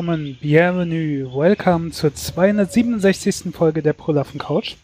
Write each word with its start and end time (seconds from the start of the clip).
Willkommen, 0.00 0.38
bienvenue, 0.40 1.30
welcome 1.30 1.90
zur 1.90 2.14
267. 2.14 3.54
Folge 3.54 3.82
der 3.82 3.92
Prolaffen 3.92 4.40
Couch. 4.40 4.76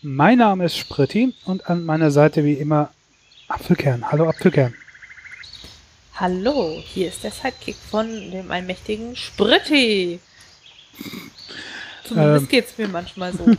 Mein 0.00 0.38
Name 0.38 0.64
ist 0.64 0.78
Spritti 0.78 1.34
und 1.44 1.68
an 1.68 1.84
meiner 1.84 2.10
Seite 2.10 2.42
wie 2.42 2.54
immer 2.54 2.94
Apfelkern. 3.46 4.10
Hallo 4.10 4.26
Apfelkern. 4.26 4.72
Hallo, 6.14 6.82
hier 6.82 7.08
ist 7.08 7.24
der 7.24 7.30
Sidekick 7.30 7.76
von 7.90 8.08
dem 8.30 8.50
allmächtigen 8.50 9.14
Spritti. 9.16 10.18
Zumindest 12.04 12.44
ähm, 12.44 12.48
geht's 12.48 12.78
mir 12.78 12.88
manchmal 12.88 13.34
so. 13.34 13.46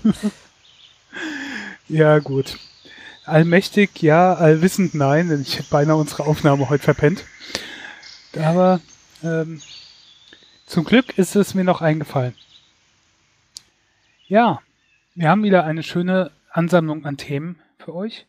ja, 1.87 2.17
gut. 2.17 2.57
Allmächtig, 3.25 4.01
ja, 4.01 4.33
allwissend, 4.33 4.95
nein, 4.95 5.29
denn 5.29 5.43
ich 5.43 5.59
hätte 5.59 5.69
beinahe 5.69 5.97
unsere 5.97 6.25
Aufnahme 6.25 6.67
heute 6.67 6.83
verpennt. 6.83 7.25
Aber 8.35 8.81
ähm, 9.23 9.61
zum 10.67 10.83
Glück 10.83 11.17
ist 11.17 11.35
es 11.35 11.55
mir 11.55 11.63
noch 11.63 11.81
eingefallen. 11.81 12.35
Ja, 14.27 14.61
wir 15.15 15.29
haben 15.29 15.43
wieder 15.43 15.63
eine 15.63 15.81
schöne 15.81 16.31
Ansammlung 16.51 17.05
an 17.05 17.17
Themen 17.17 17.59
für 17.79 17.95
euch 17.95 18.27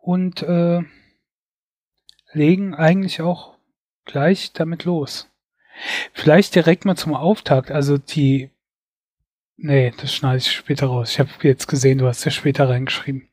und 0.00 0.42
äh, 0.42 0.80
legen 2.32 2.74
eigentlich 2.74 3.20
auch 3.20 3.56
gleich 4.06 4.52
damit 4.52 4.84
los. 4.84 5.28
Vielleicht 6.14 6.54
direkt 6.54 6.84
mal 6.84 6.96
zum 6.96 7.14
Auftakt, 7.14 7.70
also 7.70 7.98
die 7.98 8.50
Nee, 9.62 9.92
das 10.00 10.14
schneide 10.14 10.38
ich 10.38 10.50
später 10.50 10.86
raus. 10.86 11.10
Ich 11.10 11.18
habe 11.18 11.28
jetzt 11.42 11.68
gesehen, 11.68 11.98
du 11.98 12.06
hast 12.06 12.24
ja 12.24 12.30
später 12.30 12.70
reingeschrieben. 12.70 13.28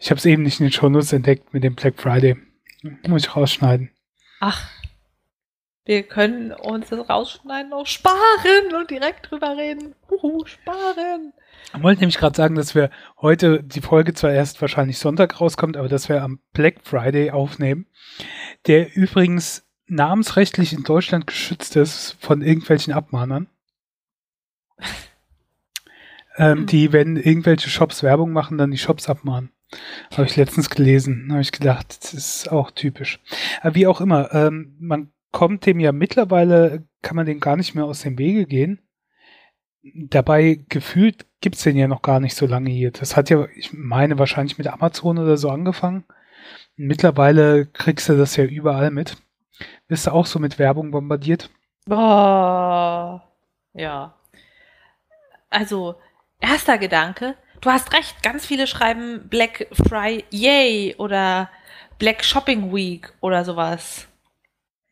Ich 0.00 0.10
habe 0.10 0.18
es 0.18 0.24
eben 0.24 0.42
nicht 0.42 0.58
in 0.58 0.66
den 0.66 0.72
Shownotes 0.72 1.12
entdeckt 1.12 1.54
mit 1.54 1.62
dem 1.62 1.76
Black 1.76 2.00
Friday. 2.00 2.36
Muss 3.06 3.22
ich 3.22 3.36
rausschneiden. 3.36 3.92
Ach, 4.40 4.68
wir 5.88 6.02
können 6.02 6.52
uns 6.52 6.90
das 6.90 7.08
Rausschneiden 7.08 7.70
noch 7.70 7.86
sparen 7.86 8.74
und 8.78 8.90
direkt 8.90 9.30
drüber 9.30 9.56
reden. 9.56 9.94
Uhu, 10.10 10.44
sparen. 10.44 11.32
Ich 11.74 11.82
wollte 11.82 12.00
nämlich 12.00 12.18
gerade 12.18 12.36
sagen, 12.36 12.56
dass 12.56 12.74
wir 12.74 12.90
heute 13.22 13.62
die 13.62 13.80
Folge 13.80 14.12
zwar 14.12 14.30
erst 14.30 14.60
wahrscheinlich 14.60 14.98
Sonntag 14.98 15.40
rauskommt, 15.40 15.78
aber 15.78 15.88
dass 15.88 16.10
wir 16.10 16.22
am 16.22 16.40
Black 16.52 16.82
Friday 16.82 17.30
aufnehmen, 17.30 17.86
der 18.66 18.94
übrigens 18.94 19.66
namensrechtlich 19.86 20.74
in 20.74 20.82
Deutschland 20.82 21.26
geschützt 21.26 21.74
ist 21.76 22.18
von 22.20 22.42
irgendwelchen 22.42 22.92
Abmahnern. 22.92 23.46
ähm, 26.36 26.58
hm. 26.58 26.66
die, 26.66 26.92
wenn 26.92 27.16
irgendwelche 27.16 27.70
Shops 27.70 28.02
Werbung 28.02 28.32
machen, 28.32 28.58
dann 28.58 28.70
die 28.70 28.76
Shops 28.76 29.08
abmahnen. 29.08 29.52
Habe 30.12 30.26
ich 30.26 30.36
letztens 30.36 30.68
gelesen. 30.68 31.28
Habe 31.30 31.40
ich 31.40 31.52
gedacht, 31.52 31.96
das 32.02 32.12
ist 32.12 32.52
auch 32.52 32.72
typisch. 32.72 33.20
Aber 33.62 33.74
wie 33.74 33.86
auch 33.86 34.02
immer, 34.02 34.34
ähm, 34.34 34.76
man 34.78 35.12
kommt 35.38 35.66
dem 35.66 35.78
ja 35.78 35.92
mittlerweile, 35.92 36.82
kann 37.00 37.14
man 37.14 37.24
den 37.24 37.38
gar 37.38 37.56
nicht 37.56 37.76
mehr 37.76 37.84
aus 37.84 38.00
dem 38.00 38.18
Wege 38.18 38.44
gehen. 38.44 38.80
Dabei 39.84 40.64
gefühlt 40.68 41.26
gibt's 41.40 41.62
den 41.62 41.76
ja 41.76 41.86
noch 41.86 42.02
gar 42.02 42.18
nicht 42.18 42.34
so 42.34 42.44
lange 42.44 42.70
hier. 42.70 42.90
Das 42.90 43.16
hat 43.16 43.30
ja, 43.30 43.46
ich 43.54 43.72
meine, 43.72 44.18
wahrscheinlich 44.18 44.58
mit 44.58 44.66
Amazon 44.66 45.16
oder 45.16 45.36
so 45.36 45.48
angefangen. 45.48 46.02
Mittlerweile 46.74 47.66
kriegst 47.66 48.08
du 48.08 48.18
das 48.18 48.34
ja 48.34 48.46
überall 48.46 48.90
mit. 48.90 49.16
Bist 49.86 50.08
du 50.08 50.10
auch 50.10 50.26
so 50.26 50.40
mit 50.40 50.58
Werbung 50.58 50.90
bombardiert? 50.90 51.50
Boah. 51.86 53.22
Ja. 53.74 54.16
Also, 55.50 55.94
erster 56.40 56.78
Gedanke, 56.78 57.36
du 57.60 57.70
hast 57.70 57.92
recht, 57.92 58.24
ganz 58.24 58.44
viele 58.44 58.66
schreiben 58.66 59.28
Black 59.28 59.68
Friday 59.70 60.96
oder 60.98 61.48
Black 62.00 62.24
Shopping 62.24 62.74
Week 62.74 63.12
oder 63.20 63.44
sowas. 63.44 64.07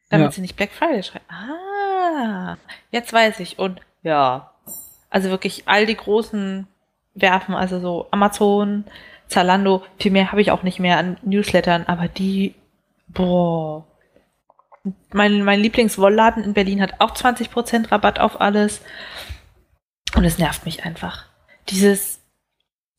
Damit 0.08 0.26
ja. 0.26 0.32
sie 0.32 0.40
nicht 0.40 0.56
Black 0.56 0.70
Friday 0.72 1.02
schreiben. 1.02 1.24
Ah, 1.28 2.56
jetzt 2.90 3.12
weiß 3.12 3.40
ich. 3.40 3.58
Und 3.58 3.80
ja, 4.02 4.52
also 5.10 5.30
wirklich 5.30 5.64
all 5.66 5.86
die 5.86 5.96
großen 5.96 6.66
werfen, 7.14 7.54
also 7.54 7.80
so 7.80 8.06
Amazon, 8.10 8.84
Zalando, 9.28 9.84
viel 9.98 10.12
mehr 10.12 10.30
habe 10.30 10.40
ich 10.40 10.50
auch 10.50 10.62
nicht 10.62 10.78
mehr 10.78 10.98
an 10.98 11.16
Newslettern, 11.22 11.84
aber 11.86 12.08
die, 12.08 12.54
boah. 13.08 13.84
Mein, 15.12 15.42
mein 15.42 15.58
Lieblingswollladen 15.58 16.44
in 16.44 16.54
Berlin 16.54 16.80
hat 16.80 17.00
auch 17.00 17.12
20% 17.12 17.90
Rabatt 17.90 18.20
auf 18.20 18.40
alles. 18.40 18.82
Und 20.14 20.24
es 20.24 20.38
nervt 20.38 20.64
mich 20.64 20.84
einfach. 20.84 21.24
Dieses, 21.68 22.20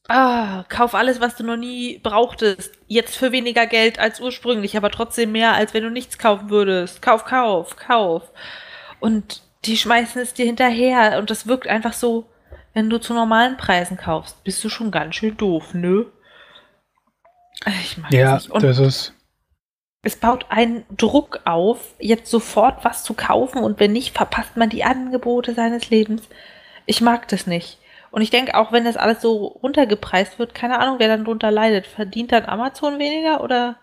Ah, 0.08 0.64
kauf 0.70 0.96
alles, 0.96 1.20
was 1.20 1.36
du 1.36 1.44
noch 1.44 1.58
nie 1.58 2.00
brauchtest. 2.00 2.74
Jetzt 2.88 3.18
für 3.18 3.32
weniger 3.32 3.68
Geld 3.68 4.00
als 4.00 4.22
ursprünglich, 4.22 4.78
aber 4.78 4.90
trotzdem 4.90 5.34
mehr, 5.34 5.54
als 5.54 5.74
wenn 5.74 5.84
du 5.84 5.90
nichts 5.90 6.18
kaufen 6.18 6.50
würdest. 6.50 7.02
Kauf, 7.02 7.26
kauf, 7.26 7.76
kauf. 7.76 8.24
Und 9.00 9.42
die 9.66 9.78
schmeißen 9.78 10.22
es 10.22 10.34
dir 10.34 10.46
hinterher 10.46 11.18
und 11.18 11.30
das 11.30 11.48
wirkt 11.48 11.68
einfach 11.68 11.94
so, 11.94 12.30
wenn 12.74 12.90
du 12.90 13.00
zu 13.00 13.14
normalen 13.14 13.58
Preisen 13.58 13.98
kaufst, 13.98 14.44
bist 14.44 14.64
du 14.64 14.70
schon 14.70 14.92
ganz 14.92 15.16
schön 15.16 15.36
doof, 15.36 15.74
nö? 15.74 16.06
Ich 17.66 17.98
mag 17.98 18.14
ja, 18.14 18.36
das, 18.36 18.48
das 18.48 18.80
ist. 18.80 19.14
Es 20.04 20.16
baut 20.16 20.46
einen 20.50 20.86
Druck 20.96 21.42
auf, 21.44 21.96
jetzt 22.00 22.30
sofort 22.30 22.86
was 22.86 23.04
zu 23.04 23.14
kaufen 23.14 23.64
und 23.64 23.80
wenn 23.80 23.92
nicht, 23.94 24.16
verpasst 24.16 24.56
man 24.56 24.70
die 24.70 24.84
Angebote 24.84 25.54
seines 25.54 25.90
Lebens. 25.90 26.22
Ich 26.86 27.02
mag 27.02 27.28
das 27.28 27.48
nicht. 27.48 27.80
Und 28.18 28.24
ich 28.24 28.32
denke, 28.32 28.56
auch 28.56 28.72
wenn 28.72 28.84
das 28.84 28.98
alles 28.98 29.22
so 29.22 29.46
runtergepreist 29.62 30.40
wird, 30.40 30.56
keine 30.56 30.80
Ahnung, 30.80 30.96
wer 30.98 31.08
dann 31.08 31.24
drunter 31.24 31.52
leidet. 31.52 31.86
Verdient 31.86 32.32
dann 32.32 32.46
Amazon 32.46 32.98
weniger 32.98 33.44
oder 33.44 33.76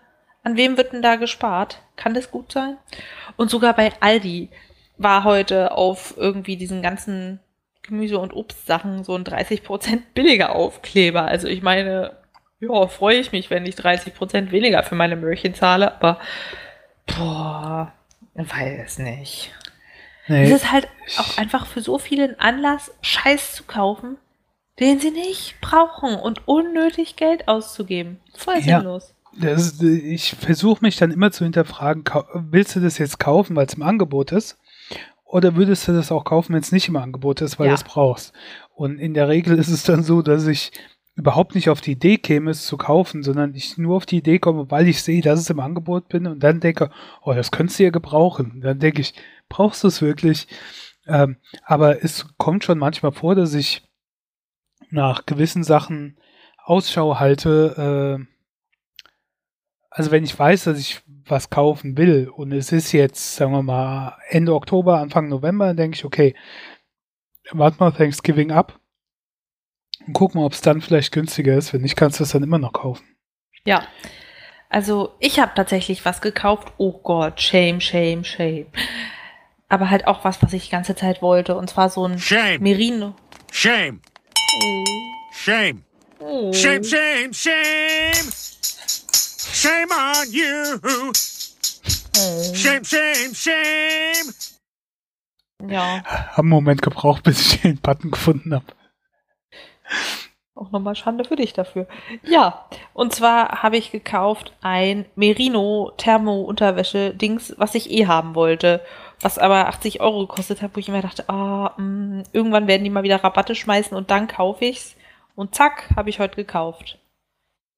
an 0.43 0.57
wem 0.57 0.75
wird 0.75 0.91
denn 0.91 1.01
da 1.01 1.15
gespart? 1.15 1.79
Kann 1.95 2.13
das 2.13 2.31
gut 2.31 2.51
sein? 2.51 2.75
Und 3.37 3.49
sogar 3.49 3.73
bei 3.77 3.93
Aldi 4.01 4.49
war 4.97 5.23
heute 5.23 5.71
auf 5.71 6.15
irgendwie 6.17 6.57
diesen 6.57 6.81
ganzen 6.81 7.39
Gemüse- 7.81 8.19
und 8.19 8.33
Obstsachen 8.33 9.05
so 9.05 9.15
ein 9.15 9.23
30% 9.23 10.01
billiger 10.13 10.53
Aufkleber. 10.53 11.23
Also 11.23 11.47
ich 11.47 11.61
meine, 11.61 12.17
ja, 12.59 12.87
freue 12.87 13.19
ich 13.19 13.31
mich, 13.31 13.49
wenn 13.49 13.65
ich 13.65 13.75
30% 13.75 14.51
weniger 14.51 14.83
für 14.83 14.95
meine 14.95 15.15
Möhrchen 15.15 15.55
zahle, 15.55 15.95
aber 15.95 16.19
boah, 17.05 17.93
weiß 18.33 18.97
nicht. 18.97 19.53
Nee, 20.27 20.43
es 20.43 20.63
ist 20.63 20.71
halt 20.73 20.89
auch 21.19 21.37
einfach 21.37 21.67
für 21.67 21.79
so 21.79 21.99
vielen 21.99 22.37
Anlass, 22.37 22.91
Scheiß 23.01 23.53
zu 23.53 23.63
kaufen, 23.63 24.17
den 24.79 24.99
sie 24.99 25.11
nicht 25.11 25.55
brauchen 25.61 26.15
und 26.15 26.47
unnötig 26.47 27.15
Geld 27.15 27.47
auszugeben. 27.47 28.19
Voll 28.33 28.59
ja, 28.59 28.79
sinnlos. 28.79 29.13
Das, 29.37 29.81
ich 29.81 30.31
versuche 30.35 30.83
mich 30.83 30.97
dann 30.97 31.11
immer 31.11 31.31
zu 31.31 31.43
hinterfragen, 31.43 32.03
willst 32.33 32.75
du 32.75 32.79
das 32.79 32.97
jetzt 32.97 33.19
kaufen, 33.19 33.55
weil 33.55 33.65
es 33.65 33.73
im 33.73 33.83
Angebot 33.83 34.31
ist? 34.31 34.57
Oder 35.25 35.55
würdest 35.55 35.87
du 35.87 35.91
das 35.91 36.11
auch 36.11 36.23
kaufen, 36.23 36.53
wenn 36.53 36.61
es 36.61 36.71
nicht 36.71 36.87
im 36.87 36.95
Angebot 36.95 37.41
ist, 37.41 37.59
weil 37.59 37.67
ja. 37.67 37.73
du 37.73 37.75
es 37.75 37.83
brauchst? 37.83 38.33
Und 38.73 38.99
in 38.99 39.13
der 39.13 39.27
Regel 39.27 39.57
ist 39.57 39.69
es 39.69 39.83
dann 39.83 40.03
so, 40.03 40.21
dass 40.21 40.47
ich 40.47 40.71
überhaupt 41.15 41.55
nicht 41.55 41.69
auf 41.69 41.81
die 41.81 41.93
Idee 41.93 42.17
käme, 42.17 42.51
es 42.51 42.65
zu 42.65 42.77
kaufen, 42.77 43.23
sondern 43.23 43.55
ich 43.55 43.77
nur 43.77 43.97
auf 43.97 44.05
die 44.05 44.17
Idee 44.17 44.39
komme, 44.39 44.69
weil 44.69 44.87
ich 44.87 45.01
sehe, 45.01 45.21
dass 45.21 45.39
es 45.39 45.49
im 45.49 45.59
Angebot 45.59 46.09
bin 46.09 46.27
und 46.27 46.43
dann 46.43 46.59
denke, 46.59 46.89
oh, 47.21 47.33
das 47.33 47.51
könntest 47.51 47.79
du 47.79 47.83
ja 47.83 47.89
gebrauchen. 47.89 48.61
Dann 48.61 48.79
denke 48.79 49.01
ich, 49.01 49.13
brauchst 49.49 49.83
du 49.83 49.87
es 49.87 50.01
wirklich? 50.01 50.47
Ähm, 51.07 51.37
aber 51.63 52.03
es 52.03 52.25
kommt 52.37 52.63
schon 52.63 52.77
manchmal 52.77 53.13
vor, 53.13 53.35
dass 53.35 53.53
ich 53.53 53.84
nach 54.95 55.27
gewissen 55.27 55.63
Sachen 55.63 56.17
Ausschau 56.63 57.19
halte. 57.19 58.17
Äh, 58.19 59.05
also 59.91 60.11
wenn 60.11 60.23
ich 60.23 60.37
weiß, 60.37 60.63
dass 60.63 60.79
ich 60.79 61.01
was 61.25 61.49
kaufen 61.49 61.97
will 61.97 62.29
und 62.29 62.51
es 62.51 62.71
ist 62.71 62.91
jetzt, 62.91 63.35
sagen 63.35 63.51
wir 63.51 63.63
mal, 63.63 64.17
Ende 64.29 64.53
Oktober, 64.53 64.99
Anfang 64.99 65.29
November, 65.29 65.67
dann 65.67 65.77
denke 65.77 65.95
ich, 65.95 66.05
okay, 66.05 66.35
warte 67.51 67.77
mal 67.79 67.91
Thanksgiving 67.91 68.51
ab 68.51 68.79
und 70.05 70.13
guck 70.13 70.35
mal, 70.35 70.45
ob 70.45 70.53
es 70.53 70.61
dann 70.61 70.81
vielleicht 70.81 71.11
günstiger 71.11 71.55
ist. 71.55 71.73
Wenn 71.73 71.81
nicht, 71.81 71.95
kannst 71.95 72.19
du 72.19 72.23
es 72.23 72.31
dann 72.31 72.43
immer 72.43 72.57
noch 72.57 72.73
kaufen. 72.73 73.05
Ja. 73.65 73.87
Also 74.69 75.15
ich 75.19 75.39
habe 75.39 75.53
tatsächlich 75.55 76.03
was 76.05 76.21
gekauft. 76.21 76.73
Oh 76.77 76.99
Gott, 77.03 77.39
shame, 77.39 77.79
shame, 77.79 78.23
shame. 78.23 78.65
Aber 79.69 79.89
halt 79.89 80.07
auch 80.07 80.23
was, 80.23 80.41
was 80.43 80.53
ich 80.53 80.65
die 80.65 80.71
ganze 80.71 80.95
Zeit 80.95 81.21
wollte. 81.21 81.55
Und 81.55 81.69
zwar 81.69 81.89
so 81.89 82.05
ein 82.05 82.19
shame. 82.19 82.61
Merino. 82.61 83.15
Shame. 83.51 84.01
Shame. 85.31 85.83
Shame, 86.53 86.83
shame, 86.83 87.33
shame. 87.33 88.31
Shame 89.53 89.91
on 89.91 90.31
you. 90.31 90.79
Shame, 92.53 92.83
shame, 92.83 93.33
shame. 93.33 94.33
Ja. 95.67 96.03
Hab 96.03 96.39
einen 96.39 96.49
Moment 96.49 96.81
gebraucht, 96.81 97.23
bis 97.23 97.53
ich 97.53 97.61
den 97.61 97.77
Button 97.77 98.11
gefunden 98.11 98.53
habe. 98.53 98.65
Auch 100.55 100.71
nochmal 100.71 100.95
Schande 100.95 101.25
für 101.25 101.35
dich 101.35 101.53
dafür. 101.53 101.87
Ja, 102.23 102.65
und 102.93 103.13
zwar 103.13 103.61
habe 103.61 103.77
ich 103.77 103.91
gekauft 103.91 104.53
ein 104.61 105.05
Merino 105.15 105.91
Thermo-Unterwäsche-Dings, 105.97 107.55
was 107.57 107.75
ich 107.75 107.91
eh 107.91 108.07
haben 108.07 108.35
wollte 108.35 108.81
was 109.21 109.37
aber 109.37 109.67
80 109.67 110.01
Euro 110.01 110.27
gekostet 110.27 110.61
hat, 110.61 110.71
wo 110.73 110.79
ich 110.79 110.89
immer 110.89 111.01
dachte, 111.01 111.25
oh, 111.27 111.69
mh, 111.77 112.23
irgendwann 112.33 112.67
werden 112.67 112.83
die 112.83 112.89
mal 112.89 113.03
wieder 113.03 113.23
Rabatte 113.23 113.55
schmeißen 113.55 113.95
und 113.95 114.11
dann 114.11 114.27
kaufe 114.27 114.65
ich's. 114.65 114.95
Und 115.35 115.55
zack, 115.55 115.89
habe 115.95 116.09
ich 116.09 116.19
heute 116.19 116.35
gekauft. 116.35 116.97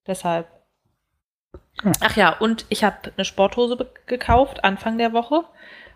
Deshalb. 0.05 0.47
Hm. 1.81 1.91
Ach 2.01 2.15
ja, 2.15 2.37
und 2.37 2.65
ich 2.69 2.83
habe 2.83 3.11
eine 3.15 3.25
Sporthose 3.25 3.77
gekauft 4.05 4.63
Anfang 4.63 4.97
der 4.97 5.13
Woche, 5.13 5.43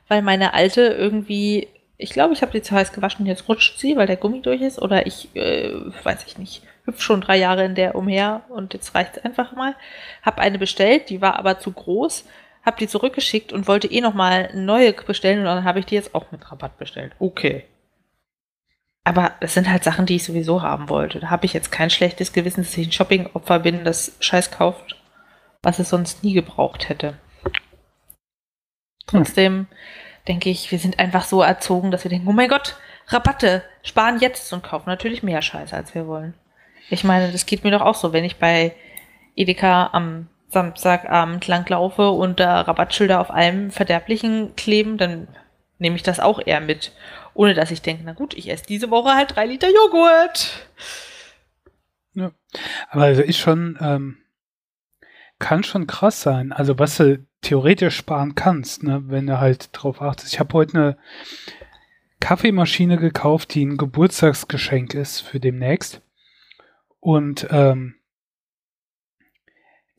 weil 0.08 0.22
meine 0.22 0.54
alte 0.54 0.82
irgendwie, 0.82 1.68
ich 1.98 2.12
glaube, 2.12 2.34
ich 2.34 2.42
habe 2.42 2.52
die 2.52 2.62
zu 2.62 2.76
heiß 2.76 2.94
gewaschen, 2.94 3.26
jetzt 3.26 3.48
rutscht 3.48 3.80
sie, 3.80 3.96
weil 3.96 4.08
der 4.08 4.18
Gummi 4.18 4.42
durch 4.42 4.62
ist, 4.62 4.82
oder 4.82 5.06
ich, 5.06 5.36
äh, 5.36 5.72
weiß 6.04 6.26
ich 6.26 6.38
nicht, 6.38 6.64
hüpf 6.86 7.02
schon 7.02 7.22
drei 7.22 7.38
Jahre 7.38 7.64
in 7.66 7.76
der 7.76 7.96
umher 7.96 8.42
und 8.50 8.74
jetzt 8.74 8.94
reicht 8.96 9.18
es 9.18 9.26
einfach 9.26 9.54
mal. 9.54 9.76
Hab 10.24 10.40
eine 10.40 10.60
bestellt, 10.60 11.10
die 11.10 11.22
war 11.22 11.38
aber 11.38 11.60
zu 11.60 11.72
groß, 11.72 12.26
hab 12.64 12.78
die 12.78 12.88
zurückgeschickt 12.88 13.54
und 13.54 13.68
wollte 13.68 13.88
eh 13.88 14.02
nochmal 14.02 14.52
neue 14.54 14.94
bestellen 14.94 15.40
und 15.40 15.46
dann 15.46 15.64
habe 15.64 15.80
ich 15.80 15.86
die 15.86 15.96
jetzt 15.96 16.14
auch 16.14 16.32
mit 16.32 16.52
Rabatt 16.52 16.78
bestellt. 16.78 17.14
Okay. 17.20 17.66
Aber 19.04 19.34
es 19.40 19.56
sind 19.56 19.68
halt 19.68 19.84
Sachen, 19.84 20.06
die 20.06 20.18
ich 20.18 20.24
sowieso 20.24 20.62
haben 20.62 20.90
wollte. 20.90 21.20
Da 21.20 21.30
habe 21.32 21.46
ich 21.46 21.54
jetzt 21.54 21.72
kein 21.72 21.90
schlechtes 21.90 22.34
Gewissen, 22.34 22.64
dass 22.64 22.78
ich 22.78 22.88
ein 22.88 22.92
Shopping-Opfer 22.92 23.60
bin, 23.60 23.84
das 23.84 24.16
Scheiß 24.20 24.52
kauft, 24.52 24.96
was 25.64 25.80
es 25.80 25.90
sonst 25.90 26.24
nie 26.24 26.34
gebraucht 26.34 26.88
hätte. 26.88 27.16
Trotzdem 29.08 29.54
hm. 29.54 29.68
denke 30.28 30.50
ich, 30.50 30.72
wir 30.72 30.78
sind 30.78 31.00
einfach 31.00 31.24
so 31.24 31.42
erzogen, 31.42 31.90
dass 31.90 32.04
wir 32.04 32.10
denken, 32.10 32.28
oh 32.28 32.34
mein 32.34 32.50
Gott, 32.50 32.78
Rabatte, 33.08 33.64
sparen 33.82 34.20
jetzt 34.20 34.54
und 34.54 34.64
kaufen 34.64 34.90
natürlich 34.90 35.24
mehr 35.24 35.42
Scheiße, 35.42 35.76
als 35.76 35.96
wir 35.96 36.06
wollen. 36.06 36.36
Ich 36.90 37.04
meine, 37.04 37.32
das 37.32 37.46
geht 37.46 37.64
mir 37.64 37.72
doch 37.72 37.82
auch 37.82 37.96
so, 37.96 38.14
wenn 38.14 38.24
ich 38.24 38.38
bei 38.38 38.76
Edeka 39.36 39.90
am 39.94 40.28
Samstagabend 40.52 41.48
langlaufe 41.48 42.10
und 42.10 42.40
da 42.40 42.62
Rabattschilder 42.62 43.20
auf 43.20 43.32
allem 43.32 43.72
Verderblichen 43.72 44.56
kleben, 44.56 44.98
dann 44.98 45.28
nehme 45.80 45.96
ich 45.96 46.04
das 46.04 46.20
auch 46.20 46.40
eher 46.46 46.62
mit. 46.62 46.92
Ohne 47.34 47.54
dass 47.54 47.72
ich 47.72 47.82
denke, 47.82 48.04
na 48.06 48.14
gut, 48.14 48.34
ich 48.34 48.50
esse 48.50 48.66
diese 48.66 48.92
Woche 48.92 49.16
halt 49.16 49.36
drei 49.36 49.46
Liter 49.46 49.70
Joghurt. 49.70 50.68
Ja. 52.14 52.32
Aber 52.90 53.04
also 53.04 53.22
ist 53.22 53.38
schon, 53.38 53.78
ähm, 53.80 54.18
kann 55.40 55.64
schon 55.64 55.88
krass 55.88 56.22
sein. 56.22 56.52
Also 56.52 56.78
was 56.78 56.98
du 56.98 57.26
theoretisch 57.42 57.96
sparen 57.96 58.36
kannst, 58.36 58.84
ne, 58.84 59.04
wenn 59.08 59.28
du 59.28 59.40
halt 59.40 59.70
drauf 59.72 60.02
achtest. 60.02 60.34
Ich 60.34 60.40
habe 60.40 60.54
heute 60.54 60.78
eine 60.78 60.98
Kaffeemaschine 62.20 62.98
gekauft, 62.98 63.56
die 63.56 63.66
ein 63.66 63.78
Geburtstagsgeschenk 63.78 64.94
ist 64.94 65.22
für 65.22 65.40
demnächst. 65.40 66.02
Und 67.00 67.48
ähm, 67.50 67.96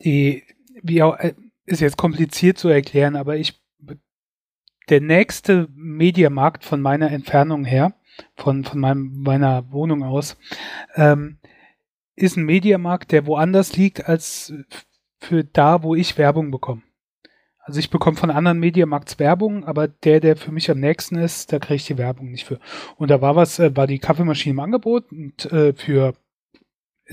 die, 0.01 0.43
wie 0.81 1.03
auch, 1.03 1.17
äh, 1.17 1.33
ist 1.65 1.81
jetzt 1.81 1.97
kompliziert 1.97 2.57
zu 2.57 2.69
erklären, 2.69 3.15
aber 3.15 3.37
ich 3.37 3.61
der 4.89 5.01
nächste 5.01 5.69
Mediamarkt 5.75 6.65
von 6.65 6.81
meiner 6.81 7.11
Entfernung 7.11 7.65
her, 7.65 7.93
von, 8.35 8.63
von 8.63 8.79
meinem, 8.79 9.21
meiner 9.21 9.71
Wohnung 9.71 10.03
aus, 10.03 10.37
ähm, 10.95 11.37
ist 12.15 12.37
ein 12.37 12.45
Mediamarkt, 12.45 13.11
der 13.11 13.25
woanders 13.25 13.75
liegt 13.75 14.07
als 14.07 14.53
für 15.19 15.43
da, 15.43 15.83
wo 15.83 15.95
ich 15.95 16.17
Werbung 16.17 16.51
bekomme. 16.51 16.83
Also 17.59 17.79
ich 17.79 17.89
bekomme 17.89 18.17
von 18.17 18.29
anderen 18.29 18.59
Mediamarkts 18.59 19.19
Werbung, 19.19 19.63
aber 19.63 19.87
der, 19.87 20.19
der 20.19 20.35
für 20.35 20.51
mich 20.51 20.69
am 20.69 20.81
nächsten 20.81 21.15
ist, 21.15 21.53
da 21.53 21.59
kriege 21.59 21.75
ich 21.75 21.85
die 21.85 21.97
Werbung 21.97 22.29
nicht 22.29 22.45
für. 22.45 22.59
Und 22.97 23.09
da 23.09 23.21
war 23.21 23.37
was, 23.37 23.57
äh, 23.57 23.75
war 23.75 23.87
die 23.87 23.99
Kaffeemaschine 23.99 24.51
im 24.51 24.59
Angebot 24.59 25.09
und 25.11 25.45
äh, 25.51 25.73
für, 25.73 26.13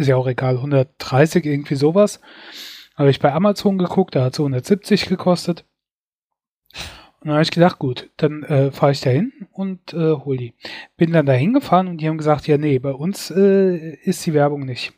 ist 0.00 0.08
ja 0.08 0.17
auch 0.17 0.26
egal, 0.26 0.56
130, 0.56 1.44
irgendwie 1.44 1.76
sowas. 1.76 2.20
Habe 2.97 3.11
ich 3.11 3.20
bei 3.20 3.32
Amazon 3.32 3.79
geguckt, 3.79 4.14
da 4.17 4.25
hat 4.25 4.32
es 4.32 4.41
170 4.41 5.06
gekostet. 5.06 5.64
Und 7.20 7.29
dann 7.29 7.35
habe 7.35 7.43
ich 7.43 7.50
gedacht, 7.50 7.79
gut, 7.79 8.11
dann 8.17 8.43
äh, 8.44 8.73
fahre 8.73 8.93
ich 8.93 9.00
da 9.02 9.11
hin 9.11 9.32
und 9.52 9.93
äh, 9.93 10.14
hol 10.14 10.38
die. 10.38 10.55
Bin 10.97 11.12
dann 11.12 11.26
da 11.26 11.35
hingefahren 11.35 11.87
und 11.88 11.99
die 11.99 12.08
haben 12.08 12.19
gesagt, 12.19 12.47
ja, 12.47 12.56
nee, 12.56 12.79
bei 12.79 12.93
uns 12.93 13.31
äh, 13.31 13.94
ist 14.02 14.25
die 14.25 14.32
Werbung 14.32 14.64
nicht. 14.64 14.94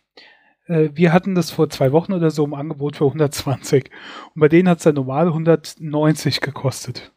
Äh, 0.67 0.91
wir 0.95 1.13
hatten 1.13 1.35
das 1.35 1.51
vor 1.51 1.69
zwei 1.69 1.91
Wochen 1.91 2.13
oder 2.13 2.31
so 2.31 2.45
im 2.45 2.55
Angebot 2.55 2.97
für 2.97 3.07
120. 3.07 3.91
Und 4.35 4.41
bei 4.41 4.49
denen 4.49 4.69
hat 4.69 4.79
es 4.79 4.85
dann 4.85 4.95
normal 4.95 5.27
190 5.27 6.41
gekostet. 6.41 7.13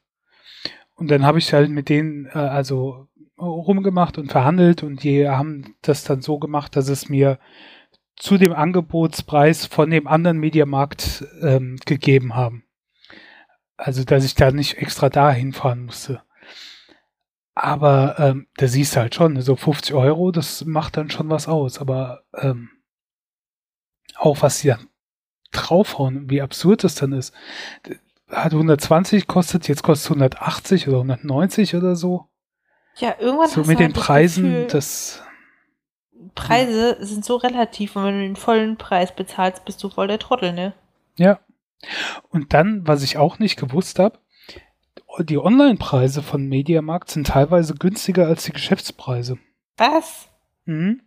Und 0.96 1.12
dann 1.12 1.24
habe 1.24 1.38
ich 1.38 1.54
halt 1.54 1.70
mit 1.70 1.90
denen 1.90 2.26
äh, 2.26 2.40
also 2.40 3.08
rumgemacht 3.38 4.18
und 4.18 4.32
verhandelt 4.32 4.84
und 4.84 5.04
die 5.04 5.28
haben 5.28 5.76
das 5.82 6.04
dann 6.04 6.22
so 6.22 6.40
gemacht, 6.40 6.76
dass 6.76 6.90
es 6.90 7.10
mir 7.10 7.38
zu 8.16 8.38
dem 8.38 8.54
Angebotspreis 8.54 9.66
von 9.66 9.90
dem 9.90 10.08
anderen 10.08 10.38
Mediamarkt 10.38 11.26
ähm, 11.42 11.78
gegeben 11.86 12.36
haben. 12.36 12.64
Also, 13.78 14.04
dass 14.04 14.24
ich 14.24 14.36
da 14.36 14.52
nicht 14.52 14.78
extra 14.78 15.10
da 15.10 15.32
hinfahren 15.32 15.86
musste. 15.86 16.22
Aber 17.56 18.16
ähm, 18.20 18.48
da 18.58 18.68
siehst 18.68 18.96
du 18.96 19.00
halt 19.00 19.16
schon, 19.16 19.40
so 19.42 19.56
50 19.56 19.94
Euro, 19.96 20.32
das 20.32 20.66
macht 20.66 20.98
dann 20.98 21.10
schon 21.10 21.30
was 21.30 21.48
aus. 21.48 21.80
Aber 21.80 22.24
ähm, 22.34 22.70
auch 24.18 24.42
was 24.42 24.60
sie 24.60 24.70
dann 24.70 24.88
draufhauen, 25.52 26.30
wie 26.30 26.42
absurd 26.42 26.84
das 26.84 26.96
dann 26.96 27.14
ist. 27.14 27.34
Hat 28.30 28.54
120 28.54 29.28
kostet, 29.28 29.68
jetzt 29.68 29.84
kostet 29.84 30.12
180 30.12 30.88
oder 30.88 30.98
190 30.98 31.76
oder 31.76 31.96
so. 31.96 32.28
Ja, 32.98 33.16
irgendwann 33.20 33.50
so 33.50 33.62
mit 33.62 33.80
den 33.80 33.94
halt 33.94 33.96
Preisen, 33.96 34.44
Gefühl, 34.44 34.68
das. 34.68 35.22
Preise 36.36 36.98
sind 37.00 37.26
so 37.26 37.38
relativ 37.38 37.96
und 37.96 38.06
wenn 38.06 38.20
du 38.20 38.22
den 38.22 38.36
vollen 38.36 38.78
Preis 38.78 39.16
bezahlst, 39.16 39.66
bist 39.66 39.84
du 39.84 39.90
voll 39.90 40.08
der 40.08 40.20
Trottel, 40.20 40.54
ne? 40.54 40.74
Ja, 41.18 41.40
und 42.30 42.54
dann, 42.54 42.88
was 42.88 43.04
ich 43.04 43.18
auch 43.18 43.40
nicht 43.40 43.58
gewusst 43.58 44.00
habe, 44.00 44.20
die 45.20 45.38
Online-Preise 45.38 46.22
von 46.22 46.48
Mediamarkt 46.48 47.10
sind 47.10 47.28
teilweise 47.28 47.76
günstiger 47.76 48.28
als 48.28 48.44
die 48.44 48.52
Geschäftspreise. 48.52 49.38
Was? 49.78 50.30
Mhm. 50.66 51.02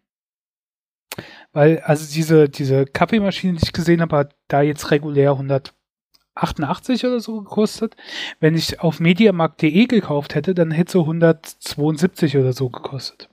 Weil, 1.53 1.81
also 1.81 2.13
diese, 2.13 2.49
diese 2.49 2.87
Kaffeemaschine, 2.87 3.55
die 3.55 3.65
ich 3.65 3.73
gesehen 3.73 4.01
habe, 4.01 4.17
hat 4.17 4.37
da 4.47 4.63
jetzt 4.63 4.91
regulär 4.91 5.33
188 5.33 7.05
oder 7.05 7.21
so 7.21 7.41
gekostet. 7.41 7.97
Wenn 8.41 8.55
ich 8.55 8.81
auf 8.81 9.01
mediamarkt.de 9.01 9.87
gekauft 9.87 10.35
hätte, 10.35 10.55
dann 10.55 10.71
hätte 10.71 10.93
sie 10.93 11.01
172 11.01 12.37
oder 12.37 12.53
so 12.53 12.71
gekostet. 12.71 13.29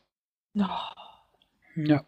Oh. 0.57 1.04
Ja. 1.75 2.03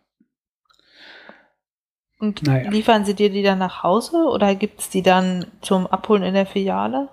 Und 2.19 2.43
naja. 2.43 2.69
liefern 2.71 3.05
sie 3.05 3.13
dir 3.13 3.29
die 3.29 3.43
dann 3.43 3.59
nach 3.59 3.83
Hause 3.83 4.17
oder 4.17 4.55
gibt 4.55 4.79
es 4.79 4.89
die 4.89 5.03
dann 5.03 5.45
zum 5.61 5.85
Abholen 5.85 6.23
in 6.23 6.33
der 6.33 6.47
Filiale? 6.47 7.09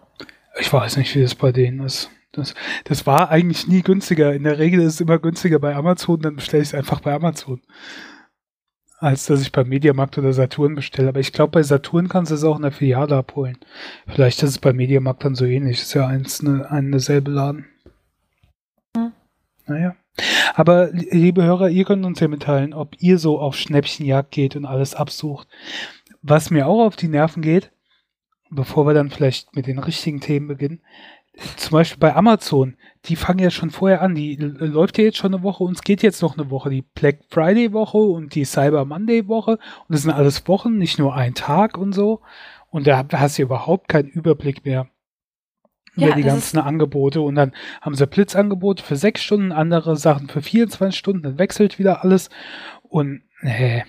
Ich 0.59 0.73
weiß 0.73 0.97
nicht, 0.97 1.15
wie 1.15 1.23
das 1.23 1.35
bei 1.35 1.53
denen 1.53 1.81
ist. 1.81 2.11
Das, 2.33 2.55
das 2.85 3.07
war 3.07 3.31
eigentlich 3.31 3.69
nie 3.69 3.83
günstiger. 3.83 4.33
In 4.33 4.45
der 4.45 4.59
Regel 4.59 4.81
ist 4.81 4.95
es 4.95 5.01
immer 5.01 5.19
günstiger 5.19 5.59
bei 5.59 5.75
Amazon, 5.75 6.21
dann 6.21 6.37
bestelle 6.37 6.63
ich 6.63 6.71
es 6.71 6.75
einfach 6.75 7.01
bei 7.01 7.13
Amazon. 7.13 7.61
Als 8.99 9.27
dass 9.27 9.43
ich 9.43 9.53
beim 9.53 9.69
Mediamarkt 9.69 10.17
oder 10.17 10.33
Saturn 10.33 10.75
bestelle. 10.75 11.11
Aber 11.11 11.21
ich 11.21 11.33
glaube, 11.33 11.51
bei 11.51 11.63
Saturn 11.63 12.09
kannst 12.09 12.31
du 12.31 12.37
es 12.37 12.45
auch 12.45 12.57
in 12.57 12.63
der 12.63 12.73
Filiale 12.73 13.17
abholen. 13.17 13.59
Vielleicht 14.07 14.43
ist 14.43 14.51
es 14.51 14.59
bei 14.59 14.73
Mediamarkt 14.73 15.25
dann 15.25 15.35
so 15.35 15.45
ähnlich. 15.45 15.83
Ist 15.83 15.95
ja 15.95 16.07
eins 16.07 16.43
ne, 16.43 16.69
ein 16.71 16.91
derselbe 16.91 17.31
Laden. 17.31 17.67
Naja. 19.67 19.97
Aber 20.55 20.91
liebe 20.93 21.43
Hörer, 21.43 21.69
ihr 21.69 21.85
könnt 21.85 22.05
uns 22.05 22.21
ja 22.21 22.29
mitteilen, 22.29 22.73
ob 22.75 22.95
ihr 23.01 23.19
so 23.19 23.41
auf 23.41 23.57
Schnäppchenjagd 23.57 24.31
geht 24.31 24.57
und 24.57 24.65
alles 24.65 24.95
absucht. 24.95 25.49
Was 26.23 26.51
mir 26.51 26.67
auch 26.67 26.85
auf 26.87 26.97
die 26.97 27.09
Nerven 27.09 27.43
geht, 27.43 27.73
bevor 28.51 28.87
wir 28.87 28.95
dann 28.95 29.11
vielleicht 29.11 29.57
mit 29.57 29.67
den 29.67 29.79
richtigen 29.79 30.21
Themen 30.21 30.47
beginnen, 30.47 30.81
zum 31.57 31.73
Beispiel 31.73 31.99
bei 31.99 32.15
Amazon, 32.15 32.77
die 33.07 33.17
fangen 33.17 33.41
ja 33.41 33.51
schon 33.51 33.71
vorher 33.71 34.03
an, 34.03 34.15
die 34.15 34.37
läuft 34.37 34.99
ja 34.99 35.05
jetzt 35.05 35.17
schon 35.17 35.35
eine 35.35 35.43
Woche 35.43 35.65
und 35.65 35.75
es 35.75 35.83
geht 35.83 36.03
jetzt 36.03 36.23
noch 36.23 36.39
eine 36.39 36.51
Woche, 36.51 36.71
die 36.71 36.83
Black 36.83 37.21
Friday 37.29 37.73
Woche 37.73 37.99
und 37.99 38.37
die 38.37 38.45
Cyber 38.45 38.85
Monday 38.85 39.27
Woche 39.27 39.53
und 39.53 39.89
das 39.89 40.03
sind 40.03 40.13
alles 40.13 40.47
Wochen, 40.47 40.79
nicht 40.79 40.99
nur 40.99 41.15
ein 41.15 41.35
Tag 41.35 41.77
und 41.77 41.93
so 41.93 42.21
und 42.71 42.87
da 42.87 43.05
hast 43.13 43.39
du 43.39 43.43
überhaupt 43.43 43.89
keinen 43.89 44.09
Überblick 44.09 44.65
mehr 44.65 44.89
ja, 45.97 46.15
die 46.15 46.23
ganzen 46.23 46.59
Angebote 46.59 47.21
und 47.21 47.35
dann 47.35 47.53
haben 47.81 47.95
sie 47.95 48.07
Blitzangebote 48.07 48.83
für 48.83 48.97
sechs 48.97 49.23
Stunden, 49.23 49.53
andere 49.53 49.97
Sachen 49.97 50.29
für 50.29 50.43
24 50.43 50.99
Stunden, 50.99 51.23
dann 51.23 51.39
wechselt 51.39 51.79
wieder 51.79 52.03
alles 52.03 52.31
und 52.83 53.23
nee. 53.43 53.85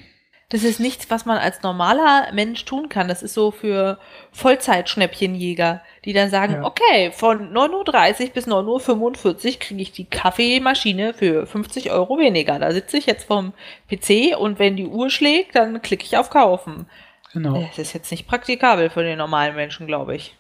Das 0.50 0.64
ist 0.64 0.80
nichts, 0.80 1.10
was 1.10 1.26
man 1.26 1.40
als 1.40 1.64
normaler 1.64 2.32
Mensch 2.32 2.66
tun 2.66 2.88
kann. 2.88 3.08
Das 3.08 3.24
ist 3.24 3.34
so 3.34 3.50
für 3.50 3.98
Vollzeitschnäppchenjäger, 4.32 5.82
die 6.06 6.14
dann 6.14 6.30
sagen, 6.30 6.54
ja. 6.54 6.64
okay, 6.64 7.12
von 7.12 7.52
9.30 7.52 8.28
Uhr 8.28 8.30
bis 8.30 8.48
9.45 8.48 9.54
Uhr 9.54 9.60
kriege 9.60 9.82
ich 9.82 9.92
die 9.92 10.06
Kaffeemaschine 10.06 11.16
für 11.16 11.48
50 11.48 11.92
Euro 11.92 12.20
weniger. 12.20 12.60
Da 12.60 12.72
sitze 12.72 12.98
ich 12.98 13.08
jetzt 13.08 13.26
vom 13.26 13.54
PC 13.90 14.38
und 14.40 14.60
wenn 14.60 14.76
die 14.76 14.86
Uhr 14.86 15.10
schlägt, 15.10 15.56
dann 15.56 15.82
klicke 15.82 16.06
ich 16.06 16.16
auf 16.16 16.30
Kaufen. 16.30 16.86
Genau. 17.34 17.60
Das 17.60 17.80
ist 17.80 17.94
jetzt 17.94 18.12
nicht 18.12 18.28
praktikabel 18.28 18.92
für 18.92 19.04
den 19.04 19.18
normalen 19.18 19.56
Menschen, 19.56 19.88
glaube 19.88 20.16
ich. 20.16 20.38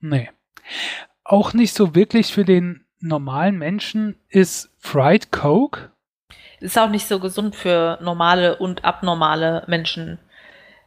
Nee. 0.00 0.30
Auch 1.24 1.52
nicht 1.52 1.74
so 1.74 1.94
wirklich 1.94 2.32
für 2.32 2.44
den 2.44 2.84
normalen 3.00 3.58
Menschen 3.58 4.16
ist 4.28 4.70
Fried 4.78 5.32
Coke. 5.32 5.90
Ist 6.60 6.78
auch 6.78 6.90
nicht 6.90 7.06
so 7.06 7.18
gesund 7.18 7.56
für 7.56 7.98
normale 8.00 8.56
und 8.56 8.84
abnormale 8.84 9.64
Menschen. 9.66 10.18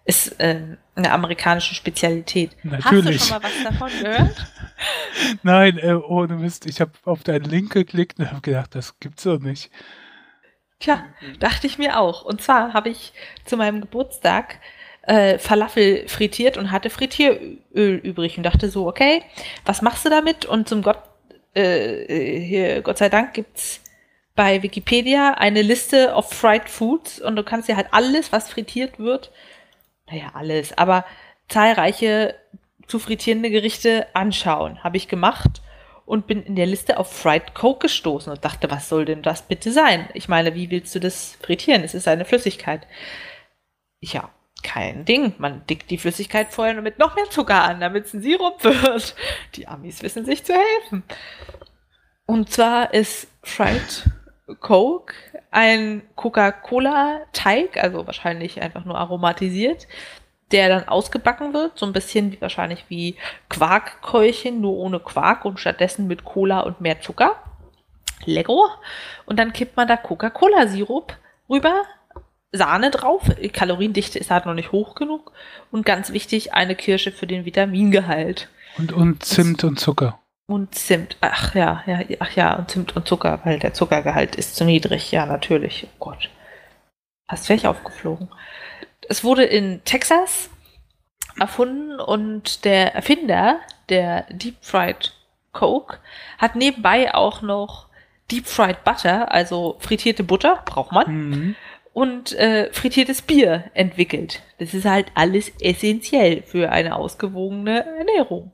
Ist 0.05 0.39
äh, 0.39 0.77
eine 0.95 1.11
amerikanische 1.11 1.75
Spezialität. 1.75 2.51
Natürlich. 2.63 3.21
Hast 3.21 3.29
du 3.29 3.33
schon 3.33 3.41
mal 3.41 3.49
was 3.49 3.63
davon 3.63 3.89
gehört? 4.01 4.45
Nein, 5.43 5.77
äh, 5.77 5.93
ohne 5.93 6.35
Mist. 6.35 6.65
Ich 6.65 6.79
habe 6.79 6.91
auf 7.03 7.23
deinen 7.23 7.45
Link 7.45 7.73
geklickt 7.73 8.19
und 8.19 8.29
habe 8.29 8.41
gedacht, 8.41 8.75
das 8.75 8.99
gibt's 8.99 9.23
doch 9.23 9.39
nicht. 9.39 9.71
Tja, 10.79 11.03
dachte 11.39 11.67
ich 11.67 11.77
mir 11.77 11.99
auch. 11.99 12.23
Und 12.23 12.41
zwar 12.41 12.73
habe 12.73 12.89
ich 12.89 13.13
zu 13.45 13.57
meinem 13.57 13.81
Geburtstag 13.81 14.59
äh, 15.07 15.37
Falafel 15.37 16.07
frittiert 16.07 16.57
und 16.57 16.71
hatte 16.71 16.89
Frittieröl 16.89 17.97
übrig 18.03 18.37
und 18.37 18.43
dachte 18.43 18.69
so, 18.69 18.87
okay, 18.87 19.23
was 19.65 19.81
machst 19.81 20.05
du 20.05 20.09
damit? 20.09 20.45
Und 20.45 20.67
zum 20.67 20.81
Gott, 20.81 20.99
äh, 21.53 22.39
hier, 22.39 22.81
Gott 22.81 22.97
sei 22.97 23.09
Dank 23.09 23.33
gibt's 23.33 23.81
bei 24.35 24.61
Wikipedia 24.63 25.35
eine 25.35 25.61
Liste 25.61 26.13
of 26.13 26.29
fried 26.29 26.69
foods 26.69 27.21
und 27.21 27.35
du 27.35 27.43
kannst 27.43 27.69
dir 27.69 27.77
halt 27.77 27.87
alles, 27.91 28.31
was 28.31 28.49
frittiert 28.49 28.99
wird, 28.99 29.31
naja, 30.09 30.31
alles, 30.33 30.77
aber 30.77 31.05
zahlreiche 31.47 32.35
zu 32.87 32.99
frittierende 32.99 33.49
Gerichte 33.49 34.07
anschauen. 34.13 34.83
Habe 34.83 34.97
ich 34.97 35.07
gemacht 35.07 35.61
und 36.05 36.27
bin 36.27 36.43
in 36.43 36.55
der 36.55 36.67
Liste 36.67 36.97
auf 36.97 37.11
Fried 37.11 37.55
Coke 37.55 37.79
gestoßen 37.79 38.31
und 38.31 38.45
dachte, 38.45 38.69
was 38.69 38.89
soll 38.89 39.05
denn 39.05 39.23
das 39.23 39.41
bitte 39.43 39.71
sein? 39.71 40.07
Ich 40.13 40.27
meine, 40.27 40.53
wie 40.53 40.69
willst 40.69 40.93
du 40.93 40.99
das 40.99 41.37
frittieren? 41.41 41.83
Es 41.83 41.95
ist 41.95 42.07
eine 42.07 42.25
Flüssigkeit. 42.25 42.85
Ja, 44.01 44.29
kein 44.65 45.05
Ding. 45.05 45.33
Man 45.37 45.65
dickt 45.67 45.91
die 45.91 45.99
Flüssigkeit 45.99 46.51
vorher 46.51 46.73
nur 46.73 46.83
mit 46.83 46.97
noch 46.97 47.15
mehr 47.15 47.29
Zucker 47.29 47.63
an, 47.63 47.79
damit 47.79 48.05
es 48.05 48.13
ein 48.13 48.21
Sirup 48.21 48.63
wird. 48.63 49.15
Die 49.55 49.67
Amis 49.67 50.01
wissen 50.01 50.25
sich 50.25 50.43
zu 50.43 50.53
helfen. 50.53 51.03
Und 52.25 52.49
zwar 52.51 52.93
ist 52.93 53.27
Fried 53.43 54.09
Coke 54.59 55.13
ein 55.51 56.01
Coca-Cola-Teig, 56.15 57.77
also 57.77 58.05
wahrscheinlich 58.07 58.61
einfach 58.61 58.83
nur 58.85 58.97
aromatisiert, 58.97 59.87
der 60.51 60.69
dann 60.69 60.87
ausgebacken 60.87 61.53
wird, 61.53 61.77
so 61.77 61.85
ein 61.85 61.93
bisschen 61.93 62.31
wie, 62.31 62.41
wahrscheinlich 62.41 62.85
wie 62.89 63.15
Quarkkeulchen, 63.49 64.61
nur 64.61 64.73
ohne 64.73 64.99
Quark 64.99 65.45
und 65.45 65.59
stattdessen 65.59 66.07
mit 66.07 66.25
Cola 66.25 66.61
und 66.61 66.81
mehr 66.81 66.99
Zucker. 67.01 67.35
Lego. 68.25 68.67
Und 69.25 69.37
dann 69.37 69.53
kippt 69.53 69.77
man 69.77 69.87
da 69.87 69.97
Coca-Cola-Sirup 69.97 71.15
rüber, 71.49 71.83
Sahne 72.57 72.91
drauf, 72.91 73.23
die 73.41 73.49
Kaloriendichte 73.49 74.19
ist 74.19 74.31
halt 74.31 74.45
noch 74.45 74.53
nicht 74.53 74.71
hoch 74.71 74.95
genug 74.95 75.31
und 75.71 75.85
ganz 75.85 76.11
wichtig, 76.11 76.53
eine 76.53 76.75
Kirsche 76.75 77.11
für 77.11 77.27
den 77.27 77.45
Vitamingehalt. 77.45 78.49
Und, 78.77 78.91
und 78.91 79.23
Zimt 79.23 79.63
und 79.63 79.79
Zucker. 79.79 80.19
Und 80.47 80.75
Zimt, 80.75 81.17
ach 81.21 81.55
ja, 81.55 81.83
ja, 81.87 81.99
ach 82.19 82.31
ja, 82.35 82.53
und 82.55 82.69
Zimt 82.69 82.95
und 82.95 83.07
Zucker, 83.07 83.39
weil 83.43 83.59
der 83.59 83.73
Zuckergehalt 83.73 84.35
ist 84.35 84.55
zu 84.55 84.63
niedrig, 84.63 85.11
ja, 85.11 85.25
natürlich. 85.25 85.87
Oh 85.87 86.11
Gott. 86.11 86.29
Fast 87.27 87.49
wäre 87.49 87.57
ich 87.57 87.67
aufgeflogen. 87.67 88.29
Es 89.09 89.23
wurde 89.23 89.43
in 89.43 89.83
Texas 89.85 90.49
erfunden 91.39 91.99
und 91.99 92.65
der 92.65 92.93
Erfinder 92.93 93.59
der 93.89 94.25
Deep 94.29 94.57
Fried 94.61 95.13
Coke 95.51 95.97
hat 96.37 96.55
nebenbei 96.55 97.13
auch 97.13 97.41
noch 97.41 97.87
Deep 98.31 98.47
Fried 98.47 98.83
Butter, 98.83 99.31
also 99.31 99.77
frittierte 99.79 100.23
Butter, 100.23 100.61
braucht 100.65 100.91
man, 100.91 101.29
mhm. 101.29 101.55
Und 101.95 102.33
äh, 102.33 102.73
frittiertes 102.73 103.21
Bier 103.21 103.71
entwickelt. 103.73 104.41
Das 104.59 104.73
ist 104.73 104.83
halt 104.83 105.13
alles 105.15 105.49
essentiell 105.61 106.41
für 106.41 106.69
eine 106.69 106.97
ausgewogene 106.97 107.85
Ernährung. 107.85 108.51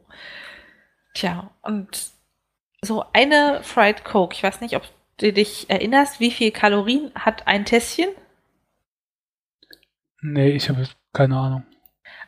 Tja, 1.16 1.50
und 1.64 2.12
so 2.84 3.04
eine 3.14 3.62
Fried 3.64 4.06
Coke, 4.06 4.36
ich 4.36 4.44
weiß 4.44 4.62
nicht, 4.62 4.76
ob 4.76 4.84
du 5.18 5.34
dich 5.34 5.72
erinnerst, 5.72 6.20
wie 6.20 6.30
viel 6.30 6.52
Kalorien 6.52 7.12
hat 7.16 7.48
ein 7.48 7.66
Tässchen? 7.66 8.10
Nee, 10.22 10.52
ich 10.52 10.70
habe 10.70 10.88
keine 11.12 11.36
Ahnung. 11.36 11.64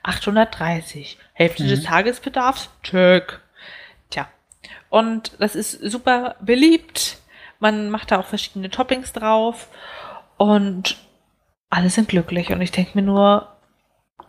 830. 0.01 1.19
Hälfte 1.33 1.63
mhm. 1.63 1.67
des 1.67 1.83
Tagesbedarfs? 1.83 2.71
Check. 2.81 3.39
Tja. 4.09 4.27
Und 4.89 5.33
das 5.37 5.55
ist 5.55 5.73
super 5.73 6.37
beliebt. 6.41 7.19
Man 7.59 7.91
macht 7.91 8.09
da 8.09 8.19
auch 8.19 8.25
verschiedene 8.25 8.71
Toppings 8.71 9.13
drauf. 9.13 9.69
Und 10.43 10.97
alle 11.69 11.89
sind 11.89 12.09
glücklich. 12.09 12.51
Und 12.51 12.59
ich 12.59 12.71
denke 12.71 12.91
mir 12.95 13.01
nur, 13.01 13.47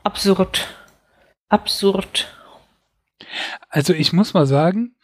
absurd. 0.04 0.72
Absurd. 1.48 2.32
Also 3.68 3.94
ich 3.94 4.12
muss 4.12 4.32
mal 4.32 4.46
sagen, 4.46 4.94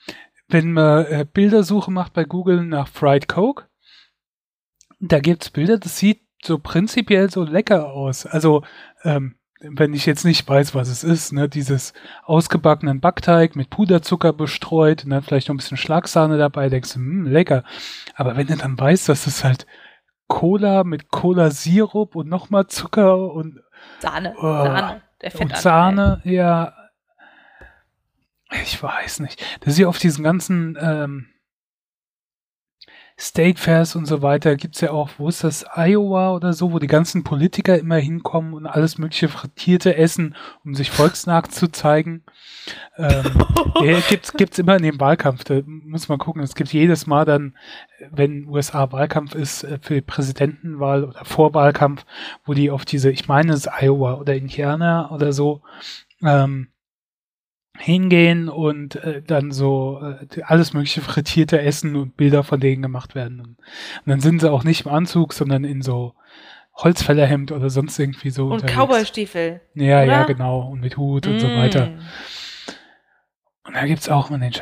wenn 0.46 0.72
man 0.72 1.06
äh, 1.06 1.26
Bildersuche 1.30 1.90
macht 1.90 2.12
bei 2.12 2.22
Google 2.22 2.64
nach 2.64 2.86
Fried 2.86 3.26
Coke, 3.26 3.66
da 5.00 5.18
gibt 5.18 5.42
es 5.42 5.50
Bilder, 5.50 5.78
das 5.78 5.98
sieht 5.98 6.22
so 6.44 6.60
prinzipiell 6.60 7.28
so 7.28 7.42
lecker 7.42 7.92
aus. 7.92 8.24
Also 8.24 8.62
ähm, 9.02 9.34
wenn 9.58 9.94
ich 9.94 10.06
jetzt 10.06 10.24
nicht 10.24 10.48
weiß, 10.48 10.76
was 10.76 10.88
es 10.88 11.02
ist, 11.02 11.32
ne, 11.32 11.48
dieses 11.48 11.92
ausgebackenen 12.22 13.00
Backteig 13.00 13.56
mit 13.56 13.68
Puderzucker 13.68 14.32
bestreut 14.32 15.02
und 15.02 15.10
dann 15.10 15.24
vielleicht 15.24 15.48
noch 15.48 15.54
ein 15.54 15.58
bisschen 15.58 15.76
Schlagsahne 15.76 16.38
dabei, 16.38 16.68
denkst 16.68 16.94
du, 16.94 17.00
hm, 17.00 17.26
lecker. 17.26 17.64
Aber 18.14 18.36
wenn 18.36 18.46
du 18.46 18.56
dann 18.56 18.78
weißt, 18.78 19.08
dass 19.08 19.26
es 19.26 19.42
halt 19.42 19.66
Cola 20.30 20.84
mit 20.84 21.10
Cola-Sirup 21.10 22.14
und 22.14 22.28
nochmal 22.28 22.68
Zucker 22.68 23.32
und 23.32 23.60
Sahne, 23.98 24.34
oh, 24.38 24.42
Sahne, 24.42 25.02
der 25.20 25.30
Fettanteil. 25.32 25.56
Und 25.56 25.62
Sahne, 25.62 26.20
ja, 26.24 26.72
ich 28.62 28.80
weiß 28.80 29.20
nicht. 29.20 29.44
Das 29.60 29.74
ist 29.74 29.78
ja 29.78 29.88
auf 29.88 29.98
diesen 29.98 30.22
ganzen 30.22 30.78
ähm, 30.80 31.26
State 33.20 33.60
Fairs 33.60 33.96
und 33.96 34.06
so 34.06 34.22
weiter 34.22 34.56
gibt 34.56 34.76
es 34.76 34.80
ja 34.80 34.92
auch, 34.92 35.10
wo 35.18 35.28
ist 35.28 35.44
das, 35.44 35.66
Iowa 35.76 36.34
oder 36.34 36.54
so, 36.54 36.72
wo 36.72 36.78
die 36.78 36.86
ganzen 36.86 37.22
Politiker 37.22 37.78
immer 37.78 37.96
hinkommen 37.96 38.54
und 38.54 38.66
alles 38.66 38.96
mögliche 38.96 39.28
Frittierte 39.28 39.94
essen, 39.94 40.34
um 40.64 40.74
sich 40.74 40.90
volksnah 40.90 41.42
zu 41.42 41.70
zeigen. 41.70 42.24
Ähm, 42.96 43.44
ja, 43.84 44.00
gibt's, 44.08 44.32
gibt's 44.32 44.58
immer 44.58 44.76
in 44.76 44.84
dem 44.84 45.00
Wahlkampf, 45.00 45.44
da 45.44 45.60
muss 45.66 46.08
man 46.08 46.18
gucken. 46.18 46.42
Es 46.42 46.54
gibt 46.54 46.72
jedes 46.72 47.06
Mal 47.06 47.26
dann, 47.26 47.56
wenn 48.10 48.48
USA 48.48 48.90
Wahlkampf 48.90 49.34
ist, 49.34 49.64
äh, 49.64 49.78
für 49.82 49.94
die 49.94 50.00
Präsidentenwahl 50.00 51.04
oder 51.04 51.22
Vorwahlkampf, 51.26 52.06
wo 52.46 52.54
die 52.54 52.70
auf 52.70 52.86
diese, 52.86 53.10
ich 53.10 53.28
meine 53.28 53.52
es 53.52 53.66
ist 53.66 53.72
Iowa 53.82 54.14
oder 54.14 54.34
Indiana 54.34 55.10
oder 55.10 55.34
so, 55.34 55.60
ähm, 56.22 56.68
hingehen 57.80 58.48
und 58.48 58.96
äh, 58.96 59.22
dann 59.22 59.50
so 59.50 60.00
äh, 60.02 60.42
alles 60.42 60.72
mögliche 60.72 61.00
frittierte 61.00 61.60
Essen 61.60 61.96
und 61.96 62.16
Bilder 62.16 62.44
von 62.44 62.60
denen 62.60 62.82
gemacht 62.82 63.14
werden. 63.14 63.40
Und, 63.40 63.56
dann 64.06 64.20
sind 64.20 64.40
sie 64.40 64.50
auch 64.50 64.64
nicht 64.64 64.86
im 64.86 64.92
Anzug, 64.92 65.32
sondern 65.32 65.64
in 65.64 65.82
so 65.82 66.14
Holzfällerhemd 66.76 67.52
oder 67.52 67.70
sonst 67.70 67.98
irgendwie 67.98 68.30
so. 68.30 68.48
Und 68.48 68.66
Cowboystiefel. 68.66 69.60
Ja, 69.74 70.02
oder? 70.02 70.12
ja, 70.12 70.24
genau. 70.24 70.60
Und 70.68 70.80
mit 70.80 70.96
Hut 70.96 71.26
mm. 71.26 71.30
und 71.30 71.40
so 71.40 71.48
mm. 71.48 71.56
weiter. 71.56 71.90
Und 73.64 73.74
da 73.74 73.86
gibt's 73.86 74.08
auch 74.08 74.30
mal 74.30 74.38
den 74.38 74.52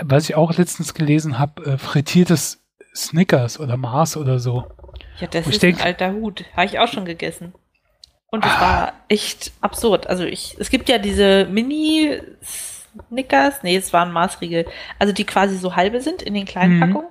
Was 0.00 0.28
ich 0.28 0.34
auch 0.34 0.56
letztens 0.56 0.94
gelesen 0.94 1.38
habe, 1.38 1.64
äh, 1.64 1.78
frittiertes 1.78 2.64
Snickers 2.94 3.58
oder 3.58 3.76
Mars 3.76 4.16
oder 4.16 4.38
so. 4.38 4.64
Ja, 5.18 5.26
das 5.26 5.46
ist 5.46 5.62
denk, 5.62 5.80
ein 5.80 5.86
alter 5.86 6.12
Hut. 6.12 6.44
Habe 6.54 6.66
ich 6.66 6.78
auch 6.78 6.88
schon 6.88 7.04
gegessen. 7.04 7.54
Und 8.34 8.44
es 8.44 8.60
war 8.60 8.94
echt 9.08 9.52
absurd. 9.60 10.08
Also 10.08 10.24
ich, 10.24 10.56
es 10.58 10.68
gibt 10.68 10.88
ja 10.88 10.98
diese 10.98 11.44
Mini 11.44 12.20
Snickers, 12.42 13.62
nee, 13.62 13.76
es 13.76 13.92
waren 13.92 14.10
Maßriegel, 14.10 14.66
also 14.98 15.12
die 15.12 15.24
quasi 15.24 15.56
so 15.56 15.76
halbe 15.76 16.00
sind 16.00 16.20
in 16.20 16.34
den 16.34 16.44
kleinen 16.44 16.74
mhm. 16.74 16.80
Packungen. 16.80 17.08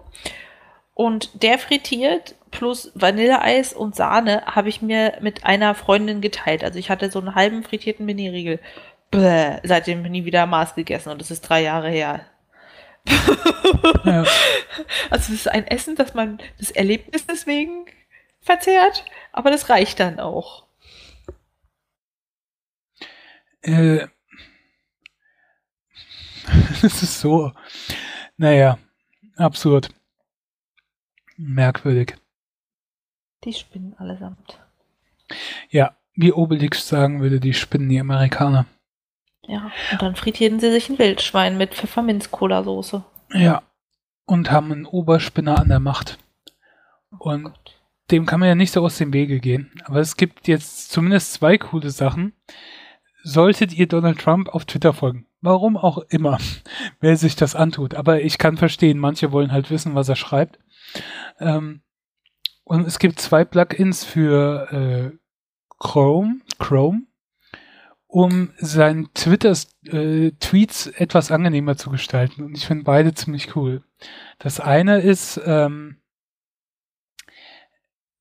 Und 0.94 1.42
der 1.42 1.60
frittiert 1.60 2.36
plus 2.52 2.92
Vanilleeis 2.94 3.72
und 3.72 3.96
Sahne 3.96 4.44
habe 4.48 4.68
ich 4.68 4.82
mir 4.82 5.14
mit 5.22 5.46
einer 5.46 5.76
Freundin 5.76 6.20
geteilt. 6.20 6.62
Also 6.62 6.78
ich 6.78 6.90
hatte 6.90 7.10
so 7.10 7.20
einen 7.20 7.36
halben 7.36 7.64
frittierten 7.64 8.06
Mini-Riegel. 8.06 8.60
Bäh, 9.10 9.60
seitdem 9.64 10.02
nie 10.02 10.26
wieder 10.26 10.46
Maß 10.46 10.76
gegessen 10.76 11.10
und 11.10 11.22
das 11.22 11.32
ist 11.32 11.44
drei 11.44 11.62
Jahre 11.62 11.90
her. 11.90 12.26
ja. 14.04 14.26
Also 15.10 15.32
es 15.32 15.40
ist 15.40 15.48
ein 15.48 15.68
Essen, 15.68 15.96
das 15.96 16.16
man 16.16 16.40
das 16.60 16.70
Erlebnis 16.72 17.26
deswegen 17.26 17.86
verzehrt, 18.42 19.06
aber 19.32 19.52
das 19.52 19.70
reicht 19.70 20.02
dann 20.02 20.20
auch. 20.20 20.64
Äh, 23.64 24.08
es 26.84 27.02
ist 27.02 27.20
so, 27.20 27.52
naja, 28.38 28.78
absurd. 29.38 29.90
Merkwürdig. 31.38 32.16
Die 33.44 33.54
spinnen 33.54 33.96
allesamt. 33.98 34.60
Ja, 35.70 35.96
wie 36.16 36.32
Obelix 36.32 36.88
sagen 36.88 37.22
würde, 37.22 37.40
die 37.40 37.54
spinnen 37.54 37.90
die 37.90 38.00
Amerikaner. 38.00 38.66
Ja, 39.46 39.72
und 39.92 40.02
dann 40.02 40.16
frittieren 40.16 40.60
sie 40.60 40.72
sich 40.72 40.90
ein 40.90 41.00
Wildschwein 41.00 41.58
mit 41.58 41.74
Pfefferminz-Cola-Soße. 41.74 43.04
Ja, 43.34 43.64
und 44.26 44.52
haben 44.52 44.72
einen 44.72 44.86
Oberspinner 44.86 45.60
an 45.60 45.70
der 45.70 45.80
Macht. 45.80 46.18
Oh 47.12 47.30
und 47.32 47.44
Gott. 47.44 47.82
dem 48.12 48.26
kann 48.26 48.40
man 48.40 48.50
ja 48.50 48.56
nicht 48.56 48.72
so 48.72 48.84
aus 48.84 48.98
dem 48.98 49.12
Wege 49.12 49.40
gehen. 49.40 49.72
Aber 49.86 50.00
es 50.00 50.16
gibt 50.16 50.48
jetzt 50.48 50.92
zumindest 50.92 51.34
zwei 51.34 51.58
coole 51.58 51.90
Sachen 51.90 52.34
solltet 53.24 53.74
ihr 53.74 53.88
Donald 53.88 54.20
Trump 54.20 54.50
auf 54.50 54.66
Twitter 54.66 54.94
folgen. 54.94 55.26
Warum 55.42 55.78
auch 55.78 56.00
immer, 56.10 56.38
wer 57.00 57.18
sich 57.18 57.36
das 57.36 57.56
antut. 57.56 57.96
Aber 57.96 58.22
ich 58.22 58.38
kann 58.38 58.58
verstehen, 58.58 59.00
manche 59.00 59.32
wollen 59.32 59.52
halt 59.52 59.72
wissen, 59.72 59.96
was 59.96 60.10
er 60.10 60.16
schreibt. 60.16 60.60
Ähm, 61.40 61.82
und 62.64 62.88
es 62.88 63.00
gibt 63.00 63.20
zwei 63.20 63.44
Plugins 63.44 64.04
für 64.04 64.72
äh, 64.72 65.18
Chrome, 65.80 66.40
Chrome, 66.60 67.04
um 68.08 68.52
seinen 68.58 69.14
Twitter-Tweets 69.14 70.88
äh, 70.88 70.94
etwas 70.96 71.32
angenehmer 71.32 71.76
zu 71.76 71.90
gestalten. 71.90 72.44
Und 72.44 72.58
ich 72.58 72.66
finde 72.66 72.84
beide 72.84 73.14
ziemlich 73.14 73.56
cool. 73.56 73.84
Das 74.40 74.60
eine 74.60 75.00
ist, 75.02 75.42
ähm, 75.46 75.98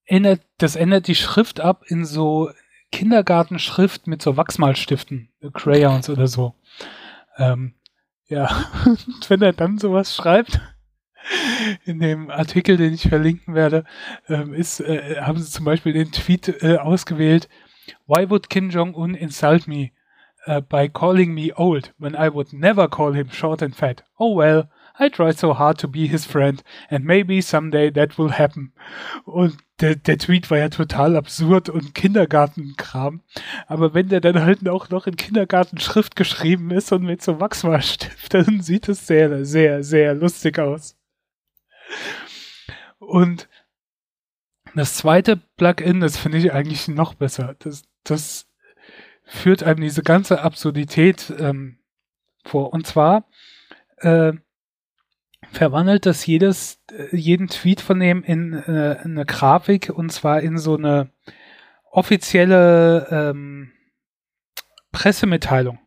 ändert, 0.05 0.41
das 0.59 0.77
ändert 0.77 1.07
die 1.07 1.15
Schrift 1.15 1.61
ab 1.61 1.85
in 1.87 2.05
so 2.05 2.51
Kindergartenschrift 2.93 4.07
mit 4.07 4.23
so 4.23 4.37
Wachsmalstiften, 4.37 5.31
Crayons 5.53 6.09
oder 6.09 6.29
so. 6.29 6.55
Ähm, 7.39 7.75
ja, 8.29 8.67
und 8.85 9.19
wenn 9.31 9.43
er 9.43 9.53
dann 9.53 9.79
sowas 9.79 10.15
schreibt, 10.15 10.61
in 11.85 11.99
dem 11.99 12.31
Artikel, 12.31 12.77
den 12.77 12.95
ich 12.95 13.09
verlinken 13.09 13.55
werde, 13.55 13.85
ähm, 14.29 14.55
ist, 14.55 14.81
äh, 14.81 15.21
haben 15.21 15.39
sie 15.39 15.51
zum 15.51 15.65
Beispiel 15.65 15.93
den 15.93 16.13
Tweet 16.13 16.63
äh, 16.63 16.77
ausgewählt, 16.77 17.49
Why 18.07 18.29
would 18.31 18.49
Kim 18.49 18.71
Jong-un 18.71 19.15
insult 19.15 19.67
me 19.67 19.91
uh, 20.47 20.61
by 20.61 20.89
calling 20.89 21.35
me 21.35 21.53
old 21.57 21.93
when 21.99 22.15
I 22.15 22.29
would 22.29 22.53
never 22.53 22.89
call 22.89 23.13
him 23.13 23.31
short 23.31 23.63
and 23.63 23.75
fat? 23.75 24.05
Oh 24.19 24.37
well, 24.37 24.69
I 24.99 25.09
try 25.09 25.33
so 25.33 25.59
hard 25.59 25.81
to 25.81 25.89
be 25.89 26.07
his 26.07 26.27
friend 26.27 26.63
and 26.89 27.05
maybe 27.05 27.41
someday 27.41 27.91
that 27.93 28.19
will 28.19 28.31
happen. 28.31 28.73
Und 29.25 29.57
der, 29.81 29.97
der 29.97 30.19
Tweet 30.19 30.51
war 30.51 30.59
ja 30.59 30.69
total 30.69 31.17
absurd 31.17 31.69
und 31.69 31.95
Kindergartenkram. 31.95 33.23
Aber 33.67 33.95
wenn 33.95 34.09
der 34.09 34.21
dann 34.21 34.41
halt 34.41 34.69
auch 34.69 34.91
noch 34.91 35.07
in 35.07 35.17
Kindergartenschrift 35.17 36.15
geschrieben 36.15 36.71
ist 36.71 36.93
und 36.93 37.05
mit 37.05 37.23
so 37.23 37.41
Wachsmalstift, 37.41 38.35
dann 38.35 38.61
sieht 38.63 38.89
es 38.89 39.07
sehr, 39.07 39.45
sehr, 39.45 39.83
sehr 39.83 40.15
lustig 40.15 40.59
aus. 40.59 40.97
Und 42.99 43.49
das 44.75 44.97
zweite 44.97 45.37
Plugin, 45.57 46.01
das 46.01 46.17
finde 46.17 46.39
ich 46.39 46.53
eigentlich 46.53 46.89
noch 46.89 47.15
besser. 47.15 47.57
Das, 47.59 47.83
das 48.05 48.47
führt 49.25 49.63
einem 49.63 49.81
diese 49.81 50.03
ganze 50.03 50.43
Absurdität 50.43 51.33
ähm, 51.39 51.79
vor. 52.45 52.73
Und 52.73 52.87
zwar 52.87 53.27
äh, 53.99 54.33
verwandelt 55.53 56.07
das 56.07 56.27
jedes, 56.27 56.81
äh, 56.91 57.15
jeden 57.15 57.49
Tweet 57.49 57.81
von 57.81 58.01
dem 58.01 58.23
in 58.25 58.55
äh, 58.55 58.97
eine 59.03 59.25
Grafik 59.25 59.91
und 59.91 60.11
zwar 60.11 60.41
in 60.41 60.59
so 60.59 60.77
eine 60.77 61.11
offizielle 61.91 63.07
ähm, 63.11 63.73
Pressemitteilung. 64.91 65.79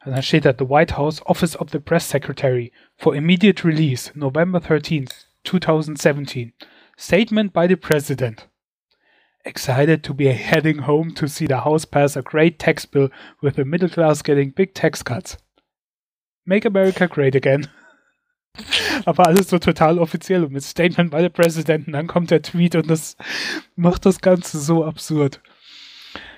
Also 0.00 0.14
dann 0.14 0.22
steht 0.22 0.44
da 0.44 0.52
The 0.56 0.68
White 0.68 0.96
House 0.96 1.24
Office 1.24 1.56
of 1.56 1.70
the 1.70 1.78
Press 1.78 2.08
Secretary 2.08 2.72
for 2.96 3.14
immediate 3.14 3.64
release, 3.64 4.12
November 4.14 4.58
13th, 4.58 5.26
2017. 5.44 6.52
Statement 6.96 7.52
by 7.52 7.66
the 7.66 7.76
President. 7.76 8.48
Excited 9.44 10.02
to 10.02 10.14
be 10.14 10.32
heading 10.32 10.86
home 10.86 11.14
to 11.14 11.26
see 11.26 11.46
the 11.46 11.60
House 11.64 11.84
pass 11.84 12.16
a 12.16 12.22
great 12.22 12.58
tax 12.58 12.86
bill 12.86 13.10
with 13.42 13.56
the 13.56 13.64
middle 13.64 13.88
class 13.88 14.22
getting 14.22 14.50
big 14.50 14.74
tax 14.74 15.02
cuts. 15.02 15.36
Make 16.46 16.64
America 16.64 17.06
great 17.06 17.34
again. 17.34 17.68
Aber 19.04 19.26
alles 19.26 19.48
so 19.48 19.58
total 19.58 19.98
offiziell 19.98 20.44
und 20.44 20.52
mit 20.52 20.62
Statement 20.62 21.10
by 21.10 21.20
the 21.20 21.28
President. 21.28 21.86
Und 21.86 21.92
dann 21.92 22.06
kommt 22.06 22.30
der 22.30 22.42
Tweet 22.42 22.76
und 22.76 22.88
das 22.88 23.16
macht 23.74 24.06
das 24.06 24.20
Ganze 24.20 24.60
so 24.60 24.84
absurd. 24.84 25.40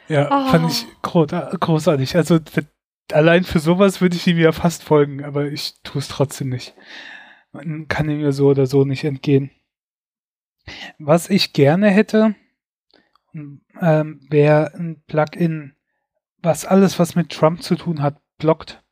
Ja, 0.08 0.28
oh. 0.30 0.50
fand 0.50 0.70
ich 0.70 0.86
großartig. 1.02 2.16
Also 2.16 2.38
allein 3.12 3.44
für 3.44 3.58
sowas 3.58 4.00
würde 4.00 4.16
ich 4.16 4.26
ihm 4.26 4.38
ja 4.38 4.52
fast 4.52 4.82
folgen, 4.82 5.24
aber 5.24 5.46
ich 5.46 5.74
tue 5.82 6.00
es 6.00 6.08
trotzdem 6.08 6.48
nicht. 6.48 6.74
Man 7.52 7.88
kann 7.88 8.08
ihm 8.08 8.20
ja 8.20 8.32
so 8.32 8.48
oder 8.48 8.66
so 8.66 8.84
nicht 8.84 9.04
entgehen. 9.04 9.50
Was 10.98 11.30
ich 11.30 11.52
gerne 11.52 11.90
hätte, 11.90 12.34
ähm, 13.34 14.20
wäre 14.28 14.74
ein 14.74 15.02
Plugin, 15.06 15.76
was 16.42 16.64
alles, 16.64 16.98
was 16.98 17.14
mit 17.14 17.30
Trump 17.30 17.62
zu 17.62 17.76
tun 17.76 18.02
hat, 18.02 18.20
blockt. 18.38 18.82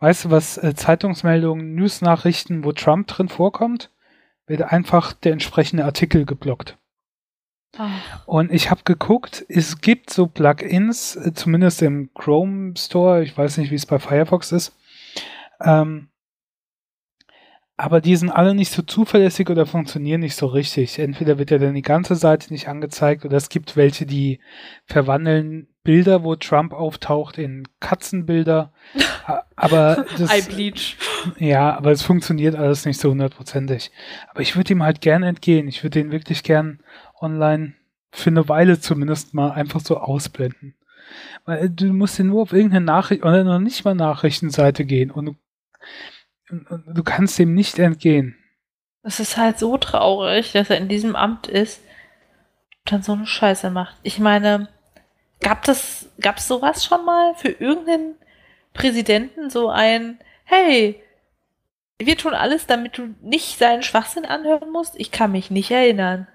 Weißt 0.00 0.24
du, 0.24 0.30
was 0.30 0.56
äh, 0.58 0.74
Zeitungsmeldungen, 0.74 1.74
Newsnachrichten, 1.74 2.64
wo 2.64 2.72
Trump 2.72 3.06
drin 3.06 3.28
vorkommt, 3.28 3.90
wird 4.46 4.62
einfach 4.62 5.12
der 5.12 5.32
entsprechende 5.32 5.84
Artikel 5.84 6.24
geblockt. 6.24 6.78
Oh. 7.78 7.84
Und 8.26 8.50
ich 8.50 8.70
habe 8.70 8.80
geguckt, 8.84 9.44
es 9.48 9.80
gibt 9.80 10.10
so 10.10 10.26
Plugins, 10.26 11.16
äh, 11.16 11.32
zumindest 11.34 11.82
im 11.82 12.12
Chrome 12.14 12.74
Store, 12.76 13.22
ich 13.22 13.36
weiß 13.36 13.58
nicht, 13.58 13.70
wie 13.70 13.76
es 13.76 13.86
bei 13.86 13.98
Firefox 13.98 14.52
ist, 14.52 14.76
ähm, 15.62 16.08
aber 17.76 18.00
die 18.02 18.16
sind 18.16 18.30
alle 18.30 18.54
nicht 18.54 18.72
so 18.72 18.82
zuverlässig 18.82 19.48
oder 19.48 19.64
funktionieren 19.64 20.20
nicht 20.20 20.36
so 20.36 20.46
richtig. 20.46 20.98
Entweder 20.98 21.38
wird 21.38 21.50
ja 21.50 21.56
dann 21.56 21.74
die 21.74 21.80
ganze 21.80 22.14
Seite 22.14 22.52
nicht 22.52 22.68
angezeigt 22.68 23.24
oder 23.24 23.38
es 23.38 23.48
gibt 23.48 23.74
welche, 23.74 24.04
die 24.04 24.40
verwandeln 24.84 25.69
Bilder, 25.82 26.24
wo 26.24 26.36
Trump 26.36 26.72
auftaucht, 26.72 27.38
in 27.38 27.66
Katzenbilder. 27.80 28.72
aber 29.56 30.04
das, 30.18 30.46
bleach. 30.48 30.96
Ja, 31.38 31.76
aber 31.76 31.90
es 31.92 32.02
funktioniert 32.02 32.54
alles 32.54 32.84
nicht 32.84 33.00
so 33.00 33.10
hundertprozentig. 33.10 33.90
Aber 34.28 34.40
ich 34.40 34.56
würde 34.56 34.72
ihm 34.72 34.82
halt 34.82 35.00
gern 35.00 35.22
entgehen. 35.22 35.68
Ich 35.68 35.82
würde 35.82 36.00
den 36.00 36.12
wirklich 36.12 36.42
gern 36.42 36.80
online 37.20 37.74
für 38.12 38.30
eine 38.30 38.48
Weile 38.48 38.80
zumindest 38.80 39.34
mal 39.34 39.52
einfach 39.52 39.80
so 39.80 39.98
ausblenden. 39.98 40.74
Weil 41.44 41.70
du 41.70 41.86
musst 41.86 42.18
ja 42.18 42.24
nur 42.24 42.42
auf 42.42 42.52
irgendeine 42.52 42.84
Nachricht 42.84 43.24
oder 43.24 43.44
noch 43.44 43.58
nicht 43.58 43.84
mal 43.84 43.94
Nachrichtenseite 43.94 44.84
gehen 44.84 45.10
und 45.10 45.36
du 46.48 47.02
kannst 47.02 47.38
dem 47.38 47.54
nicht 47.54 47.78
entgehen. 47.78 48.36
Es 49.02 49.18
ist 49.18 49.36
halt 49.36 49.58
so 49.58 49.78
traurig, 49.78 50.52
dass 50.52 50.70
er 50.70 50.76
in 50.76 50.88
diesem 50.88 51.16
Amt 51.16 51.46
ist 51.46 51.80
und 52.80 52.92
dann 52.92 53.02
so 53.02 53.12
eine 53.12 53.26
Scheiße 53.26 53.70
macht. 53.70 53.96
Ich 54.02 54.18
meine, 54.18 54.68
gab 55.40 55.66
es 55.68 56.08
gab's 56.20 56.46
sowas 56.46 56.84
schon 56.84 57.04
mal 57.04 57.34
für 57.34 57.48
irgendeinen 57.48 58.14
Präsidenten 58.72 59.50
so 59.50 59.68
ein, 59.68 60.18
hey, 60.44 61.02
wir 61.98 62.16
tun 62.16 62.34
alles, 62.34 62.66
damit 62.66 62.98
du 62.98 63.14
nicht 63.20 63.58
seinen 63.58 63.82
Schwachsinn 63.82 64.24
anhören 64.24 64.70
musst? 64.70 64.94
Ich 64.98 65.10
kann 65.10 65.32
mich 65.32 65.50
nicht 65.50 65.70
erinnern. 65.70 66.26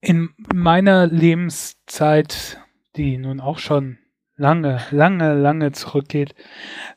In 0.00 0.34
meiner 0.52 1.06
Lebenszeit, 1.06 2.60
die 2.96 3.18
nun 3.18 3.40
auch 3.40 3.58
schon 3.58 3.98
lange, 4.36 4.80
lange, 4.90 5.34
lange 5.34 5.72
zurückgeht, 5.72 6.34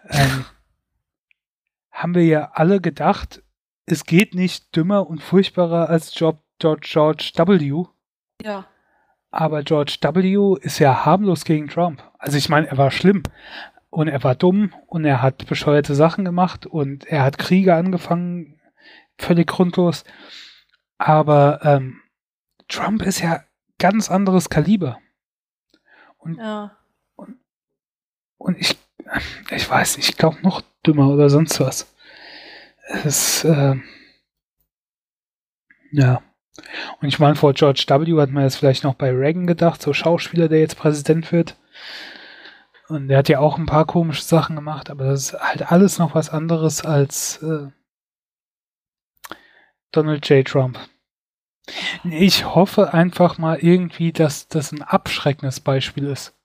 ähm, 0.09 0.45
haben 1.91 2.13
wir 2.13 2.25
ja 2.25 2.51
alle 2.53 2.79
gedacht, 2.79 3.41
es 3.87 4.03
geht 4.03 4.35
nicht 4.35 4.75
dümmer 4.75 5.07
und 5.07 5.23
furchtbarer 5.23 5.89
als 5.89 6.11
George, 6.11 6.41
George 6.59 7.31
W. 7.35 7.85
Ja. 8.43 8.67
Aber 9.31 9.63
George 9.63 9.97
W. 10.01 10.57
ist 10.61 10.79
ja 10.79 11.05
harmlos 11.05 11.43
gegen 11.43 11.67
Trump. 11.67 12.03
Also 12.17 12.37
ich 12.37 12.49
meine, 12.49 12.67
er 12.67 12.77
war 12.77 12.91
schlimm 12.91 13.23
und 13.89 14.07
er 14.07 14.23
war 14.23 14.35
dumm 14.35 14.73
und 14.87 15.05
er 15.05 15.21
hat 15.21 15.47
bescheuerte 15.47 15.95
Sachen 15.95 16.25
gemacht 16.25 16.65
und 16.65 17.05
er 17.05 17.23
hat 17.23 17.37
Kriege 17.37 17.75
angefangen, 17.75 18.59
völlig 19.17 19.47
grundlos. 19.47 20.03
Aber 20.97 21.59
ähm, 21.63 22.01
Trump 22.67 23.01
ist 23.01 23.21
ja 23.21 23.43
ganz 23.79 24.09
anderes 24.09 24.49
Kaliber. 24.49 24.99
Und, 26.17 26.37
ja. 26.37 26.77
und, 27.15 27.37
und 28.37 28.57
ich, 28.57 28.77
ich 29.51 29.69
weiß 29.69 29.97
nicht, 29.97 30.09
ich 30.09 30.17
glaube 30.17 30.37
noch 30.41 30.61
dümmer 30.85 31.09
oder 31.09 31.29
sonst 31.29 31.59
was. 31.59 31.93
Es, 33.03 33.43
äh, 33.43 33.75
ja. 35.91 36.21
Und 37.01 37.07
ich 37.07 37.19
meine, 37.19 37.35
vor 37.35 37.53
George 37.53 37.85
W. 37.87 38.19
hat 38.21 38.31
man 38.31 38.43
jetzt 38.43 38.57
vielleicht 38.57 38.83
noch 38.83 38.95
bei 38.95 39.11
Reagan 39.11 39.47
gedacht, 39.47 39.81
so 39.81 39.93
Schauspieler, 39.93 40.47
der 40.47 40.59
jetzt 40.59 40.77
Präsident 40.77 41.31
wird. 41.31 41.55
Und 42.87 43.09
der 43.09 43.17
hat 43.17 43.29
ja 43.29 43.39
auch 43.39 43.57
ein 43.57 43.65
paar 43.65 43.85
komische 43.85 44.23
Sachen 44.23 44.55
gemacht, 44.55 44.89
aber 44.89 45.05
das 45.05 45.33
ist 45.33 45.39
halt 45.39 45.71
alles 45.71 45.99
noch 45.99 46.15
was 46.15 46.29
anderes 46.29 46.85
als 46.85 47.41
äh, 47.43 47.67
Donald 49.91 50.27
J. 50.29 50.47
Trump. 50.47 50.79
Ich 52.05 52.45
hoffe 52.45 52.93
einfach 52.93 53.37
mal 53.37 53.57
irgendwie, 53.57 54.13
dass 54.13 54.47
das 54.47 54.71
ein 54.71 54.81
abschreckendes 54.81 55.59
Beispiel 55.59 56.05
ist 56.05 56.37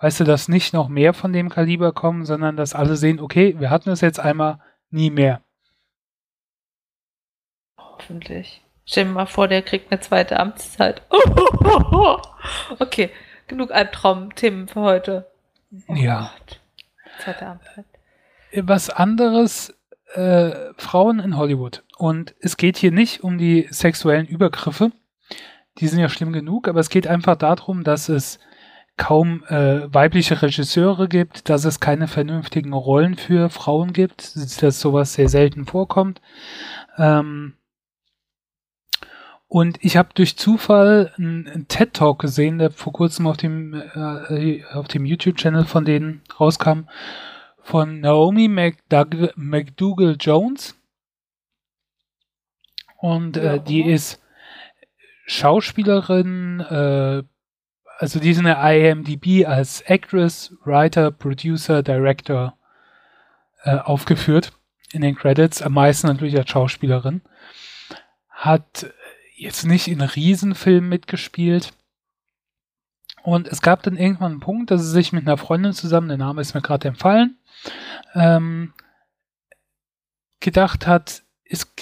weißt 0.00 0.20
du, 0.20 0.24
dass 0.24 0.48
nicht 0.48 0.72
noch 0.72 0.88
mehr 0.88 1.14
von 1.14 1.32
dem 1.32 1.48
Kaliber 1.48 1.92
kommen, 1.92 2.24
sondern 2.24 2.56
dass 2.56 2.74
alle 2.74 2.96
sehen, 2.96 3.20
okay, 3.20 3.54
wir 3.58 3.70
hatten 3.70 3.90
es 3.90 4.00
jetzt 4.00 4.18
einmal, 4.18 4.58
nie 4.90 5.10
mehr. 5.10 5.42
Hoffentlich. 7.76 8.64
Stell 8.90 9.04
dir 9.04 9.12
mal 9.12 9.26
vor, 9.26 9.46
der 9.46 9.62
kriegt 9.62 9.92
eine 9.92 10.00
zweite 10.00 10.40
Amtszeit. 10.40 11.02
okay, 12.80 13.10
genug 13.46 13.70
Albtraum-Themen 13.70 14.66
für 14.66 14.80
heute. 14.80 15.30
Oh 15.86 15.94
ja. 15.94 16.32
Gott. 16.36 16.60
Zweite 17.22 17.46
Amtszeit. 17.46 17.84
Was 18.56 18.90
anderes, 18.90 19.78
äh, 20.14 20.72
Frauen 20.76 21.20
in 21.20 21.36
Hollywood. 21.36 21.84
Und 21.98 22.34
es 22.40 22.56
geht 22.56 22.78
hier 22.78 22.90
nicht 22.90 23.22
um 23.22 23.38
die 23.38 23.68
sexuellen 23.70 24.26
Übergriffe. 24.26 24.90
Die 25.78 25.86
sind 25.86 26.00
ja 26.00 26.08
schlimm 26.08 26.32
genug, 26.32 26.66
aber 26.66 26.80
es 26.80 26.90
geht 26.90 27.06
einfach 27.06 27.36
darum, 27.36 27.84
dass 27.84 28.08
es 28.08 28.40
kaum 28.96 29.44
äh, 29.44 29.82
weibliche 29.94 30.42
Regisseure 30.42 31.06
gibt, 31.06 31.48
dass 31.48 31.64
es 31.64 31.78
keine 31.78 32.08
vernünftigen 32.08 32.72
Rollen 32.72 33.14
für 33.14 33.50
Frauen 33.50 33.92
gibt, 33.92 34.34
dass 34.62 34.80
sowas 34.80 35.14
sehr 35.14 35.28
selten 35.28 35.64
vorkommt. 35.64 36.20
Ähm, 36.98 37.54
und 39.50 39.78
ich 39.84 39.96
habe 39.96 40.10
durch 40.14 40.36
Zufall 40.36 41.12
einen, 41.18 41.66
TED 41.66 41.92
Talk 41.94 42.20
gesehen, 42.20 42.60
der 42.60 42.70
vor 42.70 42.92
kurzem 42.92 43.26
auf 43.26 43.36
dem 43.36 43.74
äh, 43.74 44.62
auf 44.72 44.86
dem 44.86 45.04
YouTube-Channel 45.04 45.64
von 45.64 45.84
denen 45.84 46.22
rauskam, 46.38 46.82
von 47.60 47.98
Naomi 47.98 48.46
McDoug 48.46 49.32
McDougall 49.34 50.16
Jones. 50.20 50.78
Und 52.98 53.38
äh, 53.38 53.60
die 53.60 53.82
ist 53.82 54.22
Schauspielerin, 55.26 56.60
äh, 56.60 57.24
also 57.98 58.20
die 58.20 58.34
sind 58.34 58.44
der 58.44 58.62
IMDb 58.62 59.44
als 59.48 59.80
Actress, 59.80 60.54
Writer, 60.64 61.10
Producer, 61.10 61.82
Director 61.82 62.56
äh, 63.64 63.78
aufgeführt 63.78 64.52
in 64.92 65.02
den 65.02 65.16
Credits, 65.16 65.60
am 65.60 65.72
meisten 65.72 66.06
natürlich 66.06 66.38
als 66.38 66.50
Schauspielerin. 66.50 67.22
Hat 68.28 68.92
jetzt 69.40 69.64
nicht 69.64 69.88
in 69.88 70.00
Riesenfilmen 70.00 70.88
mitgespielt. 70.88 71.72
Und 73.22 73.48
es 73.48 73.62
gab 73.62 73.82
dann 73.82 73.96
irgendwann 73.96 74.32
einen 74.32 74.40
Punkt, 74.40 74.70
dass 74.70 74.82
sie 74.82 74.90
sich 74.90 75.12
mit 75.12 75.26
einer 75.26 75.36
Freundin 75.36 75.72
zusammen, 75.72 76.08
der 76.08 76.18
Name 76.18 76.40
ist 76.40 76.54
mir 76.54 76.62
gerade 76.62 76.88
empfallen, 76.88 77.38
ähm, 78.14 78.72
gedacht 80.40 80.86
hat, 80.86 81.22
es, 81.44 81.72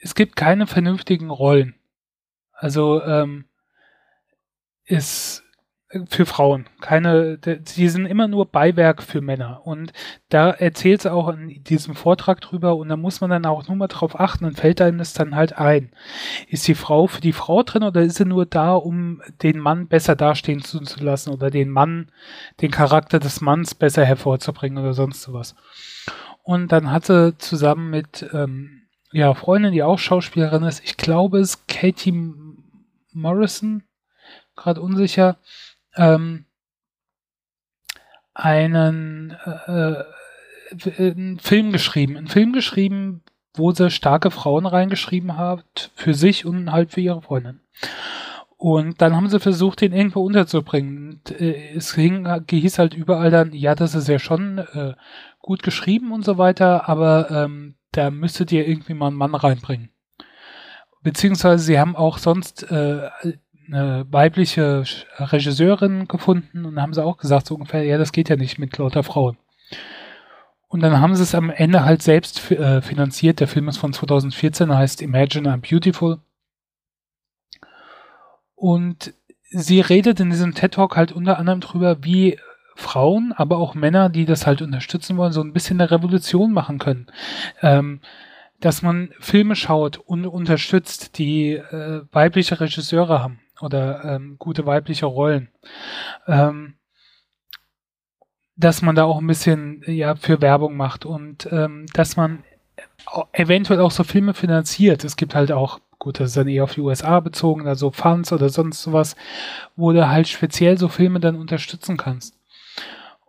es 0.00 0.14
gibt 0.14 0.36
keine 0.36 0.66
vernünftigen 0.66 1.30
Rollen. 1.30 1.74
Also 2.52 3.02
ähm, 3.02 3.46
ist 4.84 5.43
für 6.08 6.26
Frauen. 6.26 6.66
Keine, 6.80 7.38
sie 7.64 7.88
sind 7.88 8.06
immer 8.06 8.26
nur 8.26 8.46
Beiwerk 8.46 9.02
für 9.02 9.20
Männer. 9.20 9.62
Und 9.64 9.92
da 10.28 10.50
erzählt 10.50 11.02
sie 11.02 11.12
auch 11.12 11.28
in 11.28 11.62
diesem 11.62 11.94
Vortrag 11.94 12.40
drüber 12.40 12.76
und 12.76 12.88
da 12.88 12.96
muss 12.96 13.20
man 13.20 13.30
dann 13.30 13.46
auch 13.46 13.68
nur 13.68 13.76
mal 13.76 13.86
drauf 13.86 14.18
achten 14.18 14.44
und 14.44 14.58
fällt 14.58 14.80
einem 14.80 14.98
das 14.98 15.12
dann 15.12 15.36
halt 15.36 15.56
ein. 15.58 15.92
Ist 16.48 16.66
die 16.66 16.74
Frau 16.74 17.06
für 17.06 17.20
die 17.20 17.32
Frau 17.32 17.62
drin 17.62 17.84
oder 17.84 18.02
ist 18.02 18.16
sie 18.16 18.24
nur 18.24 18.46
da, 18.46 18.74
um 18.74 19.22
den 19.42 19.58
Mann 19.58 19.86
besser 19.86 20.16
dastehen 20.16 20.62
zu, 20.62 20.80
zu 20.80 21.02
lassen 21.04 21.30
oder 21.30 21.50
den 21.50 21.70
Mann, 21.70 22.10
den 22.60 22.70
Charakter 22.70 23.20
des 23.20 23.40
Manns 23.40 23.74
besser 23.74 24.04
hervorzubringen 24.04 24.82
oder 24.82 24.94
sonst 24.94 25.22
sowas. 25.22 25.54
Und 26.42 26.72
dann 26.72 26.90
hat 26.90 27.06
sie 27.06 27.36
zusammen 27.38 27.90
mit 27.90 28.28
ähm, 28.32 28.82
ja, 29.12 29.32
Freundin, 29.34 29.72
die 29.72 29.82
auch 29.82 29.98
Schauspielerin 29.98 30.64
ist, 30.64 30.82
ich 30.84 30.96
glaube 30.96 31.38
es 31.38 31.66
Katie 31.68 32.34
Morrison, 33.12 33.84
gerade 34.56 34.80
unsicher, 34.80 35.36
ähm, 35.96 36.46
einen 38.34 39.36
äh, 39.66 40.04
äh, 40.96 41.12
einen 41.12 41.38
Film 41.38 41.72
geschrieben. 41.72 42.16
Einen 42.16 42.28
Film 42.28 42.52
geschrieben, 42.52 43.22
wo 43.54 43.72
sie 43.72 43.90
starke 43.90 44.30
Frauen 44.30 44.66
reingeschrieben 44.66 45.36
hat, 45.36 45.90
für 45.94 46.14
sich 46.14 46.44
und 46.44 46.72
halt 46.72 46.90
für 46.90 47.00
ihre 47.00 47.22
Freundin. 47.22 47.60
Und 48.56 49.02
dann 49.02 49.14
haben 49.14 49.28
sie 49.28 49.40
versucht, 49.40 49.80
den 49.80 49.92
irgendwo 49.92 50.20
unterzubringen. 50.20 51.10
Und, 51.10 51.40
äh, 51.40 51.74
es 51.74 51.94
hing, 51.94 52.26
hieß 52.48 52.78
halt 52.78 52.94
überall 52.94 53.30
dann, 53.30 53.52
ja, 53.52 53.74
das 53.74 53.94
ist 53.94 54.08
ja 54.08 54.18
schon 54.18 54.58
äh, 54.58 54.94
gut 55.40 55.62
geschrieben 55.62 56.12
und 56.12 56.24
so 56.24 56.38
weiter, 56.38 56.88
aber 56.88 57.30
ähm, 57.30 57.74
da 57.92 58.10
müsstet 58.10 58.50
ihr 58.52 58.66
irgendwie 58.66 58.94
mal 58.94 59.08
einen 59.08 59.16
Mann 59.16 59.34
reinbringen. 59.34 59.90
Beziehungsweise 61.02 61.62
sie 61.62 61.78
haben 61.78 61.96
auch 61.96 62.16
sonst 62.16 62.62
äh, 62.70 63.10
eine 63.66 64.06
weibliche 64.10 64.84
Regisseurin 65.18 66.08
gefunden 66.08 66.64
und 66.64 66.80
haben 66.80 66.94
sie 66.94 67.04
auch 67.04 67.16
gesagt, 67.16 67.46
so 67.46 67.54
ungefähr, 67.54 67.84
ja, 67.84 67.98
das 67.98 68.12
geht 68.12 68.28
ja 68.28 68.36
nicht 68.36 68.58
mit 68.58 68.76
lauter 68.78 69.02
Frauen. 69.02 69.36
Und 70.68 70.80
dann 70.80 71.00
haben 71.00 71.14
sie 71.14 71.22
es 71.22 71.34
am 71.34 71.50
Ende 71.50 71.84
halt 71.84 72.02
selbst 72.02 72.50
äh, 72.50 72.82
finanziert. 72.82 73.38
Der 73.40 73.46
Film 73.46 73.68
ist 73.68 73.76
von 73.76 73.92
2014, 73.92 74.74
heißt 74.74 75.02
Imagine 75.02 75.54
I'm 75.54 75.68
Beautiful. 75.68 76.18
Und 78.56 79.14
sie 79.50 79.80
redet 79.80 80.18
in 80.20 80.30
diesem 80.30 80.54
TED 80.54 80.74
Talk 80.74 80.96
halt 80.96 81.12
unter 81.12 81.38
anderem 81.38 81.60
drüber, 81.60 82.02
wie 82.02 82.38
Frauen, 82.74 83.32
aber 83.36 83.58
auch 83.58 83.74
Männer, 83.74 84.08
die 84.08 84.24
das 84.24 84.46
halt 84.46 84.62
unterstützen 84.62 85.16
wollen, 85.16 85.32
so 85.32 85.42
ein 85.42 85.52
bisschen 85.52 85.80
eine 85.80 85.92
Revolution 85.92 86.52
machen 86.52 86.78
können. 86.78 87.06
Ähm, 87.62 88.00
dass 88.58 88.82
man 88.82 89.10
Filme 89.20 89.54
schaut 89.54 89.98
und 89.98 90.26
unterstützt, 90.26 91.18
die 91.18 91.52
äh, 91.52 92.02
weibliche 92.10 92.60
Regisseure 92.60 93.22
haben 93.22 93.38
oder 93.60 94.04
ähm, 94.04 94.36
gute 94.38 94.66
weibliche 94.66 95.06
Rollen. 95.06 95.48
Ähm, 96.26 96.74
dass 98.56 98.82
man 98.82 98.94
da 98.94 99.04
auch 99.04 99.18
ein 99.18 99.26
bisschen 99.26 99.82
ja 99.86 100.14
für 100.14 100.40
Werbung 100.40 100.76
macht 100.76 101.04
und 101.04 101.48
ähm, 101.50 101.86
dass 101.92 102.16
man 102.16 102.44
eventuell 103.32 103.80
auch 103.80 103.90
so 103.90 104.04
Filme 104.04 104.34
finanziert. 104.34 105.04
Es 105.04 105.16
gibt 105.16 105.34
halt 105.34 105.52
auch, 105.52 105.80
gut, 105.98 106.20
das 106.20 106.30
ist 106.30 106.36
dann 106.36 106.48
eher 106.48 106.64
auf 106.64 106.74
die 106.74 106.80
USA 106.80 107.20
bezogen, 107.20 107.66
also 107.66 107.90
Funds 107.90 108.32
oder 108.32 108.48
sonst 108.48 108.82
sowas, 108.82 109.16
wo 109.76 109.92
du 109.92 110.08
halt 110.08 110.28
speziell 110.28 110.78
so 110.78 110.88
Filme 110.88 111.20
dann 111.20 111.36
unterstützen 111.36 111.96
kannst. 111.96 112.38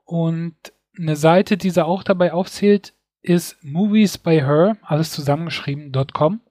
Und 0.03 0.55
eine 0.97 1.15
Seite, 1.15 1.57
die 1.57 1.71
sie 1.71 1.85
auch 1.85 2.03
dabei 2.03 2.31
aufzählt, 2.31 2.93
ist 3.21 3.57
Movies 3.63 4.17
by 4.17 4.41
Her, 4.41 4.77
alles 4.83 5.11
zusammengeschrieben.com 5.11 6.41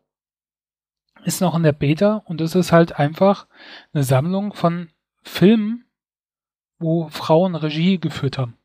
ist 1.25 1.41
noch 1.41 1.55
in 1.55 1.63
der 1.63 1.73
Beta 1.73 2.23
und 2.27 2.41
es 2.41 2.55
ist 2.55 2.73
halt 2.73 2.99
einfach 2.99 3.47
eine 3.93 4.05
Sammlung 4.05 4.53
von 4.53 4.91
Filmen, 5.23 5.87
wo 6.79 7.09
Frauen 7.09 7.55
Regie 7.55 7.99
geführt 7.99 8.39
haben. 8.39 8.57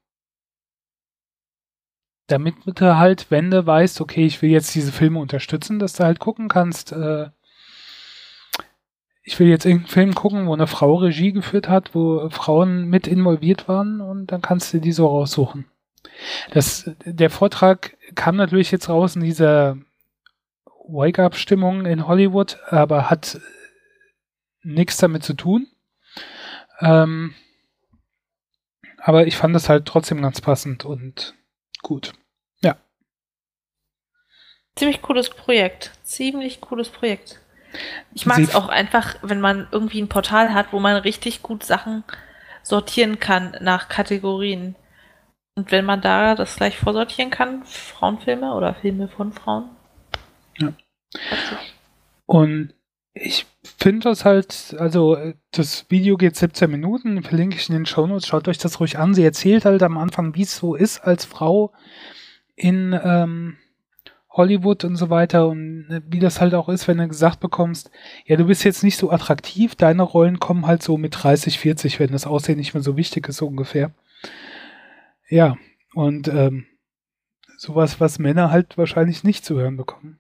Damit 2.27 2.55
du 2.65 2.97
halt, 2.97 3.31
wenn 3.31 3.49
du 3.49 3.65
weißt, 3.65 4.01
okay, 4.01 4.25
ich 4.25 4.41
will 4.41 4.49
jetzt 4.49 4.75
diese 4.75 4.91
Filme 4.91 5.19
unterstützen, 5.19 5.79
dass 5.79 5.93
du 5.93 6.03
halt 6.03 6.19
gucken 6.19 6.47
kannst, 6.47 6.91
äh, 6.91 7.29
ich 9.23 9.39
will 9.39 9.47
jetzt 9.47 9.65
irgendeinen 9.65 9.91
Film 9.91 10.15
gucken, 10.15 10.47
wo 10.47 10.53
eine 10.53 10.67
Frau 10.67 10.95
Regie 10.95 11.31
geführt 11.31 11.69
hat, 11.69 11.95
wo 11.95 12.29
Frauen 12.29 12.85
mit 12.85 13.07
involviert 13.07 13.67
waren 13.67 14.01
und 14.01 14.27
dann 14.31 14.41
kannst 14.41 14.73
du 14.73 14.79
die 14.79 14.91
so 14.91 15.07
raussuchen. 15.07 15.65
Das, 16.51 16.89
der 17.05 17.29
Vortrag 17.29 17.97
kam 18.15 18.35
natürlich 18.35 18.71
jetzt 18.71 18.89
raus 18.89 19.15
in 19.15 19.23
dieser 19.23 19.77
Wake-up-Stimmung 20.91 21.85
in 21.85 22.07
Hollywood, 22.07 22.57
aber 22.67 23.09
hat 23.09 23.39
nichts 24.63 24.97
damit 24.97 25.23
zu 25.23 25.33
tun. 25.33 25.67
Ähm, 26.81 27.35
aber 28.97 29.27
ich 29.27 29.37
fand 29.37 29.55
es 29.55 29.69
halt 29.69 29.85
trotzdem 29.85 30.21
ganz 30.21 30.41
passend 30.41 30.85
und 30.85 31.35
gut. 31.81 32.13
Ja. 32.61 32.77
Ziemlich 34.75 35.01
cooles 35.01 35.29
Projekt. 35.29 35.91
Ziemlich 36.03 36.61
cooles 36.61 36.89
Projekt. 36.89 37.39
Ich 38.13 38.25
mag 38.25 38.39
es 38.39 38.55
auch 38.55 38.67
einfach, 38.67 39.15
wenn 39.21 39.41
man 39.41 39.67
irgendwie 39.71 40.01
ein 40.01 40.09
Portal 40.09 40.53
hat, 40.53 40.73
wo 40.73 40.79
man 40.79 40.97
richtig 40.97 41.43
gut 41.43 41.63
Sachen 41.63 42.03
sortieren 42.63 43.19
kann 43.19 43.55
nach 43.61 43.89
Kategorien. 43.89 44.75
Und 45.55 45.71
wenn 45.71 45.85
man 45.85 46.01
da 46.01 46.35
das 46.35 46.55
gleich 46.55 46.77
vorsortieren 46.77 47.31
kann, 47.31 47.63
Frauenfilme 47.65 48.53
oder 48.53 48.73
Filme 48.75 49.07
von 49.07 49.33
Frauen. 49.33 49.69
Und 52.25 52.73
ich 53.13 53.45
finde 53.63 54.09
das 54.09 54.25
halt, 54.25 54.75
also 54.77 55.17
das 55.51 55.89
Video 55.89 56.17
geht 56.17 56.35
17 56.35 56.69
Minuten, 56.69 57.23
verlinke 57.23 57.57
ich 57.57 57.69
in 57.69 57.75
den 57.75 57.85
Show 57.85 58.07
Notes, 58.07 58.27
schaut 58.27 58.47
euch 58.47 58.57
das 58.57 58.79
ruhig 58.79 58.97
an. 58.97 59.13
Sie 59.13 59.23
erzählt 59.23 59.65
halt 59.65 59.83
am 59.83 59.97
Anfang, 59.97 60.35
wie 60.35 60.43
es 60.43 60.55
so 60.55 60.75
ist 60.75 60.99
als 60.99 61.25
Frau 61.25 61.73
in 62.55 62.97
ähm, 63.03 63.57
Hollywood 64.29 64.83
und 64.85 64.95
so 64.95 65.09
weiter 65.09 65.47
und 65.47 65.89
äh, 65.89 66.01
wie 66.05 66.19
das 66.19 66.39
halt 66.39 66.53
auch 66.53 66.69
ist, 66.69 66.87
wenn 66.87 66.97
du 66.97 67.07
gesagt 67.07 67.39
bekommst, 67.39 67.89
ja, 68.25 68.37
du 68.37 68.45
bist 68.45 68.63
jetzt 68.63 68.83
nicht 68.83 68.97
so 68.97 69.11
attraktiv, 69.11 69.75
deine 69.75 70.03
Rollen 70.03 70.39
kommen 70.39 70.67
halt 70.67 70.83
so 70.83 70.97
mit 70.97 71.15
30, 71.23 71.57
40, 71.59 71.99
wenn 71.99 72.11
das 72.11 72.27
Aussehen 72.27 72.57
nicht 72.57 72.73
mehr 72.73 72.83
so 72.83 72.95
wichtig 72.95 73.27
ist, 73.27 73.37
so 73.37 73.47
ungefähr. 73.47 73.91
Ja, 75.29 75.57
und 75.93 76.27
ähm, 76.27 76.67
sowas, 77.57 77.99
was 77.99 78.19
Männer 78.19 78.51
halt 78.51 78.77
wahrscheinlich 78.77 79.23
nicht 79.23 79.43
zu 79.45 79.59
hören 79.59 79.77
bekommen 79.77 80.19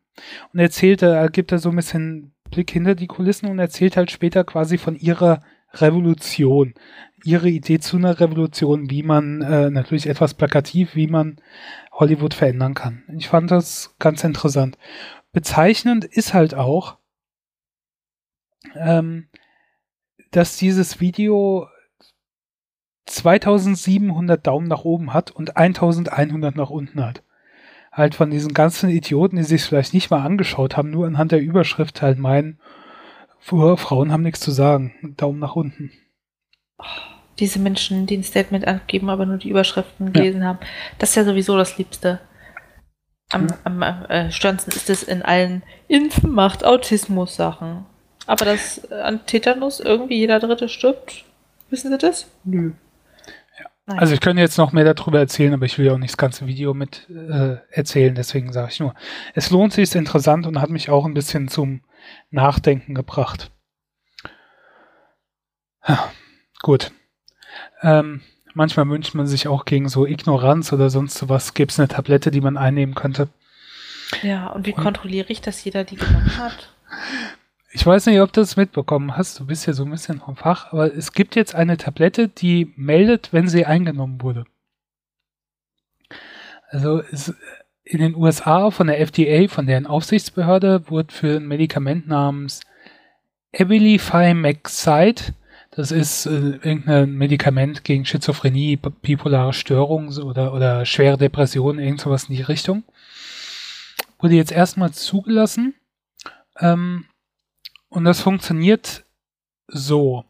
und 0.53 0.59
erzählt, 0.59 1.01
er 1.01 1.29
gibt 1.29 1.51
er 1.51 1.59
so 1.59 1.69
ein 1.69 1.75
bisschen 1.75 2.33
Blick 2.49 2.71
hinter 2.71 2.95
die 2.95 3.07
Kulissen 3.07 3.47
und 3.47 3.59
erzählt 3.59 3.97
halt 3.97 4.11
später 4.11 4.43
quasi 4.43 4.77
von 4.77 4.95
ihrer 4.95 5.43
Revolution, 5.73 6.73
ihre 7.23 7.49
Idee 7.49 7.79
zu 7.79 7.97
einer 7.97 8.19
Revolution, 8.19 8.89
wie 8.89 9.03
man 9.03 9.41
äh, 9.41 9.69
natürlich 9.69 10.07
etwas 10.07 10.33
plakativ, 10.33 10.95
wie 10.95 11.07
man 11.07 11.39
Hollywood 11.91 12.33
verändern 12.33 12.73
kann. 12.73 13.03
Ich 13.17 13.27
fand 13.27 13.51
das 13.51 13.95
ganz 13.99 14.23
interessant. 14.23 14.77
Bezeichnend 15.31 16.05
ist 16.05 16.33
halt 16.33 16.55
auch, 16.55 16.97
ähm, 18.75 19.27
dass 20.31 20.57
dieses 20.57 20.99
Video 20.99 21.67
2700 23.05 24.45
Daumen 24.45 24.67
nach 24.67 24.85
oben 24.85 25.13
hat 25.13 25.31
und 25.31 25.57
1100 25.57 26.55
nach 26.55 26.69
unten 26.69 27.03
hat 27.03 27.23
halt 27.91 28.15
von 28.15 28.29
diesen 28.29 28.53
ganzen 28.53 28.89
Idioten, 28.89 29.37
die 29.37 29.43
sich 29.43 29.63
vielleicht 29.63 29.93
nicht 29.93 30.09
mal 30.09 30.23
angeschaut 30.23 30.77
haben, 30.77 30.91
nur 30.91 31.07
anhand 31.07 31.31
der 31.31 31.41
Überschrift 31.41 32.01
halt 32.01 32.17
meinen, 32.19 32.59
Frauen 33.39 34.11
haben 34.11 34.23
nichts 34.23 34.41
zu 34.41 34.51
sagen. 34.51 35.15
Daumen 35.17 35.39
nach 35.39 35.55
unten. 35.55 35.91
Diese 37.39 37.59
Menschen, 37.59 38.05
die 38.05 38.17
ein 38.17 38.23
Statement 38.23 38.67
abgeben, 38.67 39.09
aber 39.09 39.25
nur 39.25 39.37
die 39.37 39.49
Überschriften 39.49 40.11
gelesen 40.11 40.41
ja. 40.41 40.47
haben. 40.47 40.59
Das 40.97 41.09
ist 41.09 41.15
ja 41.15 41.23
sowieso 41.23 41.57
das 41.57 41.77
Liebste. 41.77 42.19
Am, 43.31 43.47
ja. 43.47 43.57
am 43.63 43.81
äh, 43.81 44.31
störendsten 44.31 44.73
ist 44.73 44.89
es 44.89 45.03
in 45.03 45.21
allen 45.21 45.63
Impfen 45.87 46.31
macht 46.31 46.65
Autismus 46.65 47.35
Sachen. 47.35 47.85
Aber 48.27 48.45
dass 48.45 48.91
an 48.91 49.25
Tetanus 49.25 49.79
irgendwie 49.79 50.17
jeder 50.17 50.39
Dritte 50.39 50.69
stirbt, 50.69 51.25
wissen 51.69 51.91
Sie 51.91 51.97
das? 51.97 52.27
Nö. 52.43 52.73
Also 53.97 54.13
ich 54.13 54.19
könnte 54.19 54.41
jetzt 54.41 54.57
noch 54.57 54.71
mehr 54.71 54.93
darüber 54.93 55.19
erzählen, 55.19 55.53
aber 55.53 55.65
ich 55.65 55.77
will 55.77 55.85
ja 55.85 55.93
auch 55.93 55.97
nicht 55.97 56.11
das 56.11 56.17
ganze 56.17 56.47
Video 56.47 56.73
mit 56.73 57.09
äh, 57.09 57.57
erzählen, 57.71 58.13
deswegen 58.13 58.53
sage 58.53 58.69
ich 58.71 58.79
nur, 58.79 58.93
es 59.33 59.49
lohnt 59.49 59.73
sich, 59.73 59.83
ist 59.83 59.95
interessant 59.95 60.45
und 60.45 60.61
hat 60.61 60.69
mich 60.69 60.89
auch 60.89 61.05
ein 61.05 61.13
bisschen 61.13 61.47
zum 61.47 61.81
Nachdenken 62.29 62.93
gebracht. 62.93 63.51
Ja, 65.87 66.11
gut. 66.61 66.91
Ähm, 67.81 68.21
manchmal 68.53 68.87
wünscht 68.89 69.15
man 69.15 69.27
sich 69.27 69.47
auch 69.47 69.65
gegen 69.65 69.89
so 69.89 70.05
Ignoranz 70.05 70.71
oder 70.71 70.89
sonst 70.89 71.17
sowas, 71.17 71.53
gäbe 71.53 71.71
es 71.71 71.79
eine 71.79 71.87
Tablette, 71.87 72.31
die 72.31 72.41
man 72.41 72.57
einnehmen 72.57 72.95
könnte. 72.95 73.29
Ja, 74.21 74.47
und 74.47 74.65
wie 74.65 74.73
und, 74.73 74.83
kontrolliere 74.83 75.29
ich, 75.29 75.41
dass 75.41 75.63
jeder 75.63 75.83
die 75.83 75.95
genommen 75.95 76.37
hat? 76.37 76.73
Ich 77.71 77.85
weiß 77.85 78.07
nicht, 78.07 78.19
ob 78.19 78.33
du 78.33 78.41
das 78.41 78.57
mitbekommen 78.57 79.15
hast. 79.15 79.39
Du 79.39 79.45
bist 79.45 79.67
ja 79.67 79.73
so 79.73 79.85
ein 79.85 79.91
bisschen 79.91 80.19
vom 80.19 80.35
Fach, 80.35 80.73
aber 80.73 80.93
es 80.93 81.13
gibt 81.13 81.35
jetzt 81.35 81.53
eine 81.53 81.77
Tablette, 81.77 82.27
die 82.27 82.73
meldet, 82.75 83.31
wenn 83.31 83.47
sie 83.47 83.65
eingenommen 83.65 84.21
wurde. 84.21 84.45
Also 86.69 87.01
es, 87.11 87.33
in 87.83 87.99
den 87.99 88.15
USA 88.15 88.71
von 88.71 88.87
der 88.87 88.99
FDA, 88.99 89.47
von 89.47 89.67
deren 89.67 89.85
Aufsichtsbehörde, 89.85 90.89
wurde 90.89 91.13
für 91.13 91.37
ein 91.37 91.47
Medikament 91.47 92.07
namens 92.07 92.61
Abilify-Maxide, 93.55 95.33
das 95.71 95.91
ist 95.91 96.25
äh, 96.25 96.57
irgendein 96.61 97.13
Medikament 97.13 97.83
gegen 97.83 98.05
Schizophrenie, 98.05 98.77
bipolare 98.77 99.53
Störung 99.53 100.09
oder, 100.17 100.53
oder 100.53 100.85
schwere 100.85 101.17
Depressionen, 101.17 101.79
irgend 101.79 102.01
sowas 102.01 102.25
in 102.25 102.35
die 102.35 102.41
Richtung, 102.41 102.83
wurde 104.19 104.35
jetzt 104.35 104.51
erstmal 104.51 104.91
zugelassen. 104.91 105.75
Ähm, 106.59 107.05
und 107.89 108.05
das 108.05 108.21
funktioniert 108.21 109.05
so. 109.67 110.25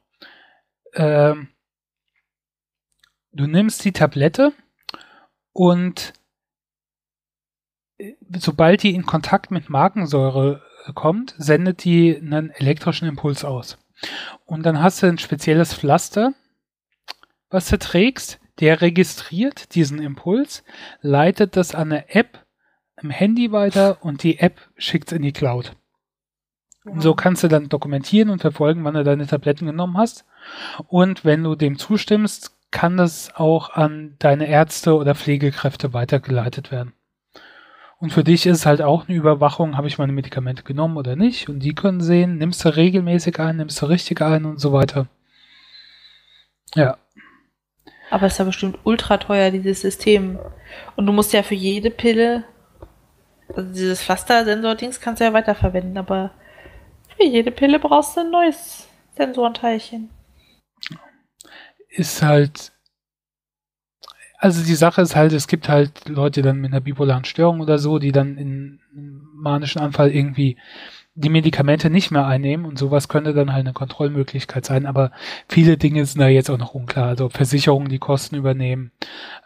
Ähm, 0.93 1.49
du 3.31 3.47
nimmst 3.47 3.85
die 3.85 3.91
Tablette 3.91 4.53
und 5.53 6.13
sobald 8.37 8.83
die 8.83 8.95
in 8.95 9.05
Kontakt 9.05 9.51
mit 9.51 9.69
Magensäure 9.69 10.63
kommt, 10.95 11.35
sendet 11.37 11.83
die 11.83 12.15
einen 12.17 12.49
elektrischen 12.49 13.07
Impuls 13.07 13.43
aus. 13.43 13.77
Und 14.45 14.63
dann 14.63 14.81
hast 14.81 15.03
du 15.03 15.07
ein 15.07 15.17
spezielles 15.17 15.73
Pflaster, 15.73 16.33
was 17.49 17.69
du 17.69 17.77
trägst, 17.77 18.39
der 18.59 18.81
registriert 18.81 19.75
diesen 19.75 19.99
Impuls, 19.99 20.63
leitet 21.01 21.55
das 21.55 21.75
an 21.75 21.91
eine 21.91 22.09
App 22.09 22.45
im 23.01 23.09
Handy 23.09 23.51
weiter 23.51 24.03
und 24.03 24.23
die 24.23 24.39
App 24.39 24.59
schickt 24.77 25.11
es 25.11 25.15
in 25.17 25.23
die 25.23 25.31
Cloud. 25.31 25.75
Und 26.91 27.01
so 27.01 27.13
kannst 27.13 27.43
du 27.43 27.47
dann 27.47 27.69
dokumentieren 27.69 28.29
und 28.29 28.41
verfolgen, 28.41 28.83
wann 28.83 28.93
du 28.93 29.03
deine 29.03 29.27
Tabletten 29.27 29.65
genommen 29.65 29.97
hast. 29.97 30.25
Und 30.87 31.25
wenn 31.25 31.43
du 31.43 31.55
dem 31.55 31.77
zustimmst, 31.77 32.55
kann 32.71 32.97
das 32.97 33.35
auch 33.35 33.71
an 33.71 34.15
deine 34.19 34.47
Ärzte 34.47 34.95
oder 34.95 35.15
Pflegekräfte 35.15 35.93
weitergeleitet 35.93 36.71
werden. 36.71 36.93
Und 37.99 38.13
für 38.13 38.23
dich 38.23 38.45
ist 38.45 38.59
es 38.59 38.65
halt 38.65 38.81
auch 38.81 39.07
eine 39.07 39.17
Überwachung, 39.17 39.75
habe 39.75 39.87
ich 39.87 39.97
meine 39.97 40.13
Medikamente 40.13 40.63
genommen 40.63 40.95
oder 40.95 41.15
nicht. 41.17 41.49
Und 41.49 41.59
die 41.59 41.75
können 41.75 41.99
sehen, 41.99 42.37
nimmst 42.37 42.63
du 42.63 42.69
regelmäßig 42.69 43.39
ein, 43.39 43.57
nimmst 43.57 43.81
du 43.81 43.87
richtig 43.87 44.21
ein 44.21 44.45
und 44.45 44.59
so 44.59 44.71
weiter. 44.71 45.07
Ja. 46.75 46.97
Aber 48.09 48.27
es 48.27 48.33
ist 48.33 48.39
ja 48.39 48.45
bestimmt 48.45 48.79
ultra 48.83 49.17
teuer, 49.17 49.51
dieses 49.51 49.81
System. 49.81 50.39
Und 50.95 51.07
du 51.07 51.11
musst 51.11 51.33
ja 51.33 51.43
für 51.43 51.55
jede 51.55 51.91
Pille, 51.91 52.45
also 53.53 53.69
dieses 53.73 54.01
Pflaster-Sensor-Dings 54.01 55.01
kannst 55.01 55.19
du 55.19 55.25
ja 55.25 55.33
weiterverwenden, 55.33 55.97
aber 55.97 56.31
für 57.19 57.27
jede 57.27 57.51
Pille 57.51 57.79
brauchst 57.79 58.15
du 58.15 58.21
ein 58.21 58.31
neues 58.31 58.87
Sensorenteilchen. 59.15 60.09
Ist 61.89 62.21
halt 62.21 62.71
also 64.41 64.63
die 64.63 64.75
Sache 64.75 65.01
ist 65.01 65.17
halt, 65.17 65.33
es 65.33 65.47
gibt 65.47 65.67
halt 65.67 66.07
Leute 66.07 66.41
dann 66.41 66.61
mit 66.61 66.71
einer 66.71 66.79
bipolaren 66.79 67.25
Störung 67.25 67.59
oder 67.59 67.77
so, 67.77 67.99
die 67.99 68.13
dann 68.13 68.37
in 68.37 68.79
manischen 68.93 69.81
Anfall 69.81 70.11
irgendwie 70.11 70.57
die 71.13 71.27
Medikamente 71.27 71.89
nicht 71.89 72.09
mehr 72.11 72.25
einnehmen 72.25 72.65
und 72.65 72.79
sowas 72.79 73.09
könnte 73.09 73.33
dann 73.33 73.51
halt 73.51 73.65
eine 73.65 73.73
Kontrollmöglichkeit 73.73 74.65
sein, 74.65 74.85
aber 74.85 75.11
viele 75.49 75.75
Dinge 75.75 76.05
sind 76.05 76.21
da 76.21 76.29
jetzt 76.29 76.49
auch 76.49 76.57
noch 76.57 76.73
unklar. 76.73 77.07
Also 77.07 77.27
Versicherungen 77.27 77.89
die 77.89 77.99
Kosten 77.99 78.35
übernehmen 78.35 78.93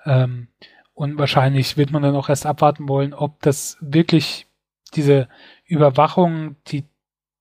ähm, 0.06 0.50
und 0.94 1.18
wahrscheinlich 1.18 1.76
wird 1.76 1.90
man 1.92 2.04
dann 2.04 2.16
auch 2.16 2.30
erst 2.30 2.46
abwarten 2.46 2.88
wollen, 2.88 3.16
ob 3.16 3.42
das 3.42 3.78
wirklich 3.82 4.46
diese 4.94 5.28
Überwachung 5.66 6.58
die 6.68 6.86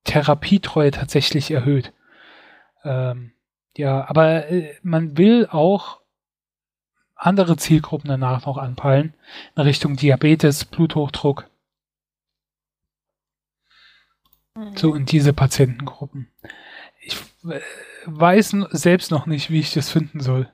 Therapietreue 0.05 0.91
tatsächlich 0.91 1.51
erhöht. 1.51 1.93
Ähm, 2.85 3.33
ja, 3.77 4.09
aber 4.09 4.49
äh, 4.49 4.75
man 4.83 5.17
will 5.17 5.47
auch 5.51 6.01
andere 7.15 7.57
Zielgruppen 7.57 8.09
danach 8.09 8.47
noch 8.47 8.59
anpeilen, 8.59 9.15
in 9.57 9.63
Richtung 9.63 9.97
Diabetes, 9.97 10.65
Bluthochdruck. 10.65 11.49
Mhm. 14.55 14.77
So 14.77 14.95
in 14.95 15.07
diese 15.07 15.33
Patientengruppen. 15.33 16.29
Ich 17.01 17.17
äh, 17.49 17.61
weiß 18.07 18.51
selbst 18.71 19.11
noch 19.11 19.27
nicht, 19.27 19.51
wie 19.51 19.61
ich 19.61 19.73
das 19.73 19.91
finden 19.91 20.21
soll. 20.21 20.51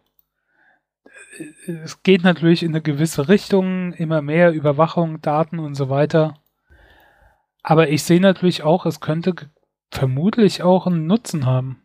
Es 1.67 2.03
geht 2.03 2.25
natürlich 2.25 2.63
in 2.63 2.73
eine 2.73 2.83
gewisse 2.83 3.29
Richtung, 3.29 3.93
immer 3.95 4.23
mehr 4.23 4.53
Überwachung, 4.53 5.21
Daten 5.21 5.59
und 5.61 5.75
so 5.75 5.89
weiter. 5.89 6.35
Aber 7.63 7.89
ich 7.89 8.03
sehe 8.03 8.21
natürlich 8.21 8.63
auch, 8.63 8.87
es 8.87 9.01
könnte 9.01 9.35
vermutlich 9.91 10.63
auch 10.63 10.87
einen 10.87 11.07
Nutzen 11.07 11.47
haben. 11.47 11.83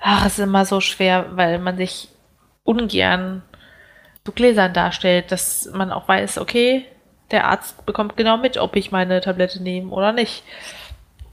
Ach, 0.00 0.26
es 0.26 0.38
ist 0.38 0.44
immer 0.44 0.64
so 0.64 0.80
schwer, 0.80 1.36
weil 1.36 1.58
man 1.58 1.76
sich 1.76 2.08
ungern 2.64 3.42
so 4.24 4.32
gläsern 4.32 4.74
darstellt, 4.74 5.32
dass 5.32 5.70
man 5.72 5.90
auch 5.90 6.06
weiß, 6.06 6.38
okay, 6.38 6.84
der 7.30 7.46
Arzt 7.46 7.84
bekommt 7.86 8.16
genau 8.16 8.36
mit, 8.36 8.58
ob 8.58 8.76
ich 8.76 8.90
meine 8.90 9.20
Tablette 9.20 9.62
nehme 9.62 9.90
oder 9.90 10.12
nicht. 10.12 10.42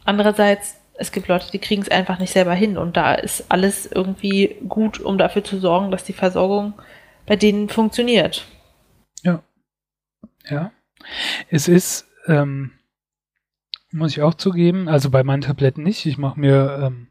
Andererseits, 0.05 0.77
es 0.93 1.11
gibt 1.11 1.27
Leute, 1.27 1.51
die 1.51 1.59
kriegen 1.59 1.81
es 1.81 1.91
einfach 1.91 2.19
nicht 2.19 2.31
selber 2.31 2.53
hin 2.53 2.77
und 2.77 2.95
da 2.95 3.13
ist 3.15 3.45
alles 3.49 3.85
irgendwie 3.85 4.55
gut, 4.67 4.99
um 4.99 5.17
dafür 5.17 5.43
zu 5.43 5.59
sorgen, 5.59 5.91
dass 5.91 6.03
die 6.03 6.13
Versorgung 6.13 6.73
bei 7.25 7.35
denen 7.35 7.69
funktioniert. 7.69 8.45
Ja. 9.23 9.43
Ja. 10.49 10.71
Es 11.49 11.67
ist, 11.67 12.07
ähm, 12.27 12.71
muss 13.91 14.11
ich 14.11 14.21
auch 14.21 14.33
zugeben, 14.33 14.87
also 14.89 15.09
bei 15.09 15.23
meinen 15.23 15.41
Tabletten 15.41 15.83
nicht. 15.83 16.05
Ich 16.05 16.17
mache 16.17 16.39
mir 16.39 16.79
ähm, 16.81 17.07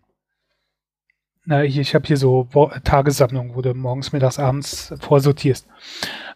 na, 1.47 1.63
ich, 1.63 1.77
ich 1.77 1.95
habe 1.95 2.07
hier 2.07 2.17
so 2.17 2.49
Tagessammlungen, 2.85 3.55
wo 3.55 3.61
du 3.61 3.75
morgens, 3.75 4.13
mittags, 4.13 4.39
abends 4.39 4.95
vorsortierst. 5.01 5.69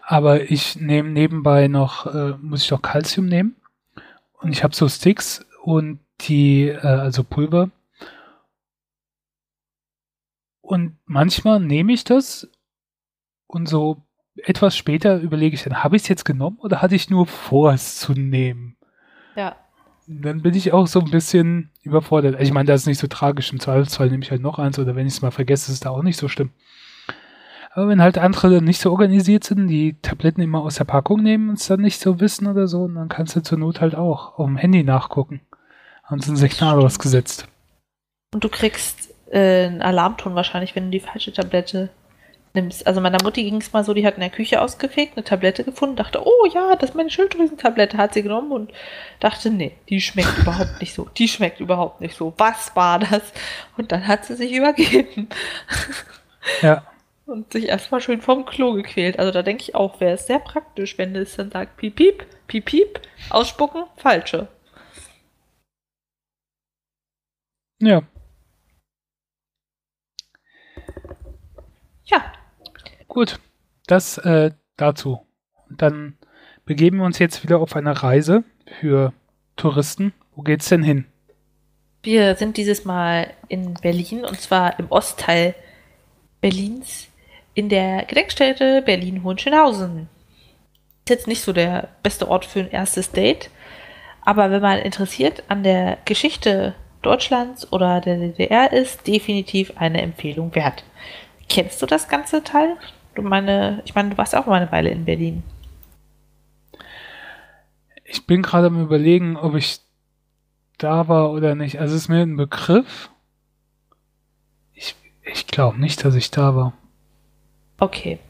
Aber 0.02 0.50
ich 0.50 0.76
nehme 0.76 1.08
nebenbei 1.10 1.68
noch, 1.68 2.06
äh, 2.06 2.34
muss 2.42 2.64
ich 2.64 2.70
noch 2.70 2.82
Calcium 2.82 3.26
nehmen. 3.26 3.56
Und 4.40 4.52
ich 4.52 4.62
habe 4.62 4.74
so 4.74 4.88
Sticks 4.88 5.46
und 5.62 6.00
die, 6.22 6.68
äh, 6.68 6.78
also 6.80 7.24
Pulver. 7.24 7.70
Und 10.60 10.98
manchmal 11.06 11.60
nehme 11.60 11.92
ich 11.94 12.04
das 12.04 12.50
und 13.46 13.66
so 13.66 14.02
etwas 14.44 14.76
später 14.76 15.18
überlege 15.18 15.54
ich 15.54 15.64
dann, 15.64 15.82
habe 15.82 15.96
ich 15.96 16.02
es 16.02 16.08
jetzt 16.08 16.24
genommen 16.24 16.58
oder 16.60 16.82
hatte 16.82 16.94
ich 16.94 17.10
nur 17.10 17.26
vor, 17.26 17.72
es 17.72 17.98
zu 17.98 18.12
nehmen? 18.12 18.76
Ja 19.36 19.56
dann 20.08 20.40
bin 20.40 20.54
ich 20.54 20.72
auch 20.72 20.86
so 20.86 21.00
ein 21.00 21.10
bisschen 21.10 21.70
überfordert. 21.82 22.40
Ich 22.40 22.50
meine, 22.50 22.66
das 22.66 22.82
ist 22.82 22.86
nicht 22.86 22.98
so 22.98 23.06
tragisch. 23.06 23.52
Im 23.52 23.60
Zweifelsfall 23.60 24.08
nehme 24.08 24.24
ich 24.24 24.30
halt 24.30 24.40
noch 24.40 24.58
eins 24.58 24.78
oder 24.78 24.96
wenn 24.96 25.06
ich 25.06 25.12
es 25.12 25.22
mal 25.22 25.30
vergesse, 25.30 25.70
ist 25.70 25.74
es 25.74 25.80
da 25.80 25.90
auch 25.90 26.02
nicht 26.02 26.16
so 26.16 26.28
schlimm. 26.28 26.50
Aber 27.72 27.88
wenn 27.88 28.00
halt 28.00 28.16
andere 28.16 28.62
nicht 28.62 28.80
so 28.80 28.90
organisiert 28.90 29.44
sind, 29.44 29.68
die 29.68 30.00
Tabletten 30.00 30.40
immer 30.40 30.62
aus 30.62 30.76
der 30.76 30.84
Packung 30.84 31.22
nehmen 31.22 31.50
und 31.50 31.58
es 31.58 31.66
dann 31.66 31.82
nicht 31.82 32.00
so 32.00 32.18
wissen 32.20 32.46
oder 32.46 32.66
so, 32.66 32.88
dann 32.88 33.10
kannst 33.10 33.36
du 33.36 33.42
zur 33.42 33.58
Not 33.58 33.82
halt 33.82 33.94
auch 33.94 34.38
auf 34.38 34.46
dem 34.46 34.56
Handy 34.56 34.82
nachgucken. 34.82 35.42
Haben 36.02 36.20
sie 36.20 36.32
ein 36.32 36.36
Signal 36.36 36.80
ausgesetzt. 36.80 37.46
Und 38.32 38.42
du 38.42 38.48
kriegst 38.48 39.14
äh, 39.30 39.66
einen 39.66 39.82
Alarmton 39.82 40.34
wahrscheinlich, 40.34 40.74
wenn 40.74 40.84
du 40.84 40.90
die 40.90 41.00
falsche 41.00 41.34
Tablette 41.34 41.90
nimmst. 42.54 42.86
Also 42.86 43.00
meiner 43.00 43.22
Mutti 43.22 43.44
ging 43.44 43.56
es 43.60 43.72
mal 43.72 43.84
so, 43.84 43.94
die 43.94 44.06
hat 44.06 44.14
in 44.14 44.20
der 44.20 44.30
Küche 44.30 44.60
ausgefegt, 44.60 45.16
eine 45.16 45.24
Tablette 45.24 45.64
gefunden, 45.64 45.96
dachte, 45.96 46.22
oh 46.24 46.46
ja, 46.52 46.76
das 46.76 46.90
ist 46.90 46.96
meine 46.96 47.10
Schilddrüsentablette, 47.10 47.96
hat 47.96 48.14
sie 48.14 48.22
genommen 48.22 48.52
und 48.52 48.72
dachte, 49.20 49.50
nee, 49.50 49.76
die 49.88 50.00
schmeckt 50.00 50.38
überhaupt 50.42 50.80
nicht 50.80 50.94
so. 50.94 51.08
Die 51.16 51.28
schmeckt 51.28 51.60
überhaupt 51.60 52.00
nicht 52.00 52.16
so. 52.16 52.34
Was 52.38 52.74
war 52.76 52.98
das? 52.98 53.32
Und 53.76 53.92
dann 53.92 54.06
hat 54.06 54.24
sie 54.24 54.34
sich 54.34 54.52
übergeben. 54.52 55.28
Ja. 56.62 56.86
Und 57.26 57.52
sich 57.52 57.68
erstmal 57.68 58.00
schön 58.00 58.22
vom 58.22 58.46
Klo 58.46 58.72
gequält. 58.72 59.18
Also 59.18 59.32
da 59.32 59.42
denke 59.42 59.62
ich 59.62 59.74
auch, 59.74 60.00
wäre 60.00 60.14
es 60.14 60.26
sehr 60.26 60.38
praktisch, 60.38 60.96
wenn 60.96 61.14
es 61.14 61.36
dann 61.36 61.50
sagt, 61.50 61.76
piep, 61.76 61.96
piep, 61.96 62.24
piep, 62.46 62.64
piep, 62.64 63.00
ausspucken, 63.28 63.84
falsche. 63.96 64.48
Ja. 67.80 68.02
Ja, 72.04 72.32
Gut, 73.08 73.40
das 73.86 74.18
äh, 74.18 74.52
dazu. 74.76 75.26
Und 75.68 75.82
dann 75.82 76.18
begeben 76.64 76.98
wir 76.98 77.06
uns 77.06 77.18
jetzt 77.18 77.42
wieder 77.42 77.58
auf 77.58 77.74
eine 77.74 78.02
Reise 78.02 78.44
für 78.80 79.12
Touristen. 79.56 80.12
Wo 80.36 80.42
geht's 80.42 80.68
denn 80.68 80.82
hin? 80.82 81.06
Wir 82.02 82.36
sind 82.36 82.56
dieses 82.56 82.84
Mal 82.84 83.32
in 83.48 83.74
Berlin 83.74 84.24
und 84.24 84.40
zwar 84.40 84.78
im 84.78 84.90
Ostteil 84.90 85.54
Berlins 86.40 87.08
in 87.54 87.68
der 87.68 88.04
Gedenkstätte 88.04 88.82
Berlin-Hohenschönhausen. 88.82 90.08
Ist 91.04 91.10
jetzt 91.10 91.26
nicht 91.26 91.42
so 91.42 91.52
der 91.52 91.88
beste 92.02 92.28
Ort 92.28 92.44
für 92.44 92.60
ein 92.60 92.70
erstes 92.70 93.10
Date, 93.10 93.50
aber 94.24 94.50
wenn 94.50 94.62
man 94.62 94.78
interessiert 94.78 95.42
an 95.48 95.64
der 95.64 95.98
Geschichte 96.04 96.74
Deutschlands 97.02 97.72
oder 97.72 98.00
der 98.00 98.18
DDR 98.18 98.72
ist, 98.72 99.06
definitiv 99.06 99.72
eine 99.76 100.02
Empfehlung 100.02 100.54
wert. 100.54 100.84
Kennst 101.48 101.80
du 101.82 101.86
das 101.86 102.08
ganze 102.08 102.44
Teil? 102.44 102.76
Du 103.18 103.24
meine, 103.24 103.82
ich 103.84 103.96
meine, 103.96 104.10
du 104.10 104.16
warst 104.16 104.36
auch 104.36 104.46
mal 104.46 104.62
eine 104.62 104.70
Weile 104.70 104.90
in 104.90 105.04
Berlin. 105.04 105.42
Ich 108.04 108.24
bin 108.28 108.42
gerade 108.42 108.68
am 108.68 108.80
überlegen, 108.80 109.36
ob 109.36 109.56
ich 109.56 109.80
da 110.78 111.08
war 111.08 111.32
oder 111.32 111.56
nicht. 111.56 111.80
Also 111.80 111.96
ist 111.96 112.08
mir 112.08 112.22
ein 112.22 112.36
Begriff. 112.36 113.10
Ich, 114.72 114.94
ich 115.24 115.48
glaube 115.48 115.80
nicht, 115.80 116.04
dass 116.04 116.14
ich 116.14 116.30
da 116.30 116.54
war. 116.54 116.74
Okay. 117.80 118.20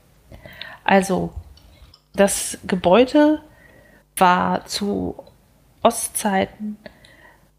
Also, 0.85 1.35
das 2.15 2.57
Gebäude 2.67 3.43
war 4.17 4.65
zu 4.65 5.23
Ostzeiten 5.83 6.79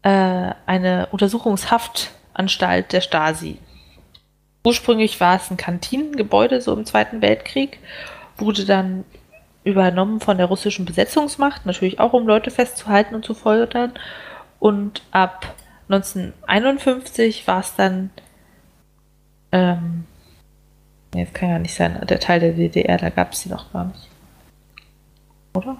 äh, 0.02 0.52
eine 0.66 1.06
Untersuchungshaftanstalt 1.12 2.92
der 2.92 3.02
Stasi. 3.02 3.60
Ursprünglich 4.64 5.20
war 5.20 5.36
es 5.36 5.50
ein 5.50 5.56
Kantinengebäude, 5.56 6.60
so 6.60 6.74
im 6.74 6.84
Zweiten 6.84 7.22
Weltkrieg, 7.22 7.78
wurde 8.36 8.64
dann 8.64 9.04
übernommen 9.64 10.20
von 10.20 10.36
der 10.36 10.46
russischen 10.46 10.84
Besetzungsmacht, 10.84 11.66
natürlich 11.66 11.98
auch 11.98 12.12
um 12.12 12.26
Leute 12.26 12.50
festzuhalten 12.50 13.14
und 13.14 13.24
zu 13.24 13.34
foltern. 13.34 13.92
Und 14.58 15.02
ab 15.10 15.54
1951 15.88 17.46
war 17.46 17.60
es 17.60 17.74
dann, 17.74 18.10
ähm, 19.52 20.04
jetzt 21.14 21.34
kann 21.34 21.50
ja 21.50 21.58
nicht 21.58 21.74
sein, 21.74 22.04
der 22.06 22.20
Teil 22.20 22.40
der 22.40 22.52
DDR, 22.52 22.98
da 22.98 23.10
gab 23.10 23.32
es 23.32 23.40
sie 23.40 23.48
noch 23.48 23.72
gar 23.72 23.86
nicht. 23.86 24.08
Oder? 25.54 25.76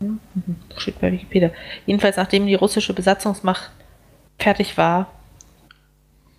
Hm? 0.00 0.18
Mhm. 0.34 0.56
Steht 0.76 1.00
bei 1.00 1.12
Wikipedia. 1.12 1.50
Jedenfalls, 1.86 2.16
nachdem 2.16 2.46
die 2.46 2.54
russische 2.54 2.94
Besatzungsmacht 2.94 3.70
fertig 4.38 4.76
war, 4.76 5.10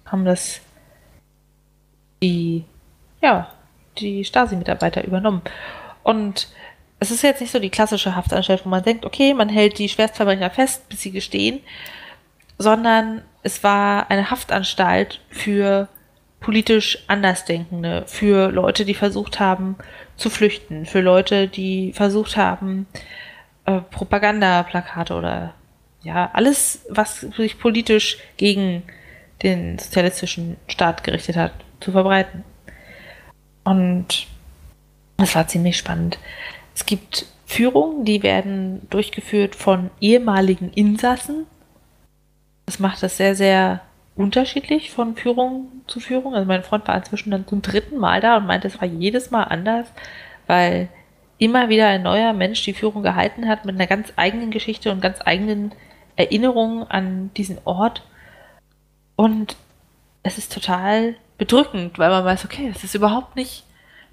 haben 0.06 0.26
das 0.26 0.60
die, 2.24 2.64
ja, 3.22 3.52
die 4.00 4.24
Stasi-Mitarbeiter 4.26 5.04
übernommen. 5.04 5.42
Und 6.02 6.48
es 7.00 7.12
ist 7.12 7.22
jetzt 7.22 7.42
nicht 7.42 7.52
so 7.52 7.60
die 7.60 7.70
klassische 7.70 8.16
Haftanstalt, 8.16 8.66
wo 8.66 8.70
man 8.70 8.84
denkt, 8.84 9.06
okay, 9.06 9.34
man 9.34 9.50
hält 9.50 9.78
die 9.78 9.90
Schwerstverbrecher 9.90 10.50
fest, 10.50 10.88
bis 10.88 11.02
sie 11.02 11.12
gestehen, 11.12 11.60
sondern 12.58 13.24
es 13.44 13.64
war 13.64 14.10
eine 14.10 14.32
Haftanstalt 14.32 15.20
für 15.30 15.90
politisch 16.40 17.04
Andersdenkende, 17.08 18.04
für 18.08 18.52
Leute, 18.52 18.86
die 18.86 18.94
versucht 18.94 19.40
haben 19.40 19.76
zu 20.16 20.30
flüchten, 20.30 20.86
für 20.86 21.02
Leute, 21.02 21.48
die 21.48 21.94
versucht 21.94 22.38
haben, 22.38 22.88
äh, 23.66 23.80
Propagandaplakate 23.80 25.14
oder 25.14 25.54
ja, 26.04 26.30
alles, 26.34 26.86
was 26.90 27.22
sich 27.22 27.60
politisch 27.60 28.18
gegen 28.38 28.84
den 29.42 29.78
sozialistischen 29.80 30.58
Staat 30.68 31.04
gerichtet 31.04 31.38
hat, 31.38 31.54
zu 31.84 31.92
verbreiten. 31.92 32.44
Und 33.64 34.28
das 35.18 35.36
war 35.36 35.48
ziemlich 35.48 35.78
spannend. 35.78 36.18
Es 36.76 36.86
gibt 36.86 37.26
Führungen, 37.46 38.06
die 38.06 38.24
werden 38.24 38.88
durchgeführt 38.90 39.56
von 39.56 39.92
ehemaligen 40.02 40.72
Insassen. 40.74 41.46
Das 42.66 42.80
macht 42.80 43.04
das 43.04 43.18
sehr, 43.18 43.36
sehr 43.36 43.82
unterschiedlich 44.16 44.92
von 44.92 45.16
Führung 45.16 45.68
zu 45.88 46.00
Führung. 46.00 46.36
Also 46.36 46.48
mein 46.48 46.64
Freund 46.64 46.88
war 46.88 46.96
inzwischen 46.96 47.32
dann 47.32 47.48
zum 47.48 47.62
dritten 47.62 47.98
Mal 47.98 48.22
da 48.22 48.38
und 48.38 48.48
meinte, 48.48 48.68
es 48.68 48.80
war 48.80 48.88
jedes 48.88 49.32
Mal 49.32 49.44
anders, 49.44 49.88
weil 50.48 50.90
immer 51.38 51.70
wieder 51.70 51.88
ein 51.88 52.04
neuer 52.04 52.34
Mensch 52.34 52.64
die 52.64 52.74
Führung 52.74 53.04
gehalten 53.04 53.48
hat 53.48 53.66
mit 53.66 53.76
einer 53.76 53.88
ganz 53.88 54.14
eigenen 54.16 54.52
Geschichte 54.52 54.92
und 54.92 55.02
ganz 55.02 55.20
eigenen 55.26 55.74
Erinnerungen 56.16 56.84
an 56.84 57.32
diesen 57.36 57.58
Ort. 57.66 58.04
Und 59.16 59.56
es 60.22 60.38
ist 60.38 60.54
total 60.54 61.16
bedrückend, 61.38 62.00
weil 62.00 62.10
man 62.10 62.26
weiß, 62.26 62.46
okay, 62.46 62.70
das 62.74 62.84
ist 62.84 62.96
überhaupt 62.96 63.36
nicht 63.36 63.64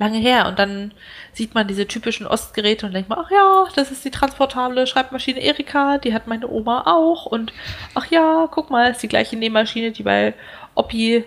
lange 0.00 0.18
her. 0.18 0.46
Und 0.48 0.58
dann 0.58 0.92
sieht 1.32 1.54
man 1.54 1.68
diese 1.68 1.86
typischen 1.86 2.26
Ostgeräte 2.26 2.86
und 2.86 2.92
denkt 2.92 3.08
man, 3.08 3.18
ach 3.20 3.30
ja, 3.30 3.66
das 3.76 3.92
ist 3.92 4.04
die 4.04 4.10
transportable 4.10 4.86
Schreibmaschine 4.86 5.40
Erika, 5.40 5.98
die 5.98 6.14
hat 6.14 6.26
meine 6.26 6.48
Oma 6.48 6.84
auch. 6.86 7.26
Und 7.26 7.52
ach 7.94 8.06
ja, 8.10 8.48
guck 8.50 8.70
mal, 8.70 8.90
ist 8.90 9.02
die 9.02 9.08
gleiche 9.08 9.36
Nähmaschine, 9.36 9.92
die 9.92 10.02
bei 10.02 10.34
Oppi 10.74 11.24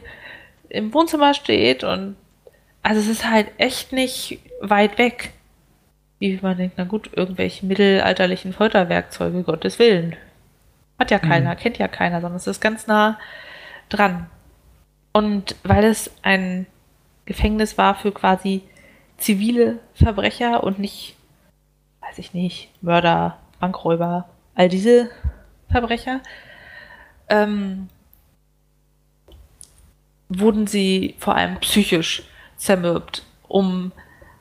im 0.69 0.93
Wohnzimmer 0.93 1.36
steht. 1.36 1.84
Und 1.84 2.15
also 2.82 2.99
es 2.99 3.08
ist 3.08 3.29
halt 3.29 3.47
echt 3.58 3.93
nicht 3.93 4.39
weit 4.60 4.97
weg. 4.97 5.34
Wie 6.17 6.39
man 6.41 6.58
denkt, 6.58 6.75
na 6.77 6.86
gut, 6.86 7.12
irgendwelche 7.13 7.65
mittelalterlichen 7.65 8.53
Folterwerkzeuge, 8.53 9.43
Gottes 9.43 9.77
Willen. 9.77 10.15
Hat 10.97 11.12
ja 11.12 11.19
keiner, 11.19 11.51
mhm. 11.51 11.58
kennt 11.58 11.77
ja 11.77 11.88
keiner, 11.88 12.21
sondern 12.21 12.38
es 12.38 12.47
ist 12.47 12.62
ganz 12.62 12.88
nah 12.88 13.19
dran. 13.89 14.27
Und 15.13 15.56
weil 15.63 15.86
es 15.86 16.12
ein 16.23 16.65
Gefängnis 17.26 17.78
war 17.78 17.95
für 17.95 18.12
quasi 18.12 18.63
zivile 19.17 19.80
Verbrecher 19.93 20.63
und 20.63 20.80
nicht, 20.80 21.15
weiß 22.02 22.17
ich 22.17 22.34
nicht, 22.34 22.69
Mörder, 22.82 23.38
Bankräuber, 23.60 24.28
all 24.56 24.69
diese 24.69 25.10
Verbrecher, 25.69 26.19
ähm, 27.30 27.88
wurden 30.30 30.67
sie 30.67 31.15
vor 31.19 31.36
allem 31.36 31.60
psychisch 31.60 32.23
zermürbt, 32.58 33.23
um 33.47 33.91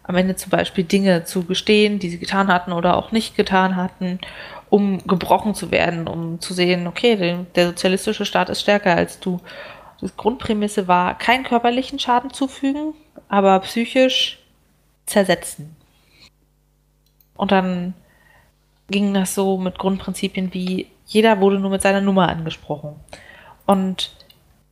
am 0.04 0.16
Ende 0.16 0.36
zum 0.36 0.50
Beispiel 0.50 0.84
Dinge 0.84 1.24
zu 1.24 1.44
gestehen, 1.44 1.98
die 1.98 2.08
sie 2.08 2.18
getan 2.18 2.48
hatten 2.48 2.72
oder 2.72 2.96
auch 2.96 3.12
nicht 3.12 3.36
getan 3.36 3.76
hatten, 3.76 4.18
um 4.68 5.06
gebrochen 5.06 5.54
zu 5.54 5.70
werden, 5.70 6.08
um 6.08 6.40
zu 6.40 6.54
sehen, 6.54 6.86
okay, 6.86 7.16
der, 7.16 7.44
der 7.54 7.66
sozialistische 7.68 8.24
Staat 8.24 8.48
ist 8.48 8.62
stärker 8.62 8.96
als 8.96 9.20
du. 9.20 9.40
Die 10.02 10.10
Grundprämisse 10.16 10.88
war, 10.88 11.16
keinen 11.16 11.44
körperlichen 11.44 12.00
Schaden 12.00 12.32
zufügen, 12.32 12.94
aber 13.28 13.58
psychisch 13.60 14.40
zersetzen. 15.06 15.76
Und 17.36 17.52
dann 17.52 17.94
ging 18.90 19.14
das 19.14 19.34
so 19.34 19.58
mit 19.58 19.78
Grundprinzipien 19.78 20.52
wie, 20.52 20.88
jeder 21.06 21.40
wurde 21.40 21.58
nur 21.58 21.70
mit 21.70 21.82
seiner 21.82 22.00
Nummer 22.00 22.28
angesprochen. 22.28 22.96
Und 23.64 24.10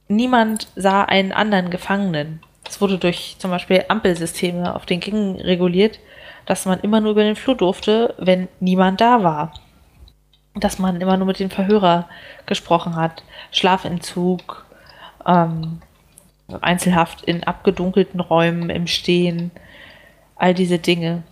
niemand 0.08 0.68
sah 0.74 1.04
einen 1.04 1.32
anderen 1.32 1.70
Gefangenen. 1.70 2.42
Es 2.68 2.80
wurde 2.80 2.98
durch 2.98 3.36
zum 3.38 3.50
Beispiel 3.50 3.84
Ampelsysteme 3.88 4.74
auf 4.74 4.84
den 4.84 5.00
Gängen 5.00 5.40
reguliert, 5.40 6.00
dass 6.46 6.66
man 6.66 6.80
immer 6.80 7.00
nur 7.00 7.12
über 7.12 7.22
den 7.22 7.36
Flur 7.36 7.56
durfte, 7.56 8.14
wenn 8.18 8.48
niemand 8.58 9.00
da 9.00 9.22
war. 9.22 9.54
Dass 10.54 10.78
man 10.80 11.00
immer 11.00 11.16
nur 11.16 11.26
mit 11.26 11.38
dem 11.38 11.50
Verhörer 11.50 12.08
gesprochen 12.46 12.96
hat. 12.96 13.22
Schlafentzug, 13.52 14.66
ähm, 15.30 15.80
Einzelhaft 16.60 17.22
in 17.22 17.44
abgedunkelten 17.44 18.20
Räumen 18.20 18.70
im 18.70 18.86
Stehen, 18.86 19.50
all 20.36 20.54
diese 20.54 20.78
Dinge. 20.78 21.22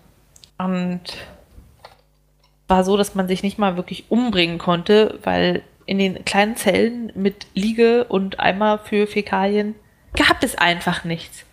Und 0.58 1.02
war 2.68 2.84
so, 2.84 2.96
dass 2.96 3.14
man 3.14 3.28
sich 3.28 3.42
nicht 3.42 3.58
mal 3.58 3.76
wirklich 3.76 4.10
umbringen 4.10 4.58
konnte, 4.58 5.18
weil 5.24 5.62
in 5.86 5.98
den 5.98 6.24
kleinen 6.24 6.56
Zellen 6.56 7.10
mit 7.14 7.46
Liege 7.54 8.04
und 8.04 8.38
Eimer 8.40 8.78
für 8.78 9.06
Fäkalien 9.06 9.74
gab 10.14 10.42
es 10.42 10.56
einfach 10.56 11.04
nichts. 11.04 11.44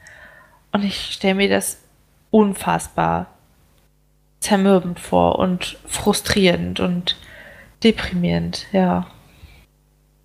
Und 0.71 0.83
ich 0.83 1.13
stelle 1.13 1.35
mir 1.35 1.49
das 1.49 1.81
unfassbar 2.31 3.27
zermürbend 4.41 4.99
vor 4.99 5.39
und 5.39 5.77
frustrierend 5.87 6.81
und 6.81 7.15
deprimierend, 7.83 8.67
ja. 8.73 9.07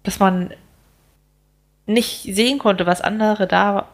Dass 0.02 0.18
man 0.18 0.52
nicht 1.86 2.22
sehen 2.22 2.58
konnte, 2.58 2.86
was 2.86 3.00
andere 3.00 3.46
da 3.46 3.88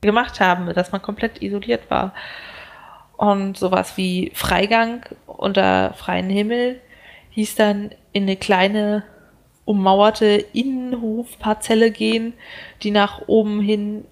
gemacht 0.00 0.40
haben, 0.40 0.72
dass 0.74 0.92
man 0.92 1.02
komplett 1.02 1.42
isoliert 1.42 1.90
war. 1.90 2.14
Und 3.16 3.58
sowas 3.58 3.96
wie 3.96 4.30
Freigang 4.34 5.04
unter 5.26 5.92
freiem 5.94 6.30
Himmel 6.30 6.80
hieß 7.30 7.56
dann 7.56 7.90
in 8.12 8.24
eine 8.24 8.36
kleine 8.36 9.02
ummauerte 9.64 10.44
Innenhofparzelle 10.52 11.90
gehen, 11.90 12.32
die 12.82 12.90
nach 12.90 13.22
oben 13.26 13.60
hin 13.60 14.04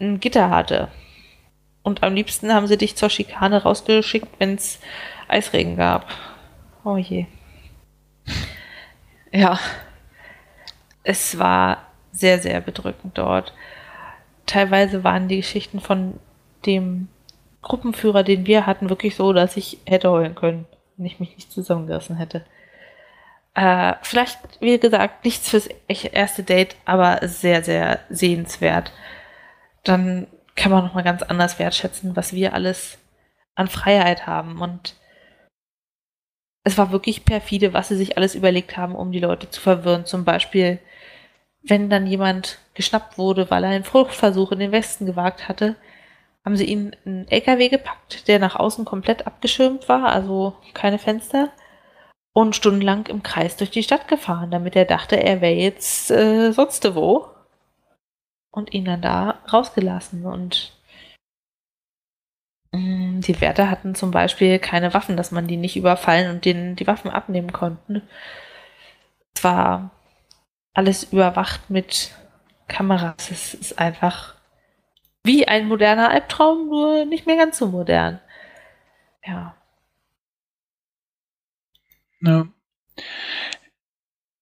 ein 0.00 0.20
Gitter 0.20 0.48
hatte. 0.50 0.88
Und 1.82 2.02
am 2.02 2.14
liebsten 2.14 2.52
haben 2.52 2.66
sie 2.66 2.78
dich 2.78 2.96
zur 2.96 3.10
Schikane 3.10 3.62
rausgeschickt, 3.62 4.28
wenn 4.38 4.54
es 4.54 4.80
Eisregen 5.28 5.76
gab. 5.76 6.06
Oh 6.84 6.96
je. 6.96 7.26
Ja. 9.32 9.58
Es 11.02 11.38
war 11.38 11.85
sehr, 12.16 12.38
sehr 12.38 12.60
bedrückend 12.60 13.18
dort. 13.18 13.52
Teilweise 14.46 15.04
waren 15.04 15.28
die 15.28 15.36
Geschichten 15.36 15.80
von 15.80 16.18
dem 16.64 17.08
Gruppenführer, 17.62 18.22
den 18.22 18.46
wir 18.46 18.66
hatten, 18.66 18.90
wirklich 18.90 19.16
so, 19.16 19.32
dass 19.32 19.56
ich 19.56 19.78
hätte 19.86 20.10
heulen 20.10 20.34
können, 20.34 20.66
wenn 20.96 21.06
ich 21.06 21.20
mich 21.20 21.34
nicht 21.34 21.52
zusammengerissen 21.52 22.16
hätte. 22.16 22.44
Äh, 23.54 23.94
vielleicht, 24.02 24.38
wie 24.60 24.78
gesagt, 24.78 25.24
nichts 25.24 25.48
fürs 25.48 25.68
erste 25.88 26.42
Date, 26.42 26.76
aber 26.84 27.26
sehr, 27.26 27.64
sehr 27.64 28.00
sehenswert. 28.10 28.92
Dann 29.82 30.26
kann 30.54 30.72
man 30.72 30.84
nochmal 30.84 31.04
ganz 31.04 31.22
anders 31.22 31.58
wertschätzen, 31.58 32.16
was 32.16 32.32
wir 32.32 32.54
alles 32.54 32.98
an 33.54 33.68
Freiheit 33.68 34.26
haben. 34.26 34.60
Und 34.60 34.94
es 36.64 36.78
war 36.78 36.92
wirklich 36.92 37.24
perfide, 37.24 37.72
was 37.72 37.88
sie 37.88 37.96
sich 37.96 38.16
alles 38.16 38.34
überlegt 38.34 38.76
haben, 38.76 38.94
um 38.94 39.10
die 39.10 39.20
Leute 39.20 39.50
zu 39.50 39.60
verwirren. 39.60 40.04
Zum 40.04 40.24
Beispiel, 40.24 40.78
wenn 41.68 41.90
dann 41.90 42.06
jemand 42.06 42.58
geschnappt 42.74 43.18
wurde, 43.18 43.50
weil 43.50 43.64
er 43.64 43.70
einen 43.70 43.84
Fluchtversuch 43.84 44.52
in 44.52 44.58
den 44.60 44.72
Westen 44.72 45.06
gewagt 45.06 45.48
hatte, 45.48 45.76
haben 46.44 46.56
sie 46.56 46.66
ihn 46.66 46.94
in 47.04 47.12
einen 47.12 47.28
LKW 47.28 47.68
gepackt, 47.68 48.28
der 48.28 48.38
nach 48.38 48.56
außen 48.56 48.84
komplett 48.84 49.26
abgeschirmt 49.26 49.88
war, 49.88 50.06
also 50.06 50.54
keine 50.74 50.98
Fenster, 50.98 51.50
und 52.32 52.54
stundenlang 52.54 53.06
im 53.06 53.22
Kreis 53.22 53.56
durch 53.56 53.70
die 53.70 53.82
Stadt 53.82 54.08
gefahren, 54.08 54.50
damit 54.50 54.76
er 54.76 54.84
dachte, 54.84 55.22
er 55.22 55.40
wäre 55.40 55.54
jetzt 55.54 56.10
äh, 56.10 56.52
sonst 56.52 56.94
wo. 56.94 57.28
Und 58.50 58.72
ihn 58.72 58.86
dann 58.86 59.02
da 59.02 59.40
rausgelassen. 59.52 60.24
Und 60.24 60.76
Mm, 62.76 63.20
die 63.20 63.40
Wärter 63.40 63.70
hatten 63.70 63.94
zum 63.94 64.10
Beispiel 64.10 64.58
keine 64.58 64.92
Waffen, 64.94 65.16
dass 65.16 65.30
man 65.30 65.46
die 65.46 65.56
nicht 65.56 65.76
überfallen 65.76 66.30
und 66.30 66.44
denen 66.44 66.76
die 66.76 66.86
Waffen 66.86 67.10
abnehmen 67.10 67.52
konnten. 67.52 68.02
Es 69.34 69.44
war 69.44 69.90
alles 70.76 71.04
überwacht 71.04 71.70
mit 71.70 72.14
Kameras. 72.68 73.30
Es 73.30 73.54
ist 73.54 73.78
einfach 73.78 74.34
wie 75.24 75.48
ein 75.48 75.68
moderner 75.68 76.10
Albtraum, 76.10 76.68
nur 76.68 77.06
nicht 77.06 77.26
mehr 77.26 77.36
ganz 77.36 77.58
so 77.58 77.66
modern. 77.66 78.20
Ja. 79.24 79.56
Ja. 82.20 82.46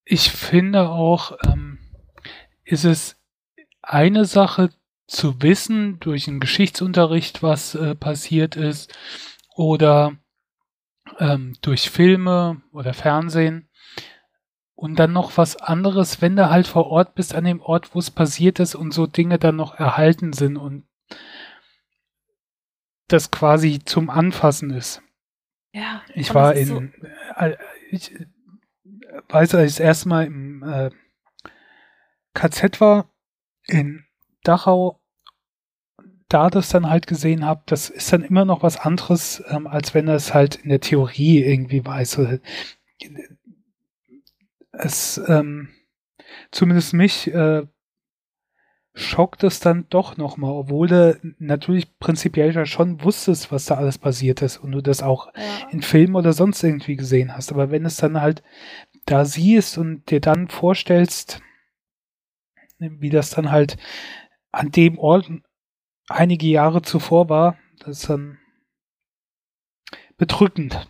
Ich 0.04 0.30
finde 0.32 0.88
auch, 0.88 1.38
ähm, 1.46 1.78
ist 2.64 2.84
es 2.84 3.16
eine 3.80 4.24
Sache, 4.24 4.70
zu 5.06 5.40
wissen 5.42 6.00
durch 6.00 6.26
einen 6.26 6.40
Geschichtsunterricht, 6.40 7.42
was 7.42 7.74
äh, 7.74 7.94
passiert 7.94 8.56
ist, 8.56 8.92
oder 9.54 10.16
ähm, 11.18 11.56
durch 11.60 11.90
Filme 11.90 12.62
oder 12.72 12.92
Fernsehen. 12.92 13.68
Und 14.76 14.98
dann 14.98 15.12
noch 15.12 15.36
was 15.38 15.56
anderes, 15.56 16.20
wenn 16.20 16.36
du 16.36 16.50
halt 16.50 16.66
vor 16.66 16.86
Ort 16.86 17.14
bist, 17.14 17.34
an 17.34 17.44
dem 17.44 17.60
Ort, 17.60 17.94
wo 17.94 18.00
es 18.00 18.10
passiert 18.10 18.58
ist 18.58 18.74
und 18.74 18.92
so 18.92 19.06
Dinge 19.06 19.38
dann 19.38 19.56
noch 19.56 19.74
erhalten 19.78 20.32
sind 20.32 20.56
und 20.56 20.84
das 23.08 23.30
quasi 23.30 23.80
zum 23.84 24.10
Anfassen 24.10 24.70
ist. 24.70 25.02
Ja. 25.72 26.02
Ich 26.14 26.34
war 26.34 26.54
in, 26.54 26.66
so 26.66 26.82
äh, 27.36 27.56
ich 27.90 28.14
weiß, 29.28 29.54
als 29.54 29.72
ich 29.72 29.76
das 29.76 29.84
erste 29.84 30.08
Mal 30.08 30.26
im 30.26 30.62
äh, 30.62 30.90
KZ 32.34 32.80
war, 32.80 33.10
in 33.66 34.04
Dachau 34.42 35.00
da 36.28 36.50
das 36.50 36.68
dann 36.68 36.90
halt 36.90 37.06
gesehen 37.06 37.44
habe, 37.44 37.62
das 37.66 37.90
ist 37.90 38.12
dann 38.12 38.24
immer 38.24 38.44
noch 38.44 38.62
was 38.62 38.76
anderes, 38.76 39.42
ähm, 39.48 39.66
als 39.66 39.94
wenn 39.94 40.08
es 40.08 40.34
halt 40.34 40.56
in 40.56 40.68
der 40.70 40.80
Theorie 40.80 41.42
irgendwie 41.44 41.84
weiß. 41.84 42.18
Es, 44.78 45.20
ähm, 45.28 45.68
zumindest 46.50 46.94
mich, 46.94 47.32
äh, 47.32 47.66
schockt 48.94 49.42
es 49.42 49.58
dann 49.58 49.86
doch 49.90 50.16
nochmal, 50.16 50.52
obwohl 50.52 50.86
du 50.86 51.18
natürlich 51.38 51.98
prinzipiell 51.98 52.54
ja 52.54 52.64
schon 52.64 53.02
wusstest, 53.02 53.50
was 53.50 53.64
da 53.64 53.74
alles 53.74 53.98
passiert 53.98 54.40
ist 54.40 54.58
und 54.58 54.70
du 54.70 54.80
das 54.80 55.02
auch 55.02 55.32
ja. 55.34 55.68
in 55.70 55.82
Filmen 55.82 56.14
oder 56.14 56.32
sonst 56.32 56.62
irgendwie 56.62 56.94
gesehen 56.94 57.36
hast. 57.36 57.50
Aber 57.50 57.72
wenn 57.72 57.84
es 57.84 57.96
dann 57.96 58.20
halt 58.20 58.42
da 59.06 59.24
siehst 59.24 59.78
und 59.78 60.10
dir 60.10 60.20
dann 60.20 60.48
vorstellst, 60.48 61.42
wie 62.78 63.10
das 63.10 63.30
dann 63.30 63.50
halt 63.50 63.76
an 64.52 64.70
dem 64.70 64.98
Ort 64.98 65.28
einige 66.08 66.46
Jahre 66.46 66.82
zuvor 66.82 67.28
war, 67.28 67.58
das 67.80 68.00
ist 68.00 68.10
dann 68.10 68.38
bedrückend. 70.16 70.88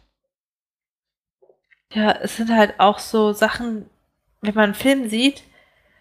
Ja, 1.95 2.13
es 2.21 2.37
sind 2.37 2.51
halt 2.51 2.75
auch 2.79 2.99
so 2.99 3.33
Sachen, 3.33 3.89
wenn 4.41 4.55
man 4.55 4.65
einen 4.65 4.75
Film 4.75 5.09
sieht, 5.09 5.45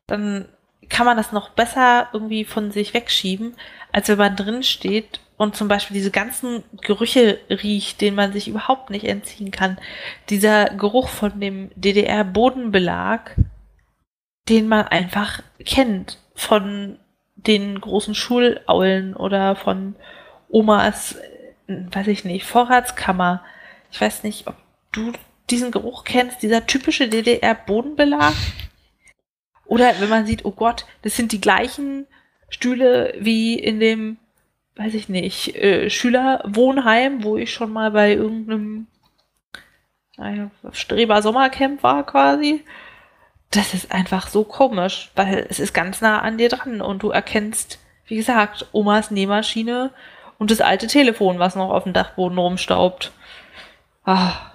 dann 0.08 0.50
kann 0.90 1.06
man 1.06 1.18
das 1.18 1.32
noch 1.32 1.50
besser 1.50 2.10
irgendwie 2.14 2.46
von 2.46 2.72
sich 2.72 2.94
wegschieben, 2.94 3.56
als 3.92 4.10
wenn 4.10 4.18
man 4.18 4.36
drin 4.36 4.64
steht 4.64 5.20
und 5.38 5.56
zum 5.56 5.68
Beispiel 5.68 5.96
diese 5.96 6.12
ganzen 6.12 6.64
Gerüche 6.82 7.40
riecht, 7.50 8.02
denen 8.02 8.16
man 8.16 8.34
sich 8.34 8.48
überhaupt 8.48 8.90
nicht 8.90 9.06
entziehen 9.06 9.52
kann. 9.52 9.78
Dieser 10.30 10.66
Geruch 10.66 11.10
von 11.10 11.40
dem 11.40 11.70
DDR-Bodenbelag, 11.76 13.36
den 14.50 14.68
man 14.68 14.88
einfach 14.88 15.42
kennt 15.66 16.20
von 16.36 16.98
den 17.36 17.80
großen 17.80 18.16
Schulaulen 18.16 19.16
oder 19.16 19.56
von 19.56 19.96
Omas, 20.50 21.18
weiß 21.68 22.08
ich 22.08 22.26
nicht, 22.26 22.46
Vorratskammer. 22.46 23.44
Ich 23.92 24.02
weiß 24.02 24.24
nicht, 24.24 24.48
ob 24.48 24.56
du 24.92 25.12
diesen 25.54 25.72
Geruch 25.72 26.04
kennst, 26.04 26.42
dieser 26.42 26.66
typische 26.66 27.08
DDR-Bodenbelag. 27.08 28.34
Oder 29.66 29.94
wenn 30.00 30.10
man 30.10 30.26
sieht, 30.26 30.46
oh 30.46 30.52
Gott, 30.52 30.86
das 31.04 31.16
sind 31.16 31.32
die 31.32 31.42
gleichen 31.42 32.06
Stühle 32.50 33.14
wie 33.20 33.58
in 33.58 33.80
dem, 33.80 34.18
weiß 34.76 34.94
ich 34.94 35.10
nicht, 35.10 35.56
äh, 35.56 35.90
Schülerwohnheim, 35.90 37.24
wo 37.24 37.38
ich 37.38 37.54
schon 37.54 37.72
mal 37.72 37.92
bei 37.92 38.14
irgendeinem 38.14 38.88
naja, 40.18 40.52
Streber 40.72 41.22
Sommercamp 41.22 41.82
war 41.82 42.06
quasi 42.06 42.64
das 43.56 43.74
ist 43.74 43.92
einfach 43.92 44.28
so 44.28 44.44
komisch, 44.44 45.12
weil 45.16 45.46
es 45.50 45.60
ist 45.60 45.74
ganz 45.74 46.02
nah 46.02 46.20
an 46.20 46.38
dir 46.38 46.50
dran 46.50 46.82
und 46.82 47.04
du 47.04 47.12
erkennst, 47.12 47.80
wie 48.08 48.16
gesagt, 48.16 48.68
Omas 48.72 49.12
Nähmaschine 49.12 49.92
und 50.40 50.50
das 50.50 50.62
alte 50.62 50.88
Telefon, 50.88 51.40
was 51.40 51.56
noch 51.56 51.70
auf 51.70 51.84
dem 51.84 51.94
Dachboden 51.94 52.38
rumstaubt. 52.38 53.12
Ah. 54.06 54.53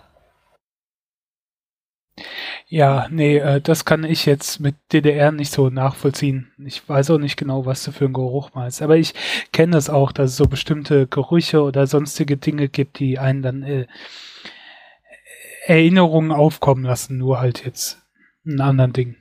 Ja, 2.70 3.06
nee, 3.10 3.38
äh, 3.38 3.62
das 3.62 3.86
kann 3.86 4.04
ich 4.04 4.26
jetzt 4.26 4.60
mit 4.60 4.76
DDR 4.92 5.32
nicht 5.32 5.50
so 5.50 5.70
nachvollziehen. 5.70 6.52
Ich 6.58 6.86
weiß 6.86 7.10
auch 7.10 7.18
nicht 7.18 7.38
genau, 7.38 7.64
was 7.64 7.82
du 7.82 7.92
für 7.92 8.04
ein 8.04 8.12
Geruch 8.12 8.50
meinst. 8.52 8.82
Aber 8.82 8.96
ich 8.98 9.14
kenne 9.52 9.72
das 9.72 9.88
auch, 9.88 10.12
dass 10.12 10.32
es 10.32 10.36
so 10.36 10.46
bestimmte 10.46 11.06
Gerüche 11.06 11.62
oder 11.62 11.86
sonstige 11.86 12.36
Dinge 12.36 12.68
gibt, 12.68 12.98
die 12.98 13.18
einen 13.18 13.40
dann 13.40 13.62
äh, 13.62 13.86
Erinnerungen 15.66 16.30
aufkommen 16.30 16.84
lassen, 16.84 17.16
nur 17.16 17.40
halt 17.40 17.64
jetzt 17.64 18.02
ein 18.44 18.60
anderen 18.60 18.92
Ding 18.92 19.16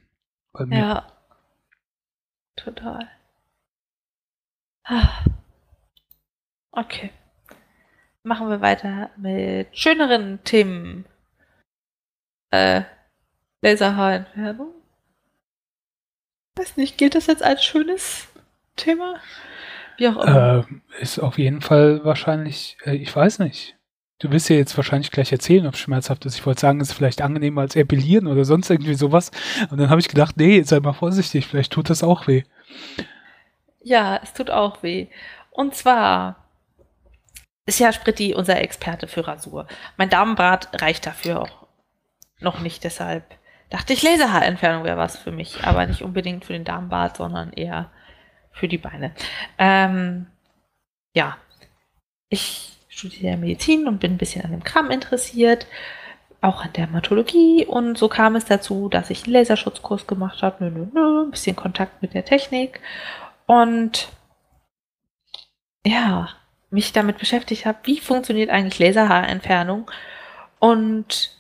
bei 0.52 0.66
mir. 0.66 0.78
Ja. 0.80 1.08
Total. 2.58 3.08
Ah. 4.84 5.24
Okay. 6.72 7.12
Machen 8.24 8.50
wir 8.50 8.60
weiter 8.60 9.10
mit 9.16 9.78
schöneren 9.78 10.43
Themen. 10.43 11.06
Äh, 12.52 12.84
Laserhaarentfernung. 13.62 14.74
Weiß 16.55 16.78
nicht, 16.78 16.97
gilt 16.97 17.16
das 17.16 17.28
jetzt 17.28 17.43
als 17.43 17.64
schönes 17.64 18.28
Thema? 18.76 19.16
Wie 19.97 20.08
auch 20.08 20.18
immer. 20.18 20.68
Äh, 20.70 21.01
ist 21.01 21.20
auf 21.20 21.38
jeden 21.38 21.62
Fall 21.62 22.03
wahrscheinlich, 22.03 22.78
äh, 22.86 22.95
ich 22.95 23.16
weiß 23.16 23.39
nicht. 23.39 23.76
Du 24.20 24.32
wirst 24.32 24.49
ja 24.49 24.55
jetzt 24.55 24.76
wahrscheinlich 24.76 25.12
gleich 25.12 25.32
erzählen, 25.32 25.68
ob 25.68 25.76
es 25.76 25.80
schmerzhaft 25.80 26.26
ist. 26.26 26.36
Ich 26.36 26.45
wollte 26.45 26.62
sagen, 26.62 26.82
es 26.82 26.89
ist 26.89 26.95
vielleicht 26.95 27.22
angenehmer 27.22 27.62
als 27.62 27.76
Epilieren 27.76 28.26
oder 28.26 28.45
sonst 28.45 28.70
irgendwie 28.72 28.95
sowas. 28.95 29.30
Und 29.70 29.78
dann 29.78 29.91
habe 29.91 30.01
ich 30.01 30.08
gedacht, 30.08 30.38
nee, 30.38 30.62
sei 30.64 30.80
mal 30.80 30.93
vorsichtig, 30.93 31.45
vielleicht 31.45 31.72
tut 31.72 31.91
das 31.91 32.01
auch 32.01 32.26
weh. 32.26 32.43
Ja, 33.84 34.20
es 34.24 34.34
tut 34.34 34.49
auch 34.49 34.82
weh. 34.82 35.08
Und 35.51 35.76
zwar 35.76 36.47
ist 37.68 37.80
ja 37.80 37.93
Spritti 37.93 38.34
unser 38.34 38.60
Experte 38.60 39.08
für 39.08 39.28
Rasur. 39.28 39.68
Mein 39.97 40.10
Damenbart 40.10 40.82
reicht 40.82 41.05
dafür 41.05 41.41
auch 41.41 41.68
noch 42.39 42.60
nicht, 42.60 42.84
deshalb 42.84 43.24
dachte 43.70 43.93
ich, 43.93 44.03
Laserhaarentfernung 44.03 44.84
wäre 44.84 44.97
was 44.97 45.18
für 45.18 45.32
mich, 45.32 45.63
aber 45.63 45.86
nicht 45.86 46.01
unbedingt 46.01 46.45
für 46.45 46.53
den 46.53 46.63
Damenbart, 46.63 47.18
sondern 47.18 47.51
eher 47.53 47.91
für 48.51 48.68
die 48.68 48.78
Beine. 48.78 49.11
Ähm, 49.57 50.28
ja, 51.13 51.38
ich 52.30 52.78
studiere 52.89 53.38
Medizin 53.38 53.88
und 53.88 53.99
bin 53.99 54.13
ein 54.13 54.18
bisschen 54.18 54.43
an 54.43 54.51
dem 54.51 54.63
Kram 54.63 54.89
interessiert, 54.89 55.68
auch 56.41 56.63
an 56.63 56.74
Dermatologie. 56.74 57.65
Und 57.65 57.97
so 57.97 58.09
kam 58.09 58.36
es 58.36 58.45
dazu, 58.45 58.89
dass 58.89 59.09
ich 59.09 59.24
einen 59.24 59.34
Laserschutzkurs 59.34 60.07
gemacht 60.07 60.41
habe, 60.41 60.63
nö, 60.65 60.72
nö, 60.72 60.88
nö, 60.93 61.24
ein 61.26 61.32
bisschen 61.32 61.55
Kontakt 61.55 62.01
mit 62.01 62.13
der 62.13 62.26
Technik. 62.26 62.80
Und 63.45 64.09
ja, 65.86 66.30
mich 66.70 66.91
damit 66.91 67.18
beschäftigt 67.18 67.65
habe, 67.65 67.78
wie 67.84 67.99
funktioniert 67.99 68.49
eigentlich 68.49 68.80
Laserhaarentfernung? 68.80 69.89
Und 70.59 71.32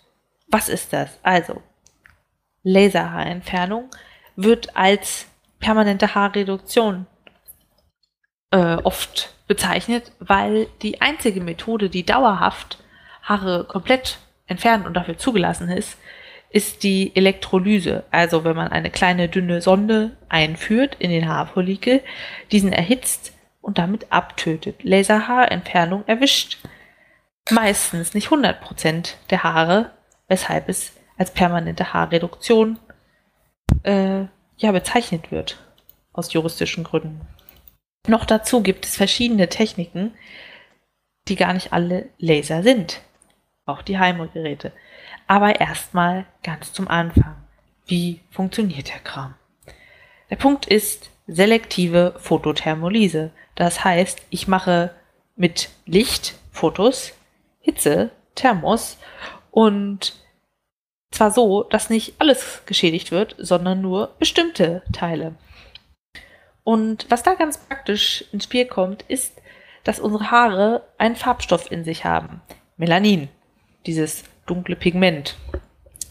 was 0.47 0.69
ist 0.69 0.93
das? 0.93 1.19
Also, 1.23 1.61
Laserhaarentfernung 2.67 3.89
wird 4.35 4.75
als 4.75 5.27
permanente 5.59 6.13
Haarreduktion 6.13 7.07
äh, 8.51 8.75
oft 8.83 9.33
bezeichnet, 9.47 10.11
weil 10.19 10.67
die 10.81 11.01
einzige 11.01 11.41
Methode, 11.41 11.89
die 11.89 12.05
dauerhaft 12.05 12.79
Haare 13.23 13.63
komplett 13.65 14.19
entfernt 14.47 14.85
und 14.85 14.93
dafür 14.93 15.17
zugelassen 15.17 15.69
ist, 15.69 15.97
ist 16.49 16.83
die 16.83 17.15
Elektrolyse. 17.15 18.03
Also 18.11 18.43
wenn 18.43 18.55
man 18.55 18.69
eine 18.69 18.89
kleine 18.89 19.29
dünne 19.29 19.61
Sonde 19.61 20.17
einführt 20.29 20.95
in 20.99 21.09
den 21.09 21.27
Haarfollikel, 21.27 22.01
diesen 22.51 22.71
erhitzt 22.71 23.33
und 23.61 23.77
damit 23.77 24.11
abtötet. 24.11 24.83
Laserhaarentfernung 24.83 26.03
erwischt 26.07 26.57
meistens 27.49 28.13
nicht 28.13 28.29
100% 28.29 29.13
der 29.29 29.43
Haare, 29.43 29.91
weshalb 30.27 30.69
es 30.69 30.93
als 31.17 31.31
permanente 31.31 31.93
Haarreduktion 31.93 32.79
äh, 33.83 34.25
ja 34.57 34.71
bezeichnet 34.71 35.31
wird 35.31 35.57
aus 36.13 36.33
juristischen 36.33 36.83
Gründen. 36.83 37.21
Noch 38.07 38.25
dazu 38.25 38.61
gibt 38.61 38.85
es 38.85 38.95
verschiedene 38.95 39.49
Techniken, 39.49 40.13
die 41.27 41.35
gar 41.35 41.53
nicht 41.53 41.73
alle 41.73 42.09
Laser 42.17 42.63
sind. 42.63 43.01
Auch 43.65 43.81
die 43.81 43.99
Heimgeräte. 43.99 44.71
Aber 45.27 45.59
erstmal 45.59 46.25
ganz 46.41 46.71
zum 46.71 46.87
Anfang. 46.87 47.35
Wie 47.85 48.21
funktioniert 48.31 48.89
der 48.89 48.99
Kram? 48.99 49.35
Der 50.29 50.37
Punkt 50.37 50.65
ist 50.65 51.09
selektive 51.27 52.15
Photothermolyse. 52.17 53.31
Das 53.55 53.83
heißt, 53.83 54.21
ich 54.29 54.47
mache 54.47 54.93
mit 55.35 55.69
Licht 55.85 56.35
Fotos, 56.51 57.13
Hitze, 57.59 58.11
Thermos 58.35 58.97
und 59.51 60.15
zwar 61.11 61.31
so, 61.31 61.63
dass 61.63 61.89
nicht 61.89 62.15
alles 62.19 62.61
geschädigt 62.65 63.11
wird, 63.11 63.35
sondern 63.37 63.81
nur 63.81 64.15
bestimmte 64.19 64.83
Teile. 64.93 65.35
Und 66.63 67.09
was 67.09 67.23
da 67.23 67.33
ganz 67.35 67.57
praktisch 67.57 68.25
ins 68.31 68.43
Spiel 68.43 68.65
kommt, 68.65 69.03
ist, 69.03 69.41
dass 69.83 70.01
unsere 70.01 70.31
Haare 70.31 70.83
einen 70.97 71.15
Farbstoff 71.15 71.71
in 71.71 71.85
sich 71.85 72.03
haben. 72.03 72.41
Melanin. 72.75 73.29
Dieses 73.85 74.25
dunkle 74.45 74.75
Pigment. 74.75 75.37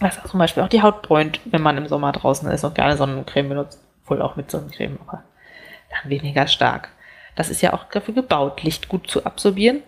Was 0.01 0.19
zum 0.25 0.39
Beispiel 0.39 0.63
auch 0.63 0.69
die 0.69 0.83
Haut 0.83 1.03
bräunt, 1.03 1.41
wenn 1.45 1.61
man 1.61 1.77
im 1.77 1.89
Sommer 1.89 2.13
draußen 2.13 2.51
ist 2.51 2.65
und 2.65 2.75
gerne 2.75 2.97
Sonnencreme 2.97 3.51
benutzt. 3.51 3.83
Wohl 4.07 4.23
auch 4.23 4.37
mit 4.37 4.51
Sonnencreme, 4.51 4.99
aber 5.07 5.25
dann 5.91 6.11
weniger 6.11 6.47
stark. 6.47 6.89
Das 7.35 7.51
ist 7.51 7.61
ja 7.61 7.75
auch 7.75 7.85
dafür 7.85 8.15
gebaut, 8.15 8.63
Licht 8.63 8.89
gut 8.89 9.11
zu 9.11 9.27
absorbieren 9.27 9.83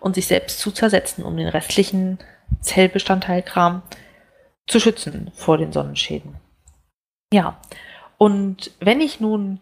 und 0.00 0.14
sich 0.14 0.28
selbst 0.28 0.60
zu 0.60 0.70
zersetzen, 0.70 1.24
um 1.24 1.36
den 1.36 1.48
restlichen 1.48 2.18
Zellbestandteilkram 2.60 3.82
zu 4.66 4.80
schützen 4.80 5.30
vor 5.34 5.58
den 5.58 5.72
Sonnenschäden. 5.72 6.36
Ja, 7.32 7.60
und 8.18 8.70
wenn 8.80 9.00
ich 9.00 9.20
nun 9.20 9.60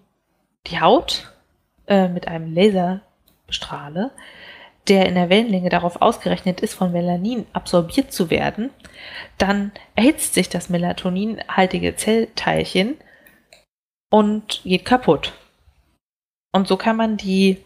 die 0.67 0.81
Haut 0.81 1.33
äh, 1.87 2.09
mit 2.09 2.29
einem 2.29 2.53
Laser 2.53 3.01
bestrahle, 3.47 4.13
der 4.89 5.07
in 5.07 5.15
der 5.15 5.29
Wellenlänge 5.29 5.69
darauf 5.69 6.03
ausgerechnet 6.03 6.61
ist, 6.61 6.75
von 6.75 6.93
Melanin 6.93 7.47
absorbiert 7.53 8.13
zu 8.13 8.31
werden, 8.31 8.71
dann 9.39 9.73
erhitzt 9.95 10.35
sich 10.35 10.49
das 10.49 10.69
melatoninhaltige 10.69 11.95
Zellteilchen 11.97 12.97
und 14.11 14.61
geht 14.65 14.85
kaputt. 14.85 15.33
Und 16.53 16.69
so 16.69 16.77
kann 16.77 16.97
man 16.97 17.17
die 17.17 17.65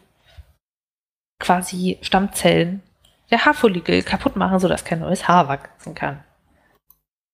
quasi 1.38 1.98
Stammzellen 2.02 2.82
der 3.30 3.44
Haarfollikel 3.44 4.02
kaputt 4.02 4.36
machen, 4.36 4.60
sodass 4.60 4.84
kein 4.84 5.00
neues 5.00 5.26
Haar 5.26 5.48
wachsen 5.48 5.94
kann. 5.94 6.22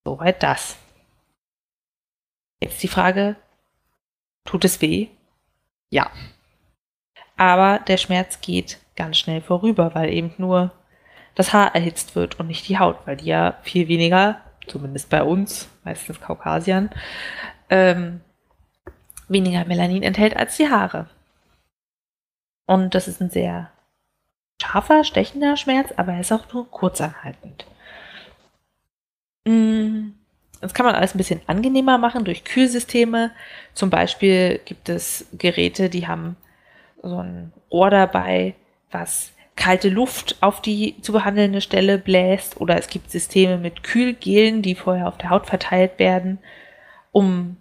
Soweit 0.04 0.42
das. 0.42 0.76
Jetzt 2.60 2.82
die 2.82 2.88
Frage, 2.88 3.36
tut 4.44 4.64
es 4.64 4.80
weh? 4.80 5.08
Ja. 5.90 6.10
Aber 7.36 7.80
der 7.80 7.96
Schmerz 7.96 8.40
geht 8.40 8.78
ganz 8.96 9.18
schnell 9.18 9.40
vorüber, 9.40 9.94
weil 9.94 10.10
eben 10.10 10.34
nur 10.38 10.72
das 11.34 11.52
Haar 11.52 11.74
erhitzt 11.74 12.14
wird 12.14 12.38
und 12.38 12.46
nicht 12.46 12.68
die 12.68 12.78
Haut, 12.78 12.98
weil 13.06 13.16
die 13.16 13.26
ja 13.26 13.58
viel 13.62 13.88
weniger, 13.88 14.40
zumindest 14.66 15.10
bei 15.10 15.22
uns, 15.22 15.68
meistens 15.82 16.20
Kaukasiern, 16.20 16.90
ähm, 17.70 18.20
weniger 19.28 19.64
Melanin 19.64 20.02
enthält 20.02 20.36
als 20.36 20.56
die 20.56 20.68
Haare. 20.68 21.08
Und 22.66 22.94
das 22.94 23.08
ist 23.08 23.20
ein 23.20 23.30
sehr 23.30 23.70
scharfer, 24.60 25.04
stechender 25.04 25.56
Schmerz, 25.56 25.92
aber 25.96 26.12
er 26.12 26.20
ist 26.20 26.32
auch 26.32 26.52
nur 26.52 26.70
kurzanhaltend. 26.70 27.66
Mm, 29.44 30.12
das 30.60 30.74
kann 30.74 30.86
man 30.86 30.94
alles 30.94 31.14
ein 31.14 31.18
bisschen 31.18 31.40
angenehmer 31.46 31.98
machen 31.98 32.24
durch 32.24 32.44
Kühlsysteme. 32.44 33.32
Zum 33.74 33.90
Beispiel 33.90 34.60
gibt 34.64 34.88
es 34.88 35.26
Geräte, 35.32 35.90
die 35.90 36.06
haben 36.06 36.36
so 37.02 37.18
ein 37.18 37.52
Rohr 37.70 37.90
dabei, 37.90 38.54
was 38.90 39.32
kalte 39.56 39.88
Luft 39.88 40.36
auf 40.40 40.62
die 40.62 41.00
zu 41.02 41.12
behandelnde 41.12 41.60
Stelle 41.60 41.98
bläst. 41.98 42.60
Oder 42.60 42.78
es 42.78 42.88
gibt 42.88 43.10
Systeme 43.10 43.58
mit 43.58 43.82
Kühlgelen, 43.82 44.62
die 44.62 44.74
vorher 44.74 45.08
auf 45.08 45.18
der 45.18 45.30
Haut 45.30 45.46
verteilt 45.46 45.98
werden, 45.98 46.38
um 47.10 47.56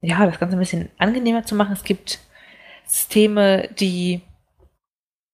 ja, 0.00 0.24
das 0.26 0.38
Ganze 0.38 0.56
ein 0.56 0.60
bisschen 0.60 0.90
angenehmer 0.98 1.44
zu 1.44 1.54
machen. 1.54 1.72
Es 1.72 1.84
gibt 1.84 2.20
Systeme, 2.84 3.68
die 3.78 4.20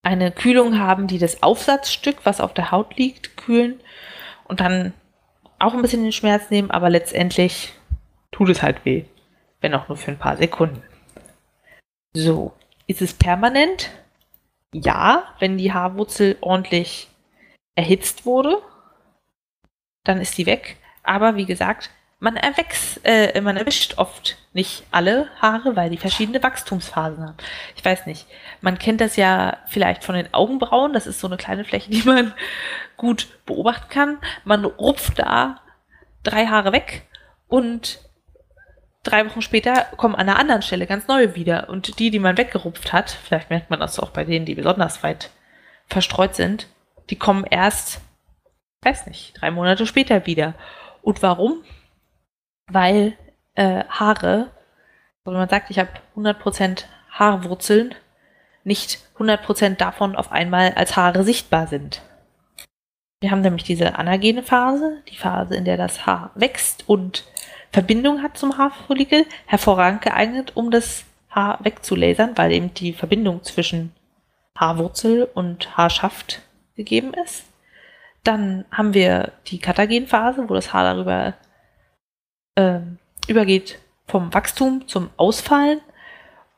eine 0.02 0.32
Kühlung 0.32 0.78
haben, 0.78 1.06
die 1.06 1.18
das 1.18 1.42
Aufsatzstück, 1.42 2.24
was 2.24 2.40
auf 2.40 2.54
der 2.54 2.70
Haut 2.70 2.96
liegt, 2.96 3.36
kühlen 3.36 3.80
und 4.44 4.60
dann 4.60 4.94
auch 5.62 5.74
ein 5.74 5.82
bisschen 5.82 6.02
den 6.02 6.12
Schmerz 6.12 6.50
nehmen, 6.50 6.70
aber 6.70 6.90
letztendlich 6.90 7.72
tut 8.32 8.48
es 8.48 8.62
halt 8.62 8.84
weh, 8.84 9.04
wenn 9.60 9.74
auch 9.74 9.88
nur 9.88 9.96
für 9.96 10.10
ein 10.10 10.18
paar 10.18 10.36
Sekunden. 10.36 10.82
So, 12.14 12.52
ist 12.86 13.00
es 13.00 13.14
permanent? 13.14 13.90
Ja, 14.74 15.34
wenn 15.38 15.58
die 15.58 15.72
Haarwurzel 15.72 16.36
ordentlich 16.40 17.08
erhitzt 17.74 18.26
wurde, 18.26 18.60
dann 20.04 20.20
ist 20.20 20.36
die 20.36 20.46
weg. 20.46 20.76
Aber 21.04 21.36
wie 21.36 21.46
gesagt, 21.46 21.90
man, 22.22 22.36
äh, 22.36 23.40
man 23.40 23.56
erwischt 23.56 23.98
oft 23.98 24.38
nicht 24.52 24.84
alle 24.92 25.28
Haare, 25.40 25.74
weil 25.74 25.90
die 25.90 25.98
verschiedene 25.98 26.40
Wachstumsphasen 26.40 27.20
haben. 27.20 27.36
Ich 27.74 27.84
weiß 27.84 28.06
nicht. 28.06 28.26
Man 28.60 28.78
kennt 28.78 29.00
das 29.00 29.16
ja 29.16 29.56
vielleicht 29.66 30.04
von 30.04 30.14
den 30.14 30.32
Augenbrauen. 30.32 30.92
Das 30.92 31.08
ist 31.08 31.18
so 31.18 31.26
eine 31.26 31.36
kleine 31.36 31.64
Fläche, 31.64 31.90
die 31.90 32.04
man 32.04 32.32
gut 32.96 33.26
beobachten 33.44 33.88
kann. 33.88 34.18
Man 34.44 34.64
rupft 34.64 35.18
da 35.18 35.62
drei 36.22 36.46
Haare 36.46 36.70
weg 36.70 37.08
und 37.48 37.98
drei 39.02 39.26
Wochen 39.28 39.42
später 39.42 39.86
kommen 39.96 40.14
an 40.14 40.28
einer 40.28 40.38
anderen 40.38 40.62
Stelle 40.62 40.86
ganz 40.86 41.08
neue 41.08 41.34
wieder. 41.34 41.68
Und 41.70 41.98
die, 41.98 42.12
die 42.12 42.20
man 42.20 42.38
weggerupft 42.38 42.92
hat, 42.92 43.10
vielleicht 43.10 43.50
merkt 43.50 43.68
man 43.68 43.80
das 43.80 43.98
auch 43.98 44.10
bei 44.10 44.22
denen, 44.22 44.46
die 44.46 44.54
besonders 44.54 45.02
weit 45.02 45.30
verstreut 45.88 46.36
sind, 46.36 46.68
die 47.10 47.16
kommen 47.16 47.44
erst, 47.50 48.00
weiß 48.82 49.08
nicht, 49.08 49.40
drei 49.40 49.50
Monate 49.50 49.86
später 49.86 50.24
wieder. 50.24 50.54
Und 51.02 51.20
warum? 51.20 51.64
Weil 52.70 53.16
äh, 53.54 53.84
Haare, 53.88 54.50
wenn 55.24 55.34
man 55.34 55.48
sagt, 55.48 55.70
ich 55.70 55.78
habe 55.78 55.90
100% 56.16 56.84
Haarwurzeln, 57.10 57.94
nicht 58.64 59.00
100% 59.18 59.76
davon 59.76 60.16
auf 60.16 60.32
einmal 60.32 60.72
als 60.74 60.96
Haare 60.96 61.24
sichtbar 61.24 61.66
sind. 61.66 62.02
Wir 63.20 63.30
haben 63.30 63.40
nämlich 63.40 63.64
diese 63.64 63.96
anagene 63.98 64.42
Phase, 64.42 65.02
die 65.08 65.16
Phase, 65.16 65.54
in 65.54 65.64
der 65.64 65.76
das 65.76 66.06
Haar 66.06 66.32
wächst 66.34 66.88
und 66.88 67.24
Verbindung 67.70 68.22
hat 68.22 68.36
zum 68.36 68.58
Haarfollikel, 68.58 69.26
hervorragend 69.46 70.02
geeignet, 70.02 70.52
um 70.56 70.70
das 70.70 71.04
Haar 71.30 71.58
wegzulasern, 71.62 72.36
weil 72.36 72.52
eben 72.52 72.74
die 72.74 72.92
Verbindung 72.92 73.42
zwischen 73.42 73.92
Haarwurzel 74.56 75.28
und 75.32 75.76
Haarschaft 75.76 76.42
gegeben 76.76 77.14
ist. 77.24 77.44
Dann 78.24 78.64
haben 78.70 78.92
wir 78.92 79.32
die 79.46 79.58
Katagenphase, 79.58 80.48
wo 80.48 80.54
das 80.54 80.72
Haar 80.72 80.94
darüber 80.94 81.34
äh, 82.54 82.80
übergeht 83.28 83.78
vom 84.06 84.32
Wachstum 84.34 84.86
zum 84.88 85.10
Ausfallen. 85.16 85.80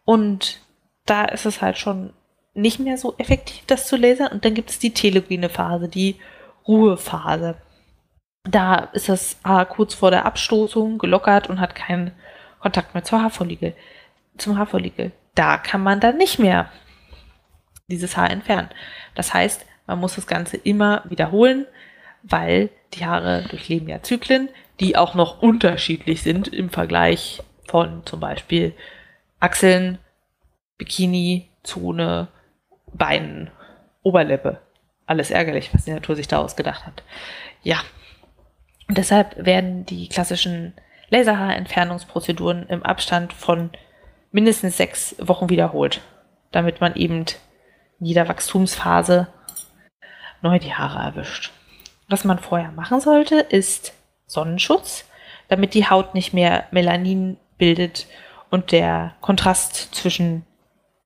Und 0.05 0.61
da 1.07 1.25
ist 1.25 1.47
es 1.47 1.63
halt 1.63 1.79
schon 1.79 2.13
nicht 2.55 2.79
mehr 2.79 2.99
so 2.99 3.15
effektiv, 3.19 3.63
das 3.67 3.87
zu 3.87 3.97
lasern. 3.97 4.33
Und 4.33 4.45
dann 4.45 4.55
gibt 4.55 4.71
es 4.71 4.79
die 4.79 4.93
telegene 4.95 5.49
Phase, 5.49 5.89
die 5.89 6.17
Ruhephase. 6.67 7.57
Da 8.45 8.91
ist 8.93 9.09
das 9.09 9.39
Haar 9.45 9.67
kurz 9.67 9.95
vor 9.95 10.11
der 10.11 10.27
Abstoßung 10.27 10.99
gelockert 10.99 11.49
und 11.49 11.61
hat 11.61 11.75
keinen 11.75 12.13
Kontakt 12.61 12.95
mehr 12.95 13.05
zur 13.05 13.23
Haarfollikel, 13.23 13.75
zum 14.37 14.59
Haarfollikel. 14.59 15.13
Da 15.35 15.59
kann 15.59 15.83
man 15.83 16.01
dann 16.01 16.17
nicht 16.17 16.39
mehr 16.39 16.71
dieses 17.89 18.17
Haar 18.17 18.31
entfernen. 18.31 18.69
Das 19.15 19.35
heißt, 19.35 19.67
man 19.87 19.99
muss 19.99 20.15
das 20.15 20.27
Ganze 20.27 20.57
immer 20.57 21.03
wiederholen, 21.09 21.67
weil 22.23 22.71
die 22.95 23.05
Haare 23.05 23.45
durchleben 23.49 23.89
ja 23.89 24.03
Zyklen, 24.03 24.49
die 24.81 24.97
auch 24.97 25.15
noch 25.15 25.43
unterschiedlich 25.43 26.23
sind 26.23 26.49
im 26.49 26.71
Vergleich 26.71 27.43
von 27.69 28.05
zum 28.05 28.21
Beispiel 28.21 28.75
Achseln, 29.41 29.99
Bikini, 30.79 31.49
Zone, 31.63 32.29
Beinen, 32.93 33.51
Oberlippe. 34.03 34.61
Alles 35.07 35.31
ärgerlich, 35.31 35.73
was 35.73 35.85
die 35.85 35.93
Natur 35.93 36.17
sich 36.17 36.29
da 36.29 36.39
ausgedacht 36.39 36.87
hat. 36.87 37.03
Ja. 37.63 37.81
Und 38.89 38.99
deshalb 38.99 39.45
werden 39.45 39.87
die 39.87 40.09
klassischen 40.09 40.75
Laserhaarentfernungsprozeduren 41.11 42.67
im 42.69 42.83
Abstand 42.83 43.33
von 43.33 43.71
mindestens 44.31 44.77
sechs 44.77 45.15
Wochen 45.19 45.49
wiederholt, 45.49 46.01
damit 46.51 46.81
man 46.81 46.95
eben 46.97 47.25
in 48.01 48.07
jeder 48.07 48.29
Wachstumsphase 48.29 49.29
neu 50.43 50.59
die 50.59 50.75
Haare 50.75 51.03
erwischt. 51.03 51.53
Was 52.09 52.25
man 52.25 52.39
vorher 52.39 52.73
machen 52.73 53.01
sollte, 53.01 53.37
ist 53.37 53.95
Sonnenschutz, 54.35 55.09
damit 55.49 55.75
die 55.75 55.89
Haut 55.89 56.15
nicht 56.15 56.35
mehr 56.35 56.67
Melanin 56.71 57.39
bildet 57.57 58.07
und 58.51 58.73
der 58.73 59.15
Kontrast 59.21 59.95
zwischen 59.95 60.45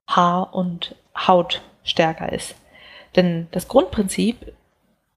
Haar 0.07 0.53
und 0.53 0.95
Haut 1.15 1.61
stärker 1.83 2.31
ist. 2.31 2.55
Denn 3.15 3.47
das 3.51 3.67
Grundprinzip 3.67 4.53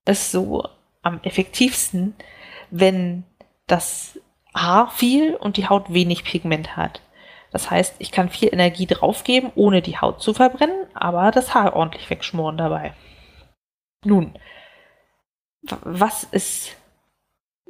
ist 0.04 0.30
so, 0.30 0.68
am 1.02 1.20
effektivsten, 1.24 2.14
wenn 2.70 3.24
das 3.66 4.18
Haar 4.54 4.90
viel 4.90 5.34
und 5.34 5.56
die 5.56 5.68
Haut 5.68 5.92
wenig 5.92 6.24
Pigment 6.24 6.76
hat. 6.76 7.00
Das 7.50 7.70
heißt, 7.70 7.96
ich 7.98 8.12
kann 8.12 8.30
viel 8.30 8.48
Energie 8.52 8.86
draufgeben, 8.86 9.50
ohne 9.54 9.82
die 9.82 9.98
Haut 9.98 10.22
zu 10.22 10.32
verbrennen, 10.32 10.86
aber 10.94 11.30
das 11.30 11.54
Haar 11.54 11.74
ordentlich 11.74 12.08
wegschmoren 12.08 12.56
dabei. 12.56 12.94
Nun, 14.04 14.38
was 15.62 16.24
ist 16.24 16.76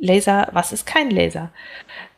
Laser, 0.02 0.48
was 0.50 0.72
ist 0.72 0.84
kein 0.84 1.10
Laser? 1.10 1.50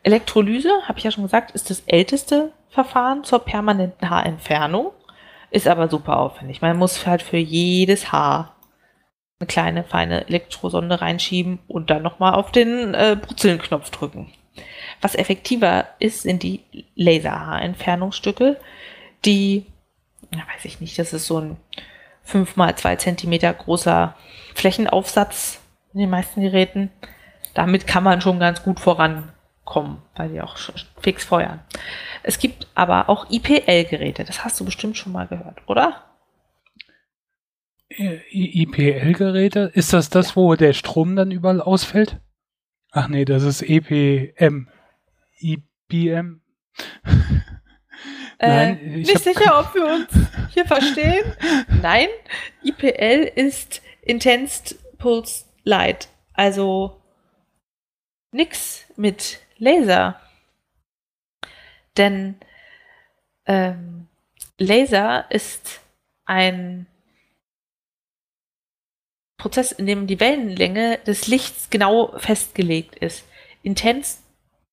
Elektrolyse, 0.03 0.70
habe 0.89 0.99
ich 0.99 1.05
ja 1.05 1.11
schon 1.11 1.24
gesagt, 1.24 1.51
ist 1.51 1.68
das 1.68 1.80
älteste 1.80 2.51
Verfahren 2.70 3.24
zur 3.24 3.41
permanenten 3.41 4.09
Haarentfernung, 4.09 4.93
ist 5.51 5.68
aber 5.68 5.89
super 5.89 6.18
aufwendig. 6.18 6.62
Man 6.62 6.78
muss 6.78 7.07
halt 7.07 7.20
für 7.20 7.37
jedes 7.37 8.11
Haar 8.11 8.57
eine 9.39 9.47
kleine, 9.47 9.85
feine 9.85 10.26
Elektrosonde 10.26 11.03
reinschieben 11.03 11.59
und 11.68 11.91
dann 11.91 12.03
nochmal 12.03 12.35
auf 12.35 12.53
den 12.53 12.95
äh, 12.95 13.18
Brutzelnknopf 13.20 13.91
drücken. 13.91 14.32
Was 15.03 15.14
effektiver 15.14 15.87
ist, 15.99 16.22
sind 16.22 16.43
die 16.43 16.64
Laserhaarentfernungsstücke, 16.95 18.59
die, 19.26 19.66
na, 20.30 20.39
weiß 20.55 20.64
ich 20.64 20.80
nicht, 20.80 20.99
das 20.99 21.12
ist 21.12 21.26
so 21.26 21.39
ein 21.39 21.59
5 22.22 22.57
mal 22.57 22.74
2 22.74 22.97
Zentimeter 22.97 23.53
großer 23.53 24.16
Flächenaufsatz 24.55 25.61
in 25.93 26.01
den 26.01 26.09
meisten 26.09 26.41
Geräten. 26.41 26.91
Damit 27.55 27.86
kann 27.86 28.05
man 28.05 28.20
schon 28.20 28.38
ganz 28.38 28.62
gut 28.62 28.80
vorankommen, 28.80 30.02
weil 30.16 30.28
die 30.30 30.40
auch 30.40 30.57
fix 31.00 31.24
feuern. 31.24 31.61
Es 32.22 32.38
gibt 32.38 32.66
aber 32.74 33.09
auch 33.09 33.30
IPL-Geräte, 33.30 34.24
das 34.24 34.44
hast 34.44 34.61
du 34.61 34.64
bestimmt 34.64 34.96
schon 34.96 35.12
mal 35.12 35.26
gehört, 35.26 35.62
oder? 35.66 36.02
IPL-Geräte? 37.88 39.70
Ist 39.72 39.92
das 39.92 40.11
das, 40.11 40.30
ja. 40.30 40.36
wo 40.36 40.55
der 40.55 40.72
Strom 40.72 41.16
dann 41.16 41.30
überall 41.30 41.61
ausfällt? 41.61 42.18
Ach 42.90 43.09
nee, 43.09 43.24
das 43.24 43.42
ist 43.42 43.62
EPM. 43.62 44.68
IBM. 45.40 46.40
Nein, 48.40 48.78
äh, 48.78 48.96
nicht 48.98 49.18
sicher, 49.18 49.61
ob 49.61 49.74
wir 49.74 49.86
uns 49.86 50.09
hier 50.52 50.64
verstehen. 50.64 51.24
Nein, 51.82 52.09
IPL 52.62 53.30
ist 53.34 53.82
Intense 54.02 54.74
Pulse 54.98 55.44
Light. 55.62 56.09
Also 56.32 57.00
nix 58.35 58.85
mit 58.97 59.41
Laser. 59.59 60.20
Denn 61.97 62.37
ähm, 63.47 64.09
Laser 64.59 65.30
ist 65.30 65.80
ein 66.26 66.87
Prozess, 69.39 69.72
in 69.72 69.87
dem 69.87 70.07
die 70.07 70.20
Wellenlänge 70.20 70.99
des 70.99 71.26
Lichts 71.28 71.70
genau 71.70 72.18
festgelegt 72.18 72.97
ist. 72.97 73.24
Intense 73.62 74.18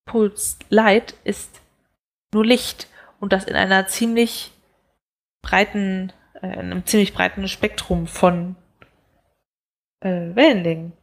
Pulse 0.06 0.56
Light 0.68 1.14
ist 1.24 1.60
nur 2.32 2.44
Licht 2.44 2.88
und 3.20 3.32
das 3.32 3.44
in 3.44 3.54
einer 3.54 3.86
ziemlich 3.86 4.50
breiten, 5.42 6.12
äh, 6.34 6.46
einem 6.46 6.84
ziemlich 6.86 7.14
breiten 7.14 7.46
Spektrum 7.46 8.06
von 8.06 8.56
äh, 10.00 10.34
Wellenlängen. 10.34 10.94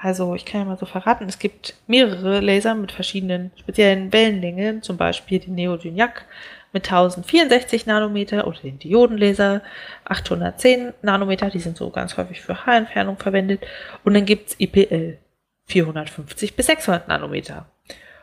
Also 0.00 0.36
ich 0.36 0.44
kann 0.44 0.60
ja 0.60 0.64
mal 0.64 0.78
so 0.78 0.86
verraten, 0.86 1.28
es 1.28 1.40
gibt 1.40 1.74
mehrere 1.88 2.38
Laser 2.40 2.76
mit 2.76 2.92
verschiedenen 2.92 3.50
speziellen 3.56 4.12
Wellenlängen, 4.12 4.80
zum 4.82 4.96
Beispiel 4.96 5.40
den 5.40 5.56
Neodyniac 5.56 6.24
mit 6.72 6.84
1064 6.84 7.86
Nanometer 7.86 8.46
oder 8.46 8.60
den 8.60 8.78
Diodenlaser 8.78 9.60
810 10.04 10.94
Nanometer, 11.02 11.50
die 11.50 11.58
sind 11.58 11.76
so 11.76 11.90
ganz 11.90 12.16
häufig 12.16 12.40
für 12.40 12.64
Haarentfernung 12.64 13.18
verwendet. 13.18 13.66
Und 14.04 14.14
dann 14.14 14.24
gibt's 14.24 14.54
IPL 14.58 15.18
450 15.66 16.54
bis 16.54 16.66
600 16.66 17.08
Nanometer. 17.08 17.66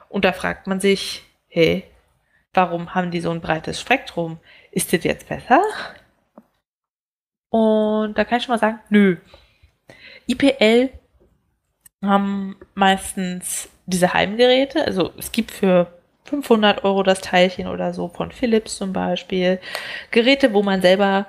Und 0.07 0.23
da 0.23 0.31
fragt 0.31 0.67
man 0.67 0.79
sich, 0.79 1.23
hey, 1.49 1.83
warum 2.53 2.95
haben 2.95 3.11
die 3.11 3.19
so 3.19 3.31
ein 3.31 3.41
breites 3.41 3.81
Spektrum? 3.81 4.39
Ist 4.71 4.93
das 4.93 5.03
jetzt 5.03 5.27
besser? 5.27 5.61
Und 7.49 8.17
da 8.17 8.23
kann 8.23 8.37
ich 8.37 8.45
schon 8.45 8.53
mal 8.53 8.59
sagen, 8.59 8.79
nö. 8.89 9.17
IPL 10.27 10.89
haben 12.07 12.55
meistens 12.73 13.69
diese 13.85 14.13
Heimgeräte. 14.13 14.85
Also 14.85 15.11
es 15.17 15.31
gibt 15.31 15.51
für 15.51 15.87
500 16.25 16.83
Euro 16.83 17.03
das 17.03 17.21
Teilchen 17.21 17.67
oder 17.67 17.93
so 17.93 18.07
von 18.07 18.31
Philips 18.31 18.77
zum 18.77 18.93
Beispiel. 18.93 19.59
Geräte, 20.11 20.53
wo 20.53 20.63
man 20.63 20.81
selber 20.81 21.27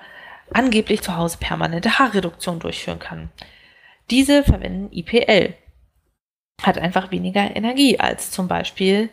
angeblich 0.53 1.03
zu 1.03 1.17
Hause 1.17 1.39
permanente 1.39 1.99
Haarreduktion 1.99 2.59
durchführen 2.59 2.99
kann. 2.99 3.31
Diese 4.11 4.45
verwenden 4.45 4.93
IPL. 4.93 5.55
Hat 6.63 6.79
einfach 6.79 7.11
weniger 7.11 7.55
Energie 7.55 8.01
als 8.01 8.31
zum 8.31 8.49
Beispiel 8.49 9.11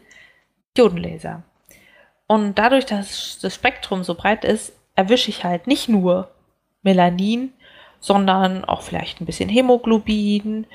Diodenlaser. 0.77 1.43
Und 2.27 2.57
dadurch, 2.57 2.85
dass 2.85 3.39
das 3.41 3.55
Spektrum 3.55 4.03
so 4.03 4.15
breit 4.15 4.45
ist, 4.45 4.73
erwische 4.95 5.29
ich 5.29 5.43
halt 5.43 5.67
nicht 5.67 5.89
nur 5.89 6.31
Melanin, 6.83 7.51
sondern 8.03 8.65
auch 8.65 8.81
vielleicht 8.81 9.21
ein 9.21 9.25
bisschen 9.25 9.47
Hämoglobin, 9.47 10.67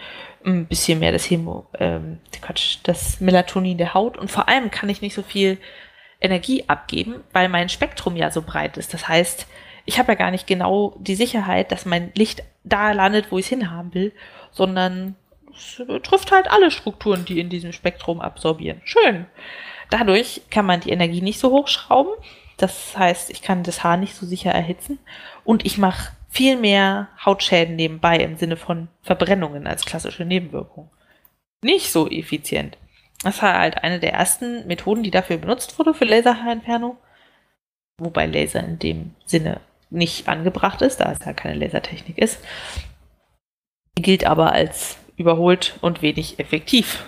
ein 0.46 0.66
bisschen 0.66 0.98
mehr 0.98 1.12
das 1.12 1.28
Hämo, 1.28 1.66
ähm, 1.78 2.20
Quatsch, 2.40 2.78
das 2.84 3.20
Melatonin 3.20 3.76
der 3.76 3.92
Haut 3.92 4.16
und 4.16 4.30
vor 4.30 4.48
allem 4.48 4.70
kann 4.70 4.88
ich 4.88 5.02
nicht 5.02 5.12
so 5.12 5.22
viel 5.22 5.58
Energie 6.22 6.64
abgeben, 6.68 7.16
weil 7.34 7.50
mein 7.50 7.68
Spektrum 7.68 8.16
ja 8.16 8.30
so 8.30 8.40
breit 8.40 8.78
ist. 8.78 8.94
Das 8.94 9.08
heißt, 9.08 9.46
ich 9.84 9.98
habe 9.98 10.12
ja 10.12 10.16
gar 10.16 10.30
nicht 10.30 10.46
genau 10.46 10.96
die 10.98 11.16
Sicherheit, 11.16 11.70
dass 11.70 11.84
mein 11.84 12.12
Licht 12.14 12.44
da 12.64 12.92
landet, 12.92 13.30
wo 13.30 13.36
ich 13.36 13.44
es 13.44 13.50
hinhaben 13.50 13.92
will, 13.92 14.12
sondern 14.50 15.14
es 15.54 15.82
trifft 16.04 16.32
halt 16.32 16.50
alle 16.50 16.70
Strukturen, 16.70 17.26
die 17.26 17.40
in 17.40 17.50
diesem 17.50 17.74
Spektrum 17.74 18.22
absorbieren. 18.22 18.80
Schön. 18.84 19.26
Dadurch 19.90 20.40
kann 20.50 20.64
man 20.64 20.80
die 20.80 20.92
Energie 20.92 21.20
nicht 21.20 21.38
so 21.38 21.50
hochschrauben. 21.50 22.12
Das 22.56 22.96
heißt, 22.96 23.28
ich 23.28 23.42
kann 23.42 23.64
das 23.64 23.84
Haar 23.84 23.98
nicht 23.98 24.14
so 24.14 24.24
sicher 24.24 24.50
erhitzen 24.50 24.98
und 25.44 25.66
ich 25.66 25.76
mache 25.76 26.12
viel 26.28 26.56
mehr 26.56 27.08
Hautschäden 27.24 27.76
nebenbei 27.76 28.18
im 28.18 28.36
Sinne 28.36 28.56
von 28.56 28.88
Verbrennungen 29.02 29.66
als 29.66 29.84
klassische 29.84 30.24
Nebenwirkung. 30.24 30.90
Nicht 31.62 31.90
so 31.90 32.08
effizient. 32.08 32.76
Das 33.22 33.42
war 33.42 33.58
halt 33.58 33.82
eine 33.82 33.98
der 33.98 34.12
ersten 34.12 34.66
Methoden, 34.66 35.02
die 35.02 35.10
dafür 35.10 35.38
benutzt 35.38 35.78
wurde 35.78 35.94
für 35.94 36.04
Laserhaarentfernung. 36.04 36.96
Wobei 37.98 38.26
Laser 38.26 38.60
in 38.60 38.78
dem 38.78 39.14
Sinne 39.24 39.60
nicht 39.90 40.28
angebracht 40.28 40.82
ist, 40.82 40.98
da 40.98 41.10
es 41.10 41.24
ja 41.24 41.32
keine 41.32 41.56
Lasertechnik 41.56 42.18
ist. 42.18 42.38
Die 43.96 44.02
gilt 44.02 44.24
aber 44.24 44.52
als 44.52 44.98
überholt 45.16 45.78
und 45.80 46.02
wenig 46.02 46.38
effektiv. 46.38 47.04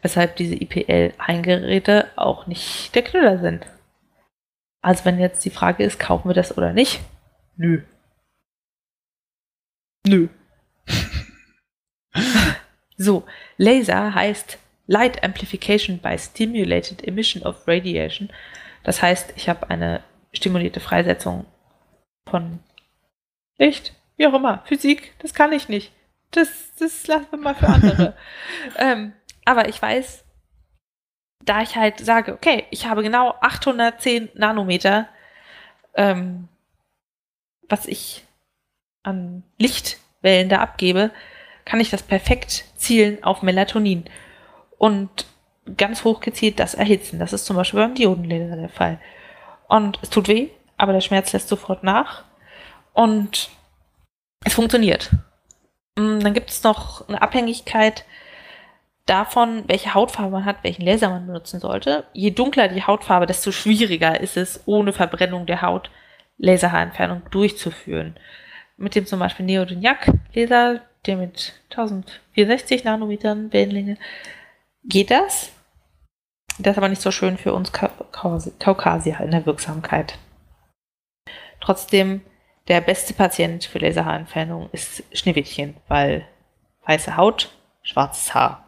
Weshalb 0.00 0.36
diese 0.36 0.54
IPL-Eingeräte 0.54 2.06
auch 2.16 2.46
nicht 2.46 2.94
der 2.94 3.02
Knüller 3.02 3.38
sind. 3.38 3.66
Also 4.80 5.04
wenn 5.04 5.18
jetzt 5.18 5.44
die 5.44 5.50
Frage 5.50 5.84
ist, 5.84 5.98
kaufen 5.98 6.30
wir 6.30 6.34
das 6.34 6.56
oder 6.56 6.72
nicht? 6.72 7.00
Nö. 7.56 7.82
Nö. 10.06 10.28
so, 12.96 13.24
Laser 13.56 14.14
heißt 14.14 14.58
Light 14.86 15.22
Amplification 15.22 15.98
by 15.98 16.18
Stimulated 16.18 17.06
Emission 17.06 17.42
of 17.44 17.66
Radiation. 17.66 18.30
Das 18.82 19.02
heißt, 19.02 19.34
ich 19.36 19.48
habe 19.48 19.70
eine 19.70 20.02
stimulierte 20.32 20.80
Freisetzung 20.80 21.46
von 22.28 22.60
Licht, 23.58 23.94
wie 24.16 24.26
auch 24.26 24.34
immer, 24.34 24.62
Physik, 24.66 25.14
das 25.18 25.34
kann 25.34 25.52
ich 25.52 25.68
nicht. 25.68 25.92
Das, 26.30 26.48
das 26.78 27.06
lassen 27.06 27.26
wir 27.30 27.38
mal 27.38 27.54
für 27.54 27.68
andere. 27.68 28.16
ähm, 28.76 29.12
aber 29.44 29.68
ich 29.68 29.80
weiß, 29.80 30.24
da 31.44 31.62
ich 31.62 31.76
halt 31.76 31.98
sage, 32.00 32.32
okay, 32.32 32.66
ich 32.70 32.86
habe 32.86 33.02
genau 33.02 33.34
810 33.40 34.30
Nanometer, 34.34 35.08
ähm, 35.94 36.48
was 37.68 37.86
ich 37.86 38.24
an 39.02 39.42
Lichtwellen 39.58 40.48
da 40.48 40.58
abgebe, 40.58 41.10
kann 41.64 41.80
ich 41.80 41.90
das 41.90 42.02
perfekt 42.02 42.64
zielen 42.76 43.22
auf 43.22 43.42
Melatonin. 43.42 44.04
Und 44.78 45.26
ganz 45.76 46.04
hoch 46.04 46.20
gezielt 46.20 46.58
das 46.58 46.74
erhitzen. 46.74 47.18
Das 47.18 47.32
ist 47.32 47.46
zum 47.46 47.56
Beispiel 47.56 47.80
beim 47.80 47.94
Diodenlaser 47.94 48.56
der 48.56 48.68
Fall. 48.68 48.98
Und 49.68 49.98
es 50.02 50.10
tut 50.10 50.28
weh, 50.28 50.48
aber 50.76 50.92
der 50.92 51.00
Schmerz 51.00 51.32
lässt 51.32 51.48
sofort 51.48 51.84
nach. 51.84 52.24
Und 52.92 53.50
es 54.44 54.54
funktioniert. 54.54 55.10
Mm, 55.96 56.20
dann 56.20 56.34
gibt 56.34 56.50
es 56.50 56.62
noch 56.62 57.08
eine 57.08 57.22
Abhängigkeit 57.22 58.04
davon, 59.06 59.64
welche 59.66 59.94
Hautfarbe 59.94 60.30
man 60.30 60.44
hat, 60.44 60.62
welchen 60.62 60.84
Laser 60.84 61.10
man 61.10 61.26
benutzen 61.26 61.60
sollte. 61.60 62.04
Je 62.12 62.30
dunkler 62.30 62.68
die 62.68 62.84
Hautfarbe, 62.84 63.26
desto 63.26 63.52
schwieriger 63.52 64.20
ist 64.20 64.36
es, 64.36 64.62
ohne 64.66 64.92
Verbrennung 64.92 65.46
der 65.46 65.62
Haut 65.62 65.90
Laserhaarentfernung 66.38 67.22
durchzuführen 67.30 68.16
mit 68.80 68.94
dem 68.94 69.06
zum 69.06 69.20
Beispiel 69.20 69.46
Neodyniac-Laser, 69.46 70.80
der 71.06 71.16
mit 71.16 71.52
1460 71.70 72.84
Nanometern 72.84 73.52
Wellenlänge, 73.52 73.96
geht 74.84 75.10
das. 75.10 75.52
Das 76.58 76.72
ist 76.72 76.78
aber 76.78 76.88
nicht 76.88 77.02
so 77.02 77.10
schön 77.10 77.38
für 77.38 77.52
uns 77.52 77.72
Kaukasier 77.72 79.20
in 79.20 79.30
der 79.30 79.46
Wirksamkeit. 79.46 80.18
Trotzdem, 81.60 82.22
der 82.68 82.80
beste 82.80 83.14
Patient 83.14 83.64
für 83.64 83.78
Laserhaarentfernung 83.78 84.68
ist 84.72 85.04
Schneewittchen, 85.12 85.76
weil 85.88 86.26
weiße 86.86 87.16
Haut, 87.16 87.50
schwarzes 87.82 88.34
Haar. 88.34 88.66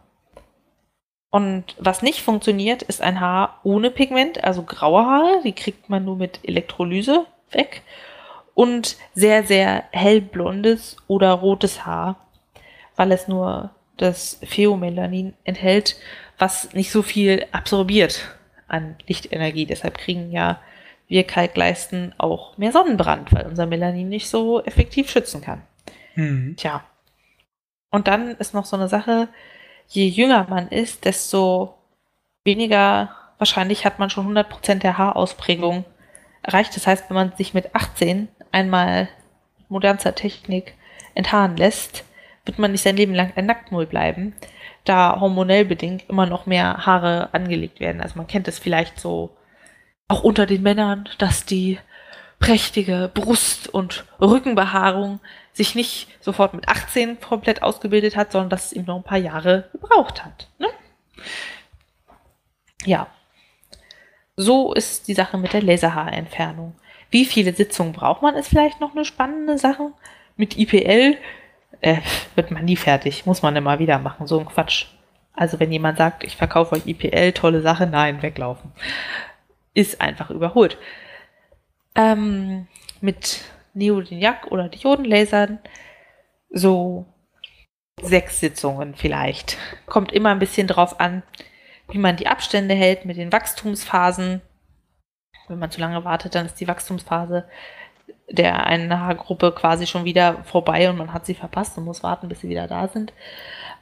Und 1.30 1.74
was 1.78 2.02
nicht 2.02 2.20
funktioniert, 2.20 2.82
ist 2.82 3.00
ein 3.00 3.20
Haar 3.20 3.60
ohne 3.62 3.90
Pigment, 3.90 4.44
also 4.44 4.62
graue 4.62 5.06
Haare, 5.06 5.40
die 5.42 5.54
kriegt 5.54 5.88
man 5.88 6.04
nur 6.04 6.16
mit 6.16 6.40
Elektrolyse 6.42 7.24
weg. 7.50 7.82
Und 8.54 8.96
sehr, 9.14 9.44
sehr 9.44 9.84
hellblondes 9.92 10.96
oder 11.06 11.32
rotes 11.32 11.86
Haar, 11.86 12.16
weil 12.96 13.12
es 13.12 13.28
nur 13.28 13.70
das 13.96 14.38
Pheomelanin 14.44 15.34
enthält, 15.44 15.96
was 16.38 16.72
nicht 16.74 16.90
so 16.90 17.02
viel 17.02 17.46
absorbiert 17.52 18.36
an 18.68 18.96
Lichtenergie. 19.06 19.66
Deshalb 19.66 19.98
kriegen 19.98 20.32
ja 20.32 20.60
wir 21.08 21.24
Kalkleisten 21.24 22.14
auch 22.16 22.56
mehr 22.56 22.72
Sonnenbrand, 22.72 23.32
weil 23.32 23.46
unser 23.46 23.66
Melanin 23.66 24.08
nicht 24.08 24.30
so 24.30 24.62
effektiv 24.64 25.10
schützen 25.10 25.42
kann. 25.42 25.62
Mhm. 26.14 26.56
Tja. 26.56 26.84
Und 27.90 28.08
dann 28.08 28.30
ist 28.36 28.54
noch 28.54 28.64
so 28.64 28.76
eine 28.76 28.88
Sache, 28.88 29.28
je 29.88 30.06
jünger 30.06 30.46
man 30.48 30.68
ist, 30.68 31.04
desto 31.04 31.74
weniger 32.44 33.10
wahrscheinlich 33.36 33.84
hat 33.84 33.98
man 33.98 34.08
schon 34.08 34.34
100% 34.34 34.76
der 34.76 34.96
Haarausprägung 34.96 35.84
erreicht. 36.42 36.74
Das 36.74 36.86
heißt, 36.86 37.10
wenn 37.10 37.14
man 37.14 37.32
sich 37.36 37.52
mit 37.52 37.74
18 37.74 38.28
einmal 38.52 39.08
modernster 39.68 40.14
Technik 40.14 40.74
enthaaren 41.14 41.56
lässt, 41.56 42.04
wird 42.44 42.58
man 42.58 42.72
nicht 42.72 42.82
sein 42.82 42.96
Leben 42.96 43.14
lang 43.14 43.32
ein 43.36 43.46
Nacktmull 43.46 43.86
bleiben, 43.86 44.34
da 44.84 45.20
hormonell 45.20 45.64
bedingt 45.64 46.08
immer 46.08 46.26
noch 46.26 46.46
mehr 46.46 46.86
Haare 46.86 47.32
angelegt 47.32 47.80
werden. 47.80 48.00
Also 48.00 48.16
man 48.16 48.26
kennt 48.26 48.48
es 48.48 48.58
vielleicht 48.58 48.98
so 48.98 49.36
auch 50.08 50.22
unter 50.24 50.46
den 50.46 50.62
Männern, 50.62 51.08
dass 51.18 51.44
die 51.44 51.78
prächtige 52.38 53.10
Brust- 53.14 53.68
und 53.68 54.04
Rückenbehaarung 54.20 55.20
sich 55.52 55.74
nicht 55.74 56.08
sofort 56.20 56.54
mit 56.54 56.68
18 56.68 57.20
komplett 57.20 57.62
ausgebildet 57.62 58.16
hat, 58.16 58.32
sondern 58.32 58.50
dass 58.50 58.66
es 58.66 58.72
ihm 58.72 58.84
noch 58.84 58.96
ein 58.96 59.04
paar 59.04 59.18
Jahre 59.18 59.68
gebraucht 59.72 60.24
hat. 60.24 60.48
Ne? 60.58 60.68
Ja. 62.84 63.06
So 64.34 64.72
ist 64.72 65.06
die 65.08 65.14
Sache 65.14 65.38
mit 65.38 65.52
der 65.52 65.62
Laserhaarentfernung. 65.62 66.74
Wie 67.12 67.26
viele 67.26 67.52
Sitzungen 67.52 67.92
braucht 67.92 68.22
man, 68.22 68.34
ist 68.34 68.48
vielleicht 68.48 68.80
noch 68.80 68.92
eine 68.94 69.04
spannende 69.04 69.58
Sache. 69.58 69.92
Mit 70.36 70.58
IPL 70.58 71.18
äh, 71.82 71.98
wird 72.34 72.50
man 72.50 72.64
nie 72.64 72.76
fertig, 72.76 73.26
muss 73.26 73.42
man 73.42 73.54
immer 73.54 73.78
wieder 73.78 73.98
machen, 73.98 74.26
so 74.26 74.40
ein 74.40 74.46
Quatsch. 74.46 74.86
Also 75.34 75.60
wenn 75.60 75.70
jemand 75.70 75.98
sagt, 75.98 76.24
ich 76.24 76.36
verkaufe 76.36 76.74
euch 76.74 76.86
IPL, 76.86 77.32
tolle 77.32 77.60
Sache, 77.60 77.86
nein, 77.86 78.22
weglaufen. 78.22 78.72
Ist 79.74 80.00
einfach 80.00 80.30
überholt. 80.30 80.78
Ähm, 81.94 82.66
mit 83.02 83.42
Neodymium 83.74 84.34
oder 84.50 84.68
Diodenlasern 84.68 85.58
so 86.50 87.06
sechs 88.00 88.40
Sitzungen 88.40 88.94
vielleicht. 88.94 89.58
Kommt 89.86 90.12
immer 90.12 90.30
ein 90.30 90.38
bisschen 90.38 90.66
drauf 90.66 90.98
an, 90.98 91.22
wie 91.90 91.98
man 91.98 92.16
die 92.16 92.26
Abstände 92.26 92.74
hält 92.74 93.04
mit 93.04 93.18
den 93.18 93.32
Wachstumsphasen. 93.32 94.40
Wenn 95.52 95.60
man 95.60 95.70
zu 95.70 95.80
lange 95.80 96.04
wartet, 96.04 96.34
dann 96.34 96.46
ist 96.46 96.60
die 96.60 96.68
Wachstumsphase 96.68 97.44
der 98.28 98.66
einen 98.66 98.98
Haargruppe 98.98 99.52
quasi 99.52 99.86
schon 99.86 100.04
wieder 100.04 100.42
vorbei 100.44 100.88
und 100.88 100.96
man 100.96 101.12
hat 101.12 101.26
sie 101.26 101.34
verpasst 101.34 101.76
und 101.76 101.84
muss 101.84 102.02
warten, 102.02 102.28
bis 102.28 102.40
sie 102.40 102.48
wieder 102.48 102.66
da 102.66 102.88
sind. 102.88 103.12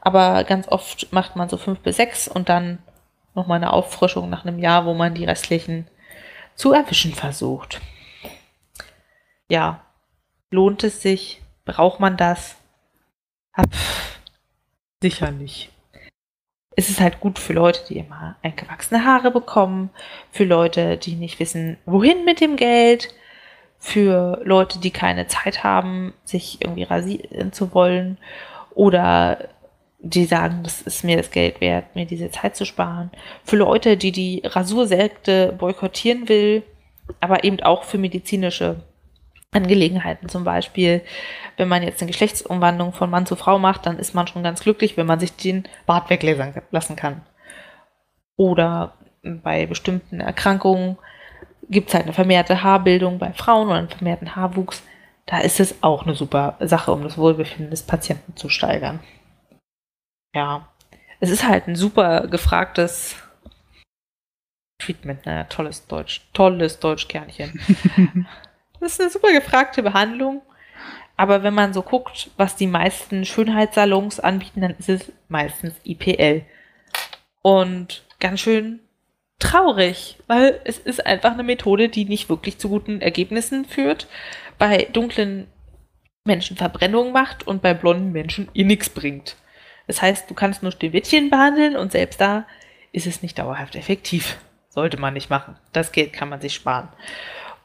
Aber 0.00 0.44
ganz 0.44 0.66
oft 0.68 1.12
macht 1.12 1.36
man 1.36 1.48
so 1.48 1.56
fünf 1.56 1.80
bis 1.80 1.96
sechs 1.96 2.26
und 2.26 2.48
dann 2.48 2.78
nochmal 3.34 3.56
eine 3.56 3.72
Auffrischung 3.72 4.28
nach 4.28 4.44
einem 4.44 4.58
Jahr, 4.58 4.86
wo 4.86 4.94
man 4.94 5.14
die 5.14 5.24
restlichen 5.24 5.86
zu 6.56 6.72
erwischen 6.72 7.14
versucht 7.14 7.80
ja, 9.50 9.84
lohnt 10.50 10.84
es 10.84 11.02
sich? 11.02 11.42
Braucht 11.66 12.00
man 12.00 12.16
das? 12.16 12.56
Sicher 15.02 15.32
nicht. 15.32 15.70
Es 16.80 16.88
ist 16.88 17.02
halt 17.02 17.20
gut 17.20 17.38
für 17.38 17.52
Leute, 17.52 17.82
die 17.90 17.98
immer 17.98 18.36
eingewachsene 18.42 19.04
Haare 19.04 19.30
bekommen, 19.30 19.90
für 20.32 20.44
Leute, 20.44 20.96
die 20.96 21.14
nicht 21.14 21.38
wissen, 21.38 21.76
wohin 21.84 22.24
mit 22.24 22.40
dem 22.40 22.56
Geld, 22.56 23.12
für 23.78 24.40
Leute, 24.44 24.78
die 24.78 24.90
keine 24.90 25.26
Zeit 25.26 25.62
haben, 25.62 26.14
sich 26.24 26.62
irgendwie 26.62 26.84
rasieren 26.84 27.52
zu 27.52 27.74
wollen 27.74 28.16
oder 28.74 29.50
die 29.98 30.24
sagen, 30.24 30.60
das 30.62 30.80
ist 30.80 31.04
mir 31.04 31.18
das 31.18 31.30
Geld 31.30 31.60
wert, 31.60 31.94
mir 31.94 32.06
diese 32.06 32.30
Zeit 32.30 32.56
zu 32.56 32.64
sparen. 32.64 33.10
Für 33.44 33.56
Leute, 33.56 33.98
die 33.98 34.10
die 34.10 34.40
Rasursekte 34.42 35.52
boykottieren 35.58 36.30
will, 36.30 36.62
aber 37.20 37.44
eben 37.44 37.60
auch 37.60 37.84
für 37.84 37.98
medizinische 37.98 38.76
Angelegenheiten. 39.52 40.28
Zum 40.28 40.44
Beispiel, 40.44 41.02
wenn 41.56 41.68
man 41.68 41.82
jetzt 41.82 42.00
eine 42.00 42.10
Geschlechtsumwandlung 42.10 42.92
von 42.92 43.10
Mann 43.10 43.26
zu 43.26 43.36
Frau 43.36 43.58
macht, 43.58 43.86
dann 43.86 43.98
ist 43.98 44.14
man 44.14 44.26
schon 44.26 44.42
ganz 44.42 44.60
glücklich, 44.60 44.96
wenn 44.96 45.06
man 45.06 45.20
sich 45.20 45.34
den 45.34 45.64
Bart 45.86 46.08
weglasern 46.10 46.54
lassen 46.70 46.96
kann. 46.96 47.22
Oder 48.36 48.94
bei 49.22 49.66
bestimmten 49.66 50.20
Erkrankungen 50.20 50.96
gibt 51.68 51.88
es 51.88 51.94
halt 51.94 52.04
eine 52.04 52.12
vermehrte 52.12 52.62
Haarbildung 52.62 53.18
bei 53.18 53.32
Frauen 53.32 53.68
oder 53.68 53.78
einen 53.78 53.88
vermehrten 53.88 54.34
Haarwuchs. 54.36 54.82
Da 55.26 55.38
ist 55.38 55.60
es 55.60 55.82
auch 55.82 56.04
eine 56.04 56.14
super 56.14 56.56
Sache, 56.60 56.92
um 56.92 57.02
das 57.02 57.18
Wohlbefinden 57.18 57.70
des 57.70 57.82
Patienten 57.82 58.36
zu 58.36 58.48
steigern. 58.48 59.00
Ja, 60.34 60.68
es 61.18 61.30
ist 61.30 61.46
halt 61.46 61.68
ein 61.68 61.76
super 61.76 62.28
gefragtes 62.28 63.16
Treatment, 64.80 65.26
naja, 65.26 65.44
tolles 65.44 65.86
Deutsch, 65.86 66.22
tolles 66.32 66.80
Deutschkernchen. 66.80 67.60
Das 68.80 68.92
ist 68.92 69.00
eine 69.00 69.10
super 69.10 69.32
gefragte 69.32 69.82
Behandlung. 69.82 70.42
Aber 71.16 71.42
wenn 71.42 71.52
man 71.52 71.74
so 71.74 71.82
guckt, 71.82 72.30
was 72.38 72.56
die 72.56 72.66
meisten 72.66 73.26
Schönheitssalons 73.26 74.20
anbieten, 74.20 74.62
dann 74.62 74.74
ist 74.78 74.88
es 74.88 75.12
meistens 75.28 75.74
IPL. 75.84 76.46
Und 77.42 78.04
ganz 78.20 78.40
schön 78.40 78.80
traurig, 79.38 80.18
weil 80.26 80.60
es 80.64 80.78
ist 80.78 81.04
einfach 81.04 81.32
eine 81.32 81.42
Methode, 81.42 81.88
die 81.88 82.04
nicht 82.04 82.28
wirklich 82.28 82.58
zu 82.58 82.68
guten 82.68 83.00
Ergebnissen 83.00 83.64
führt, 83.64 84.06
bei 84.58 84.88
dunklen 84.92 85.46
Menschen 86.24 86.56
Verbrennung 86.56 87.12
macht 87.12 87.46
und 87.46 87.62
bei 87.62 87.74
blonden 87.74 88.12
Menschen 88.12 88.48
ihr 88.52 88.64
nichts 88.64 88.90
bringt. 88.90 89.36
Das 89.86 90.00
heißt, 90.00 90.30
du 90.30 90.34
kannst 90.34 90.62
nur 90.62 90.72
Schneewittchen 90.72 91.30
behandeln 91.30 91.76
und 91.76 91.92
selbst 91.92 92.20
da 92.20 92.46
ist 92.92 93.06
es 93.06 93.22
nicht 93.22 93.38
dauerhaft 93.38 93.74
effektiv. 93.74 94.38
Sollte 94.68 94.98
man 94.98 95.14
nicht 95.14 95.30
machen. 95.30 95.56
Das 95.72 95.90
Geld 95.90 96.12
kann 96.12 96.28
man 96.28 96.40
sich 96.40 96.54
sparen. 96.54 96.88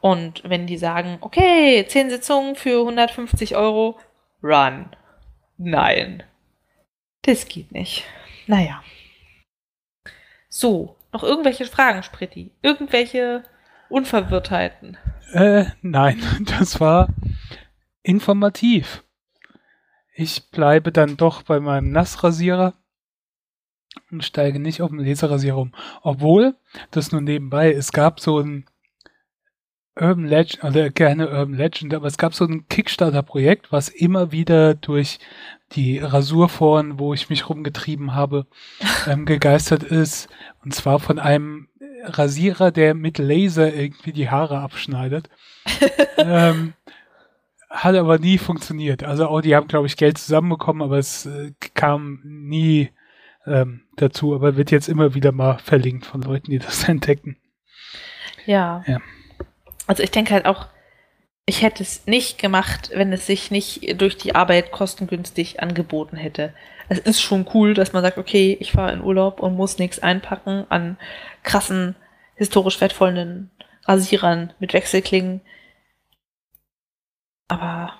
Und 0.00 0.42
wenn 0.44 0.66
die 0.66 0.78
sagen, 0.78 1.18
okay, 1.20 1.84
10 1.86 2.10
Sitzungen 2.10 2.56
für 2.56 2.80
150 2.80 3.56
Euro, 3.56 3.98
run. 4.42 4.90
Nein. 5.58 6.22
Das 7.22 7.48
geht 7.48 7.72
nicht. 7.72 8.04
Naja. 8.46 8.82
So, 10.48 10.96
noch 11.12 11.22
irgendwelche 11.22 11.64
Fragen, 11.66 12.02
Spritti? 12.02 12.50
Irgendwelche 12.62 13.42
Unverwirrtheiten? 13.88 14.96
Äh, 15.32 15.66
nein, 15.82 16.22
das 16.58 16.80
war 16.80 17.08
informativ. 18.02 19.02
Ich 20.14 20.50
bleibe 20.50 20.92
dann 20.92 21.16
doch 21.16 21.42
bei 21.42 21.60
meinem 21.60 21.90
Nassrasierer 21.90 22.74
und 24.10 24.24
steige 24.24 24.60
nicht 24.60 24.80
auf 24.82 24.90
den 24.90 25.00
Laserrasierer 25.00 25.58
um. 25.58 25.74
Obwohl, 26.02 26.54
das 26.90 27.12
nur 27.12 27.20
nebenbei, 27.20 27.72
es 27.72 27.92
gab 27.92 28.20
so 28.20 28.38
ein 28.38 28.66
Urban 29.98 30.26
Legend, 30.26 30.62
oder 30.62 30.90
keine 30.90 31.28
Urban 31.30 31.54
Legend, 31.54 31.94
aber 31.94 32.06
es 32.06 32.18
gab 32.18 32.34
so 32.34 32.44
ein 32.44 32.68
Kickstarter-Projekt, 32.68 33.72
was 33.72 33.88
immer 33.88 34.30
wieder 34.30 34.74
durch 34.74 35.18
die 35.72 35.98
Rasurforen, 35.98 36.98
wo 36.98 37.14
ich 37.14 37.30
mich 37.30 37.48
rumgetrieben 37.48 38.14
habe, 38.14 38.46
ähm, 39.06 39.24
gegeistert 39.24 39.82
ist. 39.82 40.28
Und 40.62 40.74
zwar 40.74 41.00
von 41.00 41.18
einem 41.18 41.68
Rasierer, 42.04 42.70
der 42.70 42.94
mit 42.94 43.18
Laser 43.18 43.72
irgendwie 43.72 44.12
die 44.12 44.28
Haare 44.28 44.58
abschneidet. 44.58 45.30
ähm, 46.18 46.74
hat 47.70 47.96
aber 47.96 48.18
nie 48.18 48.38
funktioniert. 48.38 49.02
Also 49.02 49.26
auch 49.26 49.40
die 49.40 49.56
haben, 49.56 49.66
glaube 49.66 49.86
ich, 49.86 49.96
Geld 49.96 50.18
zusammenbekommen, 50.18 50.82
aber 50.82 50.98
es 50.98 51.26
äh, 51.26 51.52
kam 51.74 52.20
nie 52.22 52.90
ähm, 53.46 53.82
dazu. 53.96 54.34
Aber 54.34 54.56
wird 54.56 54.70
jetzt 54.70 54.88
immer 54.88 55.14
wieder 55.14 55.32
mal 55.32 55.58
verlinkt 55.58 56.04
von 56.04 56.20
Leuten, 56.20 56.50
die 56.50 56.58
das 56.58 56.84
entdecken. 56.88 57.38
Ja. 58.44 58.84
ja 58.86 59.00
also 59.86 60.02
ich 60.02 60.10
denke 60.10 60.34
halt 60.34 60.46
auch, 60.46 60.66
ich 61.46 61.62
hätte 61.62 61.82
es 61.82 62.06
nicht 62.06 62.38
gemacht, 62.38 62.90
wenn 62.92 63.12
es 63.12 63.26
sich 63.26 63.52
nicht 63.52 64.00
durch 64.00 64.16
die 64.16 64.34
Arbeit 64.34 64.72
kostengünstig 64.72 65.62
angeboten 65.62 66.16
hätte. 66.16 66.52
Es 66.88 66.98
ist 66.98 67.20
schon 67.20 67.46
cool, 67.54 67.74
dass 67.74 67.92
man 67.92 68.02
sagt, 68.02 68.18
okay, 68.18 68.56
ich 68.60 68.72
fahre 68.72 68.92
in 68.92 69.00
Urlaub 69.00 69.40
und 69.40 69.56
muss 69.56 69.78
nichts 69.78 70.00
einpacken 70.00 70.66
an 70.68 70.98
krassen, 71.44 71.94
historisch 72.34 72.80
wertvollen 72.80 73.50
Rasierern 73.84 74.52
mit 74.58 74.72
Wechselklingen. 74.72 75.40
Aber 77.48 77.92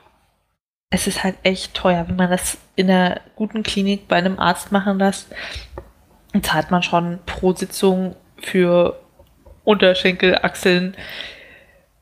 es 0.90 1.06
ist 1.06 1.22
halt 1.22 1.36
echt 1.44 1.74
teuer. 1.74 2.08
Wenn 2.08 2.16
man 2.16 2.30
das 2.30 2.58
in 2.74 2.90
einer 2.90 3.20
guten 3.36 3.62
Klinik 3.62 4.08
bei 4.08 4.16
einem 4.16 4.40
Arzt 4.40 4.72
machen 4.72 4.98
lässt, 4.98 5.28
zahlt 6.42 6.72
man 6.72 6.82
schon 6.82 7.20
pro 7.26 7.52
Sitzung 7.54 8.16
für 8.38 9.00
Unterschenkel, 9.64 10.38
Achseln, 10.42 10.96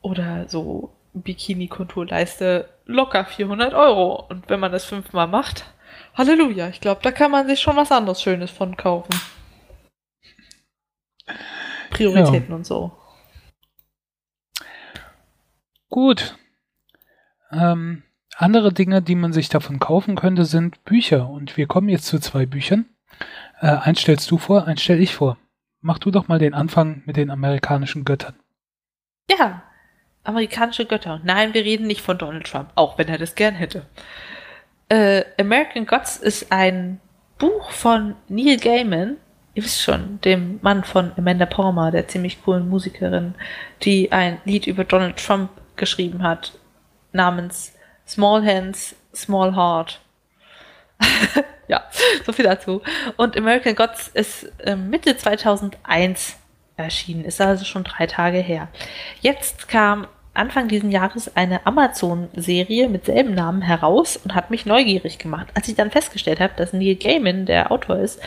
oder 0.05 0.47
so 0.47 0.95
Bikini-Konturleiste 1.15 2.69
locker 2.85 3.25
400 3.25 3.73
Euro. 3.73 4.23
Und 4.29 4.47
wenn 4.49 4.59
man 4.59 4.71
das 4.71 4.85
fünfmal 4.85 5.27
macht, 5.27 5.65
Halleluja, 6.13 6.69
ich 6.69 6.79
glaube, 6.79 7.01
da 7.01 7.11
kann 7.11 7.31
man 7.31 7.47
sich 7.47 7.59
schon 7.59 7.75
was 7.75 7.91
anderes 7.91 8.21
Schönes 8.21 8.51
von 8.51 8.77
kaufen. 8.77 9.19
Prioritäten 11.89 12.49
ja. 12.49 12.55
und 12.55 12.65
so. 12.67 12.91
Gut. 15.89 16.37
Ähm, 17.51 18.03
andere 18.37 18.71
Dinge, 18.71 19.01
die 19.01 19.15
man 19.15 19.33
sich 19.33 19.49
davon 19.49 19.79
kaufen 19.79 20.15
könnte, 20.15 20.45
sind 20.45 20.83
Bücher. 20.83 21.29
Und 21.29 21.57
wir 21.57 21.65
kommen 21.65 21.89
jetzt 21.89 22.05
zu 22.05 22.19
zwei 22.19 22.45
Büchern. 22.45 22.85
Äh, 23.59 23.67
eins 23.67 24.01
stellst 24.01 24.29
du 24.29 24.37
vor, 24.37 24.67
eins 24.67 24.83
stell 24.83 25.01
ich 25.01 25.15
vor. 25.15 25.37
Mach 25.81 25.97
du 25.97 26.11
doch 26.11 26.27
mal 26.27 26.39
den 26.39 26.53
Anfang 26.53 27.01
mit 27.05 27.17
den 27.17 27.31
amerikanischen 27.31 28.05
Göttern. 28.05 28.35
Ja, 29.29 29.63
amerikanische 30.25 30.85
Götter. 30.85 31.21
Nein, 31.23 31.53
wir 31.53 31.63
reden 31.63 31.87
nicht 31.87 32.01
von 32.01 32.17
Donald 32.17 32.45
Trump, 32.47 32.69
auch 32.75 32.97
wenn 32.97 33.07
er 33.07 33.17
das 33.17 33.35
gern 33.35 33.55
hätte. 33.55 33.85
Äh, 34.89 35.23
American 35.39 35.85
Gods 35.85 36.17
ist 36.17 36.51
ein 36.51 36.99
Buch 37.37 37.71
von 37.71 38.15
Neil 38.27 38.57
Gaiman, 38.57 39.17
ihr 39.53 39.63
wisst 39.63 39.81
schon, 39.81 40.19
dem 40.21 40.59
Mann 40.61 40.83
von 40.83 41.11
Amanda 41.17 41.45
Palmer, 41.45 41.91
der 41.91 42.07
ziemlich 42.07 42.43
coolen 42.43 42.69
Musikerin, 42.69 43.35
die 43.83 44.11
ein 44.11 44.39
Lied 44.45 44.67
über 44.67 44.83
Donald 44.83 45.17
Trump 45.17 45.49
geschrieben 45.75 46.23
hat, 46.23 46.53
namens 47.11 47.73
Small 48.07 48.45
Hands, 48.45 48.95
Small 49.13 49.55
Heart. 49.55 50.01
ja, 51.67 51.83
so 52.25 52.31
viel 52.31 52.45
dazu. 52.45 52.81
Und 53.17 53.37
American 53.37 53.75
Gods 53.75 54.09
ist 54.09 54.51
äh, 54.59 54.75
Mitte 54.75 55.17
2001 55.17 56.37
erschienen, 56.77 57.25
ist 57.25 57.41
also 57.41 57.65
schon 57.65 57.83
drei 57.83 58.05
Tage 58.05 58.39
her. 58.39 58.67
Jetzt 59.21 59.67
kam 59.67 60.07
Anfang 60.35 60.67
dieses 60.67 60.91
Jahres 60.91 61.35
eine 61.35 61.65
Amazon-Serie 61.65 62.89
mit 62.89 63.05
selben 63.05 63.33
Namen 63.33 63.61
heraus 63.61 64.17
und 64.17 64.35
hat 64.35 64.51
mich 64.51 64.65
neugierig 64.65 65.17
gemacht. 65.17 65.47
Als 65.53 65.67
ich 65.67 65.75
dann 65.75 65.91
festgestellt 65.91 66.39
habe, 66.39 66.53
dass 66.57 66.73
Neil 66.73 66.95
Gaiman 66.95 67.45
der 67.45 67.71
Autor 67.71 67.97
ist, 67.97 68.21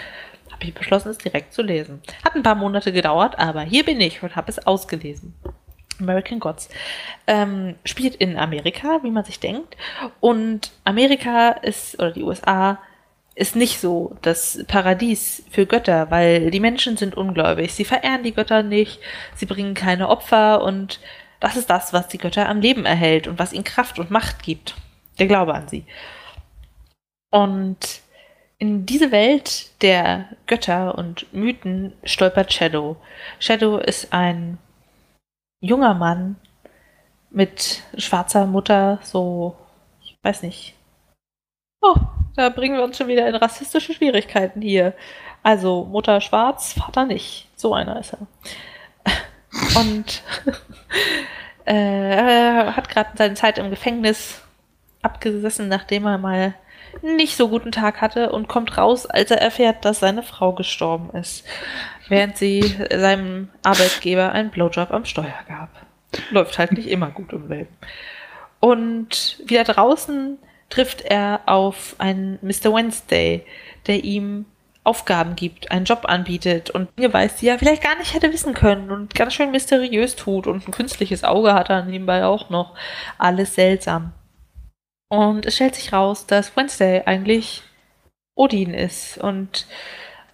habe 0.51 0.65
ich 0.65 0.75
beschlossen, 0.75 1.11
es 1.11 1.19
direkt 1.19 1.53
zu 1.53 1.63
lesen. 1.63 2.01
Hat 2.25 2.35
ein 2.35 2.43
paar 2.43 2.55
Monate 2.55 2.93
gedauert, 2.93 3.39
aber 3.39 3.61
hier 3.63 3.85
bin 3.85 4.01
ich 4.01 4.23
und 4.23 4.35
habe 4.37 4.51
es 4.51 4.67
ausgelesen. 4.67 5.35
American 6.01 6.41
Gods. 6.41 6.69
Ähm, 7.27 7.75
spielt 7.85 8.15
in 8.17 8.37
Amerika, 8.37 9.01
wie 9.03 9.11
man 9.11 9.25
sich 9.25 9.41
denkt. 9.41 9.77
Und 10.21 10.73
Amerika 10.85 11.51
ist, 11.51 11.99
oder 11.99 12.13
die 12.13 12.23
USA, 12.23 12.79
ist 13.35 13.55
nicht 13.55 13.81
so 13.81 14.17
das 14.23 14.65
Paradies 14.67 15.45
für 15.51 15.65
Götter, 15.65 16.11
weil 16.11 16.51
die 16.51 16.61
Menschen 16.61 16.97
sind 16.97 17.17
ungläubig. 17.17 17.73
Sie 17.73 17.85
verehren 17.85 18.25
die 18.25 18.35
Götter 18.35 18.65
nicht, 18.65 19.01
sie 19.37 19.47
bringen 19.47 19.75
keine 19.75 20.09
Opfer 20.09 20.63
und 20.63 20.99
das 21.41 21.57
ist 21.57 21.71
das, 21.71 21.93
was 21.93 22.09
die 22.09 22.19
Götter 22.19 22.49
am 22.49 22.61
Leben 22.61 22.85
erhält 22.85 23.27
und 23.29 23.39
was 23.39 23.53
ihnen 23.53 23.65
Kraft 23.65 23.99
und 23.99 24.11
Macht 24.11 24.43
gibt. 24.43 24.75
Der 25.19 25.27
Glaube 25.27 25.55
an 25.55 25.69
sie. 25.69 25.85
Und 27.31 28.01
in 28.59 28.87
diese 28.87 29.13
Welt 29.13 29.71
der 29.83 30.29
Götter 30.47 30.99
und 30.99 31.33
Mythen 31.33 31.93
stolpert 32.03 32.53
Shadow. 32.53 32.97
Shadow 33.39 33.79
ist 33.79 34.13
ein 34.13 34.59
junger 35.61 35.95
Mann 35.95 36.37
mit 37.31 37.83
schwarzer 37.97 38.47
Mutter, 38.47 38.99
so, 39.03 39.57
ich 40.03 40.17
weiß 40.23 40.43
nicht. 40.43 40.75
Oh, 41.81 41.95
da 42.35 42.49
bringen 42.49 42.77
wir 42.77 42.85
uns 42.85 42.97
schon 42.97 43.09
wieder 43.09 43.29
in 43.29 43.37
rassistische 43.37 43.95
Schwierigkeiten 43.95 44.61
hier. 44.61 44.95
Also 45.43 45.85
Mutter 45.85 46.21
schwarz, 46.21 46.73
Vater 46.73 47.05
nicht. 47.05 47.49
So 47.55 47.75
einer 47.75 48.01
ist 48.01 48.15
er. 48.15 48.27
Und 49.81 50.23
äh, 51.69 52.73
hat 52.73 52.89
gerade 52.89 53.11
seine 53.17 53.35
Zeit 53.35 53.59
im 53.59 53.71
Gefängnis 53.71 54.43
abgesessen, 55.03 55.69
nachdem 55.69 56.07
er 56.07 56.19
mal 56.19 56.55
nicht 57.03 57.37
so 57.37 57.49
guten 57.49 57.73
Tag 57.73 58.01
hatte 58.01 58.33
und 58.33 58.49
kommt 58.49 58.77
raus, 58.77 59.07
als 59.07 59.31
er 59.31 59.41
erfährt, 59.41 59.85
dass 59.85 60.01
seine 60.01 60.23
Frau 60.23 60.53
gestorben 60.53 61.11
ist, 61.17 61.47
während 62.09 62.37
sie 62.37 62.63
seinem 62.91 63.51
Arbeitgeber 63.63 64.33
einen 64.33 64.51
Blowjob 64.51 64.91
am 64.91 65.05
Steuer 65.05 65.39
gab. 65.47 65.69
Läuft 66.31 66.59
halt 66.59 66.73
nicht 66.73 66.89
immer 66.89 67.11
gut 67.11 67.33
im 67.33 67.49
Leben. 67.49 67.69
Und 68.61 69.41
wieder 69.45 69.65
draußen 69.65 70.39
trifft 70.71 71.03
er 71.03 71.43
auf 71.47 71.95
einen 71.99 72.39
Mr. 72.43 72.75
Wednesday, 72.75 73.45
der 73.87 74.03
ihm 74.05 74.47
Aufgaben 74.89 75.37
gibt, 75.37 75.71
einen 75.71 75.85
Job 75.85 76.07
anbietet 76.07 76.71
und 76.71 76.89
Dinge 76.97 77.13
weiß, 77.13 77.37
die 77.37 77.49
er 77.49 77.59
vielleicht 77.59 77.83
gar 77.83 77.99
nicht 77.99 78.15
hätte 78.15 78.33
wissen 78.33 78.55
können 78.55 78.91
und 78.91 79.15
ganz 79.15 79.35
schön 79.35 79.51
mysteriös 79.51 80.17
tut 80.17 80.47
und 80.47 80.67
ein 80.67 80.73
künstliches 80.73 81.25
Auge 81.25 81.53
hat 81.53 81.69
er 81.69 81.85
nebenbei 81.85 82.25
auch 82.25 82.49
noch. 82.49 82.75
Alles 83.19 83.55
seltsam. 83.55 84.15
Und 85.11 85.45
es 85.45 85.57
stellt 85.57 85.75
sich 85.75 85.93
raus, 85.93 86.27
dass 86.27 86.57
Wednesday 86.57 87.03
eigentlich 87.05 87.63
Odin 88.35 88.73
ist 88.73 89.19
und 89.19 89.67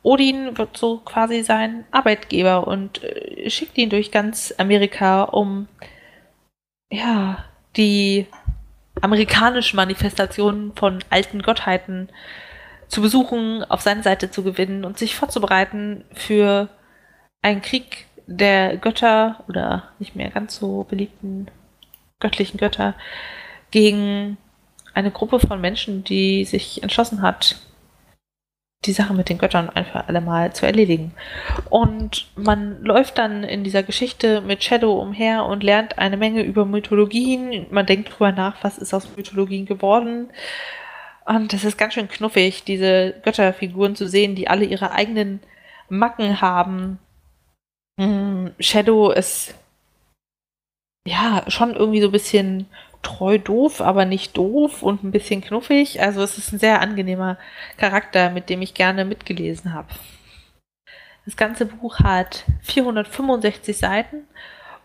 Odin 0.05 0.57
wird 0.57 0.77
so 0.77 0.99
quasi 0.99 1.43
sein 1.43 1.85
Arbeitgeber 1.91 2.69
und 2.69 3.03
äh, 3.03 3.51
schickt 3.51 3.77
ihn 3.77 3.91
durch 3.91 4.13
ganz 4.13 4.55
Amerika, 4.57 5.25
um 5.25 5.67
ja, 6.93 7.45
die 7.77 8.27
amerikanischen 9.01 9.77
Manifestationen 9.77 10.77
von 10.77 11.03
alten 11.11 11.43
Gottheiten 11.43 12.09
zu 12.95 13.03
besuchen, 13.03 13.65
auf 13.65 13.81
seine 13.81 14.05
Seite 14.05 14.31
zu 14.31 14.45
gewinnen 14.45 14.85
und 14.85 14.99
sich 14.99 15.17
vorzubereiten 15.17 16.05
für 16.13 16.69
einen 17.43 17.61
Krieg 17.61 18.07
der 18.29 18.77
Götter 18.77 19.43
oder 19.49 19.89
nicht 19.99 20.15
mehr 20.15 20.31
ganz 20.31 20.55
so 20.55 20.85
beliebten 20.85 21.49
göttlichen 22.21 22.57
Götter 22.57 22.95
gegen 23.73 24.37
eine 24.95 25.11
Gruppe 25.11 25.41
von 25.41 25.61
Menschen, 25.61 26.05
die 26.05 26.45
sich 26.45 26.85
entschlossen 26.85 27.21
hat, 27.21 27.57
die 28.85 28.93
Sache 28.93 29.13
mit 29.13 29.29
den 29.29 29.39
Göttern 29.39 29.71
einfach 29.71 30.07
alle 30.07 30.21
mal 30.21 30.53
zu 30.53 30.65
erledigen. 30.65 31.15
Und 31.71 32.29
man 32.37 32.81
läuft 32.85 33.19
dann 33.19 33.43
in 33.43 33.65
dieser 33.65 33.83
Geschichte 33.83 34.41
mit 34.41 34.63
Shadow 34.63 35.01
umher 35.01 35.47
und 35.47 35.65
lernt 35.65 35.99
eine 35.99 36.17
Menge 36.17 36.43
über 36.43 36.65
Mythologien. 36.65 37.67
Man 37.71 37.87
denkt 37.87 38.13
drüber 38.13 38.31
nach, 38.31 38.63
was 38.63 38.79
ist 38.79 38.95
aus 38.95 39.09
Mythologien 39.17 39.67
geworden. 39.67 40.29
Und 41.27 41.53
das 41.53 41.65
ist 41.65 41.79
ganz 41.79 41.95
schön 41.95 42.09
knuffig, 42.09 42.65
diese 42.65 43.15
Götterfiguren 43.23 43.97
zu 43.97 44.09
sehen, 44.09 44.35
die 44.35 44.49
alle 44.49 44.65
ihre 44.65 44.91
eigenen 44.93 45.41
Macken 45.89 46.41
haben. 46.41 46.99
Hm, 47.99 48.53
Shadow 48.61 49.11
ist 49.11 49.55
ja 51.07 51.45
schon 51.49 51.75
irgendwie 51.75 52.01
so 52.01 52.09
ein 52.09 52.13
bisschen 52.13 52.67
treu 53.03 53.39
doof, 53.39 53.81
aber 53.81 54.05
nicht 54.05 54.37
doof 54.37 54.83
und 54.83 55.05
ein 55.05 55.13
bisschen 55.13 55.41
knuffig. 55.41 56.01
Also 56.03 56.23
es 56.23 56.39
ist 56.39 56.53
ein 56.53 56.59
sehr 56.59 56.81
angenehmer 56.81 57.39
Charakter, 57.77 58.31
mit 58.31 58.51
dem 58.51 58.63
ich 58.63 58.75
gerne 58.75 59.05
mitgelesen 59.05 59.73
habe. 59.73 59.89
Das 61.25 61.37
ganze 61.37 61.67
Buch 61.67 62.01
hat 62.01 62.45
465 62.63 63.77
Seiten 63.79 64.25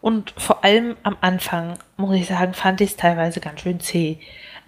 und 0.01 0.33
vor 0.37 0.63
allem 0.63 0.95
am 1.03 1.17
Anfang, 1.19 1.77
muss 1.97 2.15
ich 2.15 2.27
sagen, 2.27 2.53
fand 2.53 2.79
ich 2.81 2.91
es 2.91 2.97
teilweise 2.97 3.41
ganz 3.41 3.61
schön 3.61 3.79
zäh. 3.79 4.19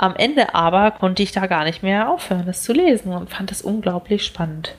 Am 0.02 0.16
Ende 0.16 0.56
aber 0.56 0.90
konnte 0.90 1.22
ich 1.22 1.32
da 1.32 1.46
gar 1.46 1.64
nicht 1.64 1.84
mehr 1.84 2.10
aufhören, 2.10 2.48
das 2.48 2.64
zu 2.64 2.74
lesen 2.74 3.14
und 3.14 3.30
fand 3.30 3.52
es 3.52 3.62
unglaublich 3.62 4.26
spannend. 4.26 4.76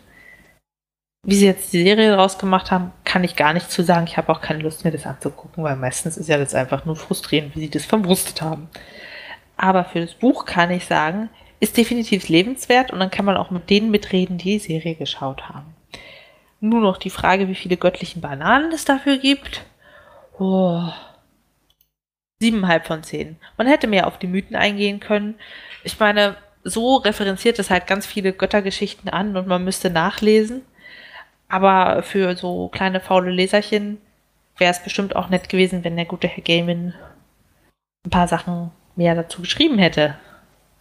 Wie 1.24 1.36
sie 1.36 1.46
jetzt 1.46 1.72
die 1.72 1.84
Serie 1.84 2.10
daraus 2.10 2.38
gemacht 2.38 2.72
haben, 2.72 2.90
kann 3.04 3.22
ich 3.22 3.36
gar 3.36 3.52
nicht 3.52 3.70
zu 3.70 3.84
sagen. 3.84 4.08
Ich 4.08 4.16
habe 4.16 4.32
auch 4.32 4.40
keine 4.40 4.64
Lust, 4.64 4.84
mir 4.84 4.90
das 4.90 5.06
anzugucken, 5.06 5.62
weil 5.62 5.76
meistens 5.76 6.16
ist 6.16 6.28
ja 6.28 6.38
das 6.38 6.56
einfach 6.56 6.86
nur 6.86 6.96
frustrierend, 6.96 7.54
wie 7.54 7.60
sie 7.60 7.70
das 7.70 7.84
verwurstet 7.84 8.42
haben. 8.42 8.68
Aber 9.56 9.84
für 9.84 10.00
das 10.00 10.14
Buch 10.14 10.44
kann 10.44 10.72
ich 10.72 10.86
sagen, 10.86 11.28
ist 11.60 11.76
definitiv 11.76 12.28
lebenswert 12.28 12.90
und 12.90 12.98
dann 12.98 13.12
kann 13.12 13.24
man 13.24 13.36
auch 13.36 13.52
mit 13.52 13.70
denen 13.70 13.92
mitreden, 13.92 14.38
die 14.38 14.58
die 14.58 14.58
Serie 14.58 14.96
geschaut 14.96 15.48
haben. 15.48 15.76
Nur 16.58 16.80
noch 16.80 16.96
die 16.96 17.10
Frage, 17.10 17.46
wie 17.46 17.54
viele 17.54 17.76
göttlichen 17.76 18.22
Bananen 18.22 18.72
es 18.72 18.84
dafür 18.84 19.18
gibt. 19.18 19.64
Oh. 20.40 20.88
Siebeneinhalb 22.42 22.86
von 22.88 23.04
zehn. 23.04 23.36
Man 23.56 23.68
hätte 23.68 23.86
mehr 23.86 24.08
auf 24.08 24.18
die 24.18 24.26
Mythen 24.26 24.56
eingehen 24.56 24.98
können. 24.98 25.36
Ich 25.84 26.00
meine, 26.00 26.36
so 26.64 26.96
referenziert 26.96 27.60
es 27.60 27.70
halt 27.70 27.86
ganz 27.86 28.04
viele 28.04 28.32
Göttergeschichten 28.32 29.08
an 29.08 29.36
und 29.36 29.46
man 29.46 29.62
müsste 29.62 29.90
nachlesen. 29.90 30.62
Aber 31.48 32.02
für 32.02 32.34
so 32.34 32.66
kleine 32.66 32.98
faule 32.98 33.30
Leserchen 33.30 33.98
wäre 34.58 34.72
es 34.72 34.82
bestimmt 34.82 35.14
auch 35.14 35.28
nett 35.28 35.48
gewesen, 35.48 35.84
wenn 35.84 35.94
der 35.94 36.04
gute 36.04 36.26
Herr 36.26 36.42
Gaiman 36.42 36.94
ein 38.04 38.10
paar 38.10 38.26
Sachen 38.26 38.72
mehr 38.96 39.14
dazu 39.14 39.42
geschrieben 39.42 39.78
hätte, 39.78 40.18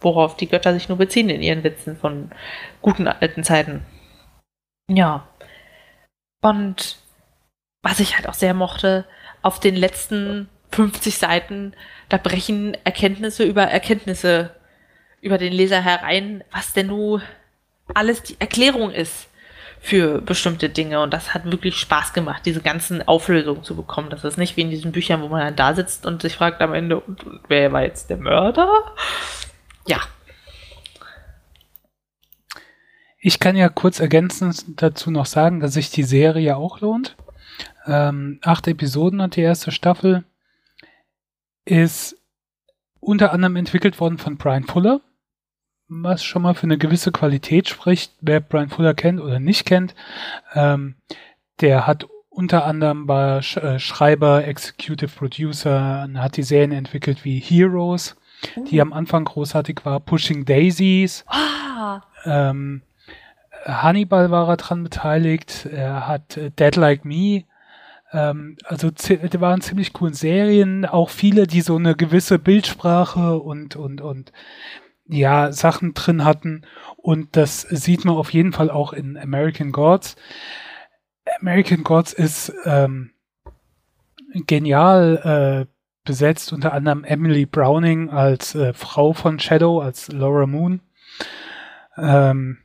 worauf 0.00 0.36
die 0.36 0.48
Götter 0.48 0.74
sich 0.74 0.88
nur 0.88 0.98
beziehen 0.98 1.30
in 1.30 1.42
ihren 1.42 1.62
Witzen 1.62 1.96
von 1.96 2.32
guten 2.80 3.06
alten 3.06 3.44
Zeiten. 3.44 3.86
Ja. 4.90 5.28
Und 6.42 6.96
was 7.82 8.00
ich 8.00 8.16
halt 8.16 8.28
auch 8.28 8.34
sehr 8.34 8.52
mochte, 8.52 9.04
auf 9.42 9.60
den 9.60 9.76
letzten 9.76 10.48
50 10.72 11.18
Seiten, 11.18 11.74
da 12.08 12.16
brechen 12.16 12.76
Erkenntnisse 12.84 13.44
über 13.44 13.62
Erkenntnisse 13.62 14.50
über 15.20 15.38
den 15.38 15.52
Leser 15.52 15.80
herein, 15.80 16.42
was 16.50 16.72
denn 16.72 16.88
nun 16.88 17.22
alles 17.94 18.22
die 18.22 18.36
Erklärung 18.40 18.90
ist 18.90 19.28
für 19.80 20.20
bestimmte 20.20 20.68
Dinge. 20.68 21.00
Und 21.00 21.12
das 21.12 21.34
hat 21.34 21.44
wirklich 21.50 21.76
Spaß 21.76 22.12
gemacht, 22.12 22.42
diese 22.44 22.60
ganzen 22.60 23.06
Auflösungen 23.06 23.64
zu 23.64 23.76
bekommen. 23.76 24.10
Das 24.10 24.24
ist 24.24 24.38
nicht 24.38 24.56
wie 24.56 24.62
in 24.62 24.70
diesen 24.70 24.92
Büchern, 24.92 25.22
wo 25.22 25.28
man 25.28 25.40
dann 25.40 25.56
da 25.56 25.74
sitzt 25.74 26.06
und 26.06 26.22
sich 26.22 26.34
fragt 26.34 26.60
am 26.60 26.74
Ende, 26.74 27.00
und, 27.00 27.24
und 27.24 27.40
wer 27.48 27.72
war 27.72 27.82
jetzt 27.82 28.10
der 28.10 28.16
Mörder? 28.16 28.68
Ja. 29.86 29.98
Ich 33.18 33.38
kann 33.38 33.56
ja 33.56 33.68
kurz 33.68 34.00
ergänzend 34.00 34.82
dazu 34.82 35.10
noch 35.10 35.26
sagen, 35.26 35.60
dass 35.60 35.74
sich 35.74 35.90
die 35.90 36.02
Serie 36.02 36.56
auch 36.56 36.80
lohnt. 36.80 37.16
Ähm, 37.86 38.38
acht 38.42 38.66
Episoden 38.66 39.22
hat 39.22 39.36
die 39.36 39.42
erste 39.42 39.70
Staffel. 39.70 40.24
Ist 41.64 42.16
unter 43.00 43.32
anderem 43.32 43.56
entwickelt 43.56 44.00
worden 44.00 44.18
von 44.18 44.36
Brian 44.36 44.64
Fuller, 44.64 45.00
was 45.88 46.22
schon 46.24 46.42
mal 46.42 46.54
für 46.54 46.64
eine 46.64 46.78
gewisse 46.78 47.12
Qualität 47.12 47.68
spricht, 47.68 48.12
wer 48.20 48.40
Brian 48.40 48.68
Fuller 48.68 48.94
kennt 48.94 49.20
oder 49.20 49.40
nicht 49.40 49.66
kennt. 49.66 49.94
Ähm, 50.54 50.96
der 51.60 51.86
hat 51.86 52.06
unter 52.30 52.64
anderem 52.64 53.08
war 53.08 53.38
äh, 53.38 53.78
Schreiber, 53.78 54.46
Executive 54.46 55.10
Producer, 55.10 56.08
hat 56.14 56.36
die 56.36 56.42
Serien 56.42 56.72
entwickelt 56.72 57.24
wie 57.24 57.38
Heroes, 57.38 58.16
uh. 58.56 58.64
die 58.64 58.80
am 58.80 58.92
Anfang 58.92 59.24
großartig 59.24 59.84
war, 59.84 60.00
Pushing 60.00 60.44
Daisies. 60.44 61.24
Ah. 61.26 62.00
Ähm, 62.24 62.82
Hannibal 63.64 64.30
war 64.30 64.48
er 64.48 64.56
dran 64.56 64.82
beteiligt, 64.82 65.66
er 65.66 66.08
hat 66.08 66.36
äh, 66.36 66.50
Dead 66.50 66.74
Like 66.76 67.04
Me, 67.04 67.44
ähm, 68.12 68.56
also 68.64 68.90
die 68.90 69.40
waren 69.40 69.60
ziemlich 69.60 69.92
coolen 69.92 70.14
Serien, 70.14 70.84
auch 70.84 71.10
viele, 71.10 71.46
die 71.46 71.62
so 71.62 71.76
eine 71.76 71.94
gewisse 71.96 72.38
Bildsprache 72.38 73.38
und, 73.38 73.76
und, 73.76 74.00
und 74.00 74.32
ja, 75.06 75.52
Sachen 75.52 75.94
drin 75.94 76.24
hatten. 76.24 76.62
Und 76.96 77.36
das 77.36 77.62
sieht 77.62 78.04
man 78.04 78.16
auf 78.16 78.32
jeden 78.32 78.52
Fall 78.52 78.70
auch 78.70 78.92
in 78.92 79.16
American 79.16 79.72
Gods. 79.72 80.16
American 81.40 81.84
Gods 81.84 82.12
ist 82.12 82.52
ähm, 82.64 83.10
genial 84.46 85.66
äh, 85.66 85.72
besetzt, 86.04 86.52
unter 86.52 86.72
anderem 86.72 87.04
Emily 87.04 87.46
Browning 87.46 88.10
als 88.10 88.54
äh, 88.54 88.72
Frau 88.72 89.12
von 89.12 89.38
Shadow, 89.38 89.80
als 89.80 90.08
Laura 90.08 90.46
Moon. 90.46 90.80
Ähm, 91.96 92.61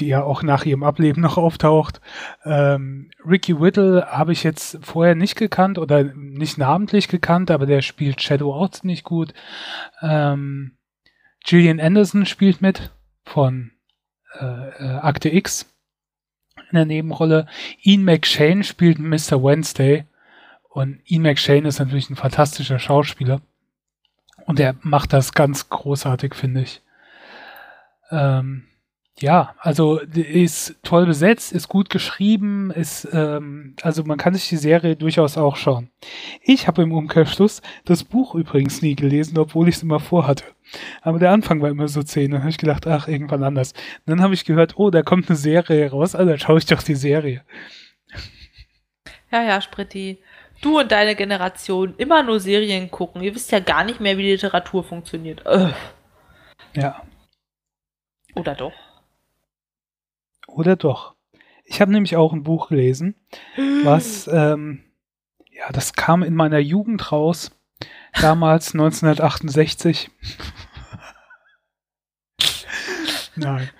die 0.00 0.08
ja 0.08 0.22
auch 0.22 0.42
nach 0.42 0.64
ihrem 0.64 0.82
Ableben 0.82 1.22
noch 1.22 1.36
auftaucht. 1.36 2.00
Ähm, 2.44 3.10
Ricky 3.26 3.60
Whittle 3.60 4.06
habe 4.10 4.32
ich 4.32 4.42
jetzt 4.42 4.78
vorher 4.82 5.14
nicht 5.14 5.36
gekannt 5.36 5.78
oder 5.78 6.04
nicht 6.04 6.58
namentlich 6.58 7.08
gekannt, 7.08 7.50
aber 7.50 7.66
der 7.66 7.82
spielt 7.82 8.22
Shadow 8.22 8.52
auch 8.52 8.70
ziemlich 8.70 9.04
gut. 9.04 9.34
Ähm, 10.02 10.76
Gillian 11.44 11.80
Anderson 11.80 12.26
spielt 12.26 12.60
mit 12.60 12.90
von 13.24 13.72
äh, 14.38 14.44
äh, 14.44 14.98
Akte 14.98 15.28
X 15.34 15.72
in 16.70 16.76
der 16.76 16.86
Nebenrolle. 16.86 17.46
Ian 17.82 18.04
McShane 18.04 18.64
spielt 18.64 18.98
Mr. 18.98 19.42
Wednesday 19.42 20.04
und 20.68 21.00
Ian 21.06 21.22
McShane 21.22 21.66
ist 21.68 21.78
natürlich 21.78 22.10
ein 22.10 22.16
fantastischer 22.16 22.78
Schauspieler 22.78 23.40
und 24.46 24.60
er 24.60 24.74
macht 24.80 25.12
das 25.12 25.32
ganz 25.32 25.68
großartig, 25.68 26.34
finde 26.34 26.62
ich. 26.62 26.82
Ähm, 28.10 28.64
ja, 29.20 29.54
also 29.58 29.98
ist 29.98 30.76
toll 30.82 31.06
besetzt, 31.06 31.52
ist 31.52 31.68
gut 31.68 31.90
geschrieben, 31.90 32.70
ist 32.70 33.08
ähm, 33.12 33.74
also 33.82 34.04
man 34.04 34.16
kann 34.16 34.34
sich 34.34 34.48
die 34.48 34.56
Serie 34.56 34.94
durchaus 34.96 35.36
auch 35.36 35.56
schauen. 35.56 35.90
Ich 36.42 36.68
habe 36.68 36.82
im 36.82 36.92
Umkehrschluss 36.92 37.60
das 37.84 38.04
Buch 38.04 38.34
übrigens 38.34 38.80
nie 38.80 38.94
gelesen, 38.94 39.38
obwohl 39.38 39.68
ich 39.68 39.76
es 39.76 39.82
immer 39.82 39.98
vorhatte. 39.98 40.44
Aber 41.02 41.18
der 41.18 41.32
Anfang 41.32 41.60
war 41.62 41.70
immer 41.70 41.88
so 41.88 42.02
zehn, 42.02 42.30
dann 42.30 42.40
habe 42.40 42.50
ich 42.50 42.58
gedacht, 42.58 42.86
ach 42.86 43.08
irgendwann 43.08 43.42
anders. 43.42 43.72
Und 43.72 44.10
dann 44.10 44.22
habe 44.22 44.34
ich 44.34 44.44
gehört, 44.44 44.78
oh, 44.78 44.90
da 44.90 45.02
kommt 45.02 45.28
eine 45.28 45.36
Serie 45.36 45.90
raus, 45.90 46.14
also 46.14 46.30
dann 46.30 46.38
schaue 46.38 46.58
ich 46.58 46.66
doch 46.66 46.82
die 46.82 46.94
Serie. 46.94 47.42
Ja, 49.32 49.42
ja, 49.42 49.60
Spritti. 49.60 50.18
Du 50.60 50.78
und 50.80 50.90
deine 50.92 51.14
Generation 51.14 51.94
immer 51.98 52.22
nur 52.22 52.40
Serien 52.40 52.90
gucken. 52.90 53.22
Ihr 53.22 53.34
wisst 53.34 53.52
ja 53.52 53.60
gar 53.60 53.84
nicht 53.84 54.00
mehr, 54.00 54.16
wie 54.18 54.30
Literatur 54.30 54.82
funktioniert. 54.82 55.44
Ugh. 55.46 55.72
Ja. 56.74 57.02
Oder 58.34 58.54
doch? 58.54 58.72
Oder 60.48 60.76
doch? 60.76 61.14
Ich 61.64 61.80
habe 61.80 61.92
nämlich 61.92 62.16
auch 62.16 62.32
ein 62.32 62.42
Buch 62.42 62.68
gelesen, 62.68 63.14
was, 63.84 64.28
ähm, 64.32 64.82
ja, 65.52 65.70
das 65.72 65.92
kam 65.92 66.22
in 66.22 66.34
meiner 66.34 66.58
Jugend 66.58 67.12
raus, 67.12 67.52
damals 68.20 68.74
1968. 68.74 70.10
Nein. 73.36 73.70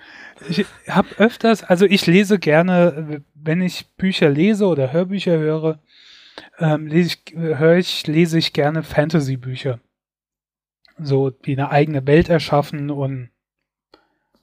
Ich 0.47 0.65
habe 0.87 1.09
öfters, 1.17 1.63
also 1.63 1.85
ich 1.85 2.05
lese 2.05 2.39
gerne, 2.39 3.23
wenn 3.33 3.61
ich 3.61 3.87
Bücher 3.97 4.29
lese 4.29 4.67
oder 4.67 4.93
Hörbücher 4.93 5.37
höre, 5.37 5.79
ähm, 6.59 6.87
lese 6.87 7.09
ich, 7.09 7.35
höre 7.35 7.77
ich, 7.77 8.07
lese 8.07 8.37
ich 8.37 8.53
gerne 8.53 8.83
Fantasy-Bücher. 8.83 9.81
So, 10.97 11.29
die 11.29 11.57
eine 11.57 11.71
eigene 11.71 12.07
Welt 12.07 12.29
erschaffen 12.29 12.89
und 12.89 13.31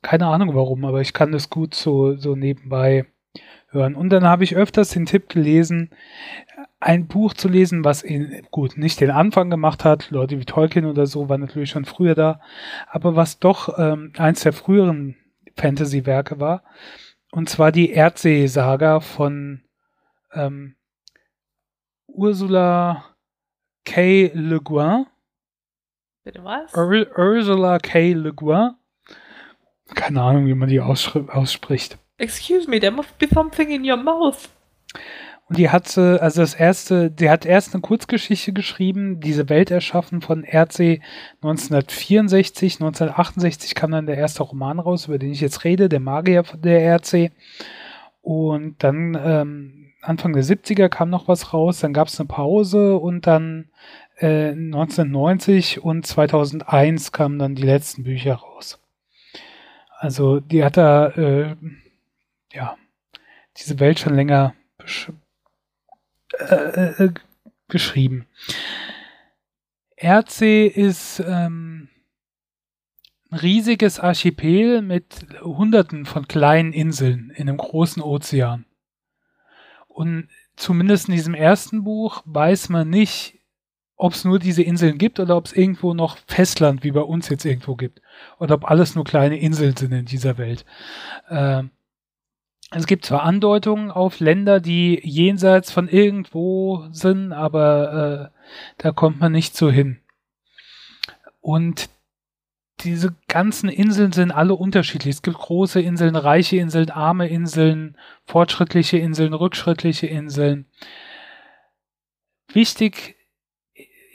keine 0.03 0.27
Ahnung 0.27 0.55
warum, 0.55 0.85
aber 0.85 1.01
ich 1.01 1.13
kann 1.13 1.33
das 1.33 1.51
gut 1.51 1.75
so, 1.75 2.17
so 2.17 2.37
nebenbei 2.37 3.07
hören. 3.69 3.95
Und 3.95 4.11
dann 4.11 4.25
habe 4.25 4.45
ich 4.45 4.57
öfters 4.57 4.91
den 4.91 5.07
Tipp 5.07 5.29
gelesen, 5.29 5.91
ein 6.81 7.07
Buch 7.07 7.35
zu 7.35 7.49
lesen, 7.49 7.85
was 7.85 8.03
in, 8.03 8.47
gut, 8.51 8.77
nicht 8.77 9.01
den 9.01 9.11
Anfang 9.11 9.51
gemacht 9.51 9.85
hat, 9.85 10.11
Leute 10.11 10.39
wie 10.39 10.45
Tolkien 10.45 10.87
oder 10.87 11.07
so 11.07 11.29
war 11.29 11.39
natürlich 11.39 11.71
schon 11.71 11.85
früher 11.85 12.15
da, 12.15 12.41
aber 12.89 13.17
was 13.17 13.39
doch 13.39 13.79
ähm, 13.79 14.13
eins 14.17 14.43
der 14.43 14.53
früheren 14.53 15.17
Fantasy-Werke 15.57 16.39
war, 16.39 16.63
und 17.33 17.49
zwar 17.49 17.73
die 17.73 17.91
Erdsee-Saga 17.91 19.01
von 19.01 19.63
ähm, 20.33 20.77
Ursula 22.07 23.05
K. 23.85 24.31
Le 24.35 24.61
Guin. 24.61 25.07
Bitte 26.25 26.43
was? 26.45 26.75
Ur 26.75 27.07
Ursula 27.17 27.79
K. 27.79 28.13
Le 28.13 28.33
Guin 28.33 28.75
keine 29.95 30.23
Ahnung, 30.23 30.47
wie 30.47 30.55
man 30.55 30.69
die 30.69 30.81
ausspricht. 30.81 31.99
Excuse 32.19 32.69
me, 32.69 32.81
there 32.81 32.93
must 32.93 33.19
be 33.19 33.29
something 33.33 33.71
in 33.71 33.89
your 33.89 33.97
mouth. 33.97 34.49
Und 35.49 35.59
die 35.59 35.71
hat, 35.71 35.97
also 35.97 36.41
das 36.41 36.55
erste, 36.55 37.09
die 37.11 37.31
hat 37.31 37.47
erst 37.47 37.73
eine 37.73 37.81
Kurzgeschichte 37.81 38.53
geschrieben, 38.53 39.21
diese 39.21 39.49
Welt 39.49 39.71
erschaffen 39.71 40.21
von 40.21 40.43
Erdsee 40.43 41.03
1964, 41.37 42.75
1968 42.81 43.75
kam 43.77 43.93
dann 43.93 44.07
der 44.07 44.19
erste 44.19 44.43
Roman 44.43 44.81
raus, 44.81 45.07
über 45.07 45.19
den 45.19 45.31
ich 45.31 45.41
jetzt 45.41 45.63
rede, 45.63 45.89
der 45.89 46.01
Magier 46.01 46.43
der 46.43 46.81
Erdsee. 46.81 47.31
Und 48.23 48.83
dann 48.83 49.17
ähm, 49.23 49.93
Anfang 50.03 50.33
der 50.33 50.43
70er 50.43 50.89
kam 50.89 51.11
noch 51.11 51.29
was 51.29 51.53
raus, 51.53 51.79
dann 51.79 51.93
gab 51.93 52.09
es 52.09 52.19
eine 52.19 52.27
Pause 52.27 52.97
und 52.97 53.29
dann 53.29 53.69
äh, 54.19 54.51
1990 54.51 55.85
und 55.85 56.07
2001 56.07 57.13
kamen 57.13 57.39
dann 57.39 57.55
die 57.55 57.63
letzten 57.63 58.03
Bücher 58.03 58.35
raus. 58.35 58.81
Also 59.99 60.41
die 60.41 60.63
hat 60.65 60.77
da 60.77 61.09
äh, 61.09 61.57
ja 62.53 62.77
diese 63.57 63.81
Welt 63.81 63.99
schon 63.99 64.15
länger 64.15 64.55
äh, 66.39 67.05
äh, 67.05 67.15
geschrieben. 67.69 68.27
Erdsee 69.97 70.67
ist 70.67 71.21
ähm, 71.27 71.89
ein 73.31 73.39
riesiges 73.39 73.99
Archipel 73.99 74.83
mit 74.83 75.27
Hunderten 75.43 76.05
von 76.05 76.29
kleinen 76.29 76.73
Inseln 76.73 77.31
in 77.31 77.49
einem 77.49 77.57
großen 77.57 78.03
Ozean. 78.03 78.67
Und 79.89 80.29
zumindest 80.57 81.09
in 81.09 81.15
diesem 81.15 81.35
ersten 81.35 81.83
Buch 81.85 82.23
weiß 82.27 82.69
man 82.69 82.91
nicht, 82.91 83.36
ob 83.97 84.13
es 84.13 84.25
nur 84.25 84.39
diese 84.39 84.63
Inseln 84.63 84.99
gibt 84.99 85.19
oder 85.19 85.37
ob 85.37 85.47
es 85.47 85.53
irgendwo 85.53 85.95
noch 85.95 86.19
Festland 86.27 86.85
wie 86.85 86.91
bei 86.91 87.01
uns 87.01 87.29
jetzt 87.29 87.45
irgendwo 87.45 87.75
gibt. 87.75 88.03
Oder 88.39 88.57
ob 88.57 88.71
alles 88.71 88.95
nur 88.95 89.05
kleine 89.05 89.39
Inseln 89.39 89.77
sind 89.77 89.93
in 89.93 90.05
dieser 90.05 90.37
Welt. 90.39 90.65
Äh, 91.29 91.65
es 92.73 92.87
gibt 92.87 93.07
zwar 93.07 93.23
Andeutungen 93.23 93.91
auf 93.91 94.21
Länder, 94.21 94.61
die 94.61 95.01
jenseits 95.03 95.71
von 95.71 95.89
irgendwo 95.89 96.87
sind, 96.91 97.33
aber 97.33 98.33
äh, 98.35 98.39
da 98.79 98.93
kommt 98.93 99.21
man 99.21 99.33
nicht 99.33 99.57
so 99.57 99.71
hin. 99.71 100.01
Und 101.41 101.89
diese 102.81 103.15
ganzen 103.29 103.69
Inseln 103.71 104.13
sind 104.13 104.31
alle 104.31 104.55
unterschiedlich. 104.55 105.15
Es 105.15 105.23
gibt 105.23 105.39
große 105.39 105.81
Inseln, 105.81 106.17
reiche 106.17 106.57
Inseln, 106.57 106.91
arme 106.91 107.29
Inseln, 107.29 107.97
fortschrittliche 108.27 108.99
Inseln, 108.99 109.33
rückschrittliche 109.33 110.09
Inseln. 110.09 110.67
Wichtig 112.53 113.16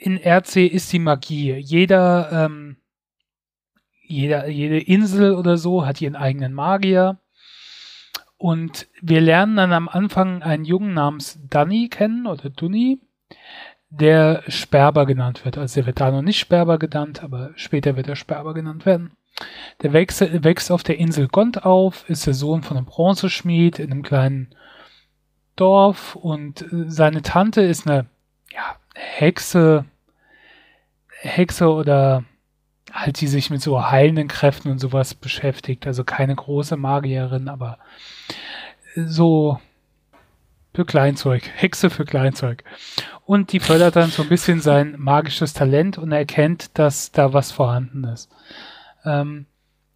in 0.02 0.18
RC 0.18 0.56
ist 0.56 0.92
die 0.92 0.98
Magie. 0.98 1.54
Jeder, 1.54 2.30
ähm, 2.32 2.76
jeder, 4.02 4.48
jede 4.48 4.78
Insel 4.78 5.34
oder 5.34 5.56
so 5.56 5.86
hat 5.86 6.00
ihren 6.00 6.16
eigenen 6.16 6.52
Magier. 6.52 7.18
Und 8.36 8.88
wir 9.00 9.20
lernen 9.20 9.56
dann 9.56 9.72
am 9.72 9.88
Anfang 9.88 10.42
einen 10.42 10.64
Jungen 10.64 10.94
namens 10.94 11.38
Danny 11.48 11.88
kennen 11.88 12.26
oder 12.26 12.50
Dunny, 12.50 13.00
der 13.90 14.42
Sperber 14.48 15.06
genannt 15.06 15.44
wird. 15.44 15.56
Also 15.56 15.76
der 15.76 15.86
wird 15.86 16.00
da 16.00 16.10
noch 16.10 16.22
nicht 16.22 16.40
Sperber 16.40 16.78
genannt, 16.78 17.22
aber 17.22 17.52
später 17.54 17.96
wird 17.96 18.08
er 18.08 18.16
Sperber 18.16 18.52
genannt 18.54 18.84
werden. 18.84 19.12
Der 19.82 19.92
wächst, 19.92 20.20
wächst 20.20 20.72
auf 20.72 20.82
der 20.82 20.98
Insel 20.98 21.28
Gond 21.28 21.64
auf, 21.64 22.08
ist 22.10 22.26
der 22.26 22.34
Sohn 22.34 22.62
von 22.62 22.76
einem 22.76 22.86
Bronzeschmied 22.86 23.78
in 23.78 23.92
einem 23.92 24.02
kleinen 24.02 24.54
Dorf 25.54 26.16
und 26.16 26.64
seine 26.70 27.22
Tante 27.22 27.62
ist 27.62 27.86
eine 27.86 28.06
ja, 28.52 28.76
Hexe, 28.94 29.84
Hexe 31.22 31.72
oder 31.72 32.24
halt 32.92 33.20
die 33.20 33.26
sich 33.26 33.50
mit 33.50 33.62
so 33.62 33.90
heilenden 33.90 34.28
Kräften 34.28 34.70
und 34.70 34.78
sowas 34.78 35.14
beschäftigt. 35.14 35.86
Also 35.86 36.04
keine 36.04 36.34
große 36.34 36.76
Magierin, 36.76 37.48
aber 37.48 37.78
so 38.94 39.58
für 40.74 40.84
Kleinzeug, 40.84 41.48
Hexe 41.54 41.90
für 41.90 42.04
Kleinzeug. 42.04 42.64
Und 43.24 43.52
die 43.52 43.60
fördert 43.60 43.96
dann 43.96 44.10
so 44.10 44.22
ein 44.22 44.28
bisschen 44.28 44.60
sein 44.60 44.94
magisches 44.98 45.52
Talent 45.52 45.96
und 45.98 46.12
erkennt, 46.12 46.78
dass 46.78 47.12
da 47.12 47.32
was 47.32 47.52
vorhanden 47.52 48.04
ist. 48.04 48.30
Ähm, 49.04 49.46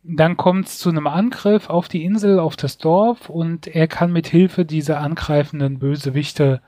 dann 0.02 0.36
kommt 0.36 0.66
es 0.66 0.78
zu 0.78 0.88
einem 0.88 1.06
Angriff 1.08 1.68
auf 1.68 1.88
die 1.88 2.04
Insel, 2.04 2.38
auf 2.38 2.54
das 2.56 2.78
Dorf 2.78 3.28
und 3.28 3.66
er 3.66 3.88
kann 3.88 4.12
mit 4.12 4.28
Hilfe 4.28 4.64
dieser 4.64 5.00
angreifenden 5.00 5.80
Bösewichte 5.80 6.62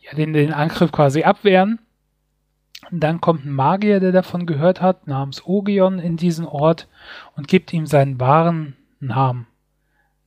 ja, 0.00 0.14
den, 0.14 0.34
den 0.34 0.52
Angriff 0.52 0.92
quasi 0.92 1.22
abwehren. 1.22 1.78
Dann 2.90 3.20
kommt 3.20 3.44
ein 3.44 3.52
Magier, 3.52 4.00
der 4.00 4.12
davon 4.12 4.46
gehört 4.46 4.80
hat, 4.80 5.06
namens 5.06 5.44
Ogion 5.44 5.98
in 5.98 6.16
diesen 6.16 6.46
Ort 6.46 6.88
und 7.36 7.48
gibt 7.48 7.72
ihm 7.72 7.86
seinen 7.86 8.20
wahren 8.20 8.76
Namen. 9.00 9.46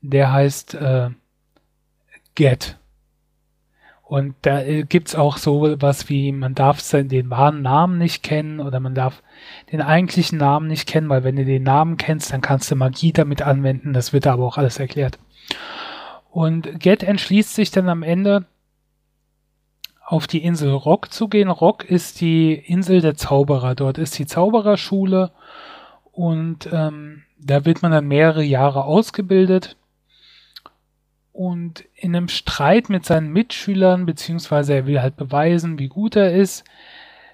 Der 0.01 0.31
heißt 0.31 0.75
äh, 0.75 1.09
Get. 2.35 2.77
Und 4.03 4.33
da 4.41 4.61
äh, 4.61 4.83
gibt's 4.83 5.13
auch 5.13 5.37
so 5.37 5.75
was 5.79 6.09
wie, 6.09 6.31
man 6.31 6.55
darf 6.55 6.81
den 6.91 7.29
wahren 7.29 7.61
Namen 7.61 7.99
nicht 7.99 8.23
kennen 8.23 8.59
oder 8.59 8.79
man 8.79 8.95
darf 8.95 9.21
den 9.71 9.81
eigentlichen 9.81 10.39
Namen 10.39 10.67
nicht 10.67 10.87
kennen, 10.87 11.09
weil 11.09 11.23
wenn 11.23 11.35
du 11.35 11.45
den 11.45 11.63
Namen 11.63 11.97
kennst, 11.97 12.33
dann 12.33 12.41
kannst 12.41 12.71
du 12.71 12.75
Magie 12.75 13.13
damit 13.13 13.43
anwenden. 13.43 13.93
Das 13.93 14.11
wird 14.11 14.25
da 14.25 14.33
aber 14.33 14.45
auch 14.45 14.57
alles 14.57 14.79
erklärt. 14.79 15.19
Und 16.31 16.79
Get 16.79 17.03
entschließt 17.03 17.53
sich 17.53 17.71
dann 17.71 17.87
am 17.87 18.01
Ende, 18.01 18.45
auf 20.09 20.25
die 20.25 20.43
Insel 20.43 20.71
Rock 20.73 21.13
zu 21.13 21.27
gehen. 21.27 21.49
Rock 21.49 21.85
ist 21.85 22.19
die 22.19 22.53
Insel 22.53 22.99
der 22.99 23.13
Zauberer. 23.13 23.75
Dort 23.75 23.99
ist 23.99 24.17
die 24.17 24.25
Zaubererschule 24.25 25.31
und 26.11 26.67
ähm, 26.73 27.25
da 27.37 27.63
wird 27.63 27.83
man 27.83 27.91
dann 27.91 28.07
mehrere 28.07 28.41
Jahre 28.41 28.85
ausgebildet 28.85 29.77
und 31.31 31.85
in 31.93 32.15
einem 32.15 32.27
Streit 32.27 32.89
mit 32.89 33.05
seinen 33.05 33.31
Mitschülern, 33.31 34.07
beziehungsweise 34.07 34.73
er 34.73 34.87
will 34.87 34.99
halt 34.99 35.15
beweisen, 35.15 35.77
wie 35.77 35.89
gut 35.89 36.15
er 36.15 36.33
ist, 36.33 36.63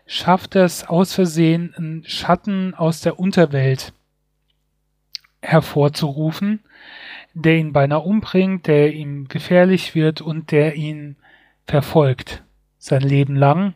schafft 0.05 0.55
er 0.55 0.65
es 0.65 0.85
aus 0.85 1.13
Versehen, 1.13 1.73
einen 1.77 2.03
Schatten 2.03 2.73
aus 2.73 2.99
der 2.99 3.17
Unterwelt 3.17 3.93
hervorzurufen, 5.41 6.59
der 7.33 7.55
ihn 7.55 7.71
beinahe 7.71 8.01
umbringt, 8.01 8.67
der 8.67 8.91
ihm 8.93 9.29
gefährlich 9.29 9.95
wird 9.95 10.19
und 10.19 10.51
der 10.51 10.75
ihn 10.75 11.15
verfolgt 11.65 12.44
sein 12.85 13.01
Leben 13.01 13.35
lang 13.35 13.75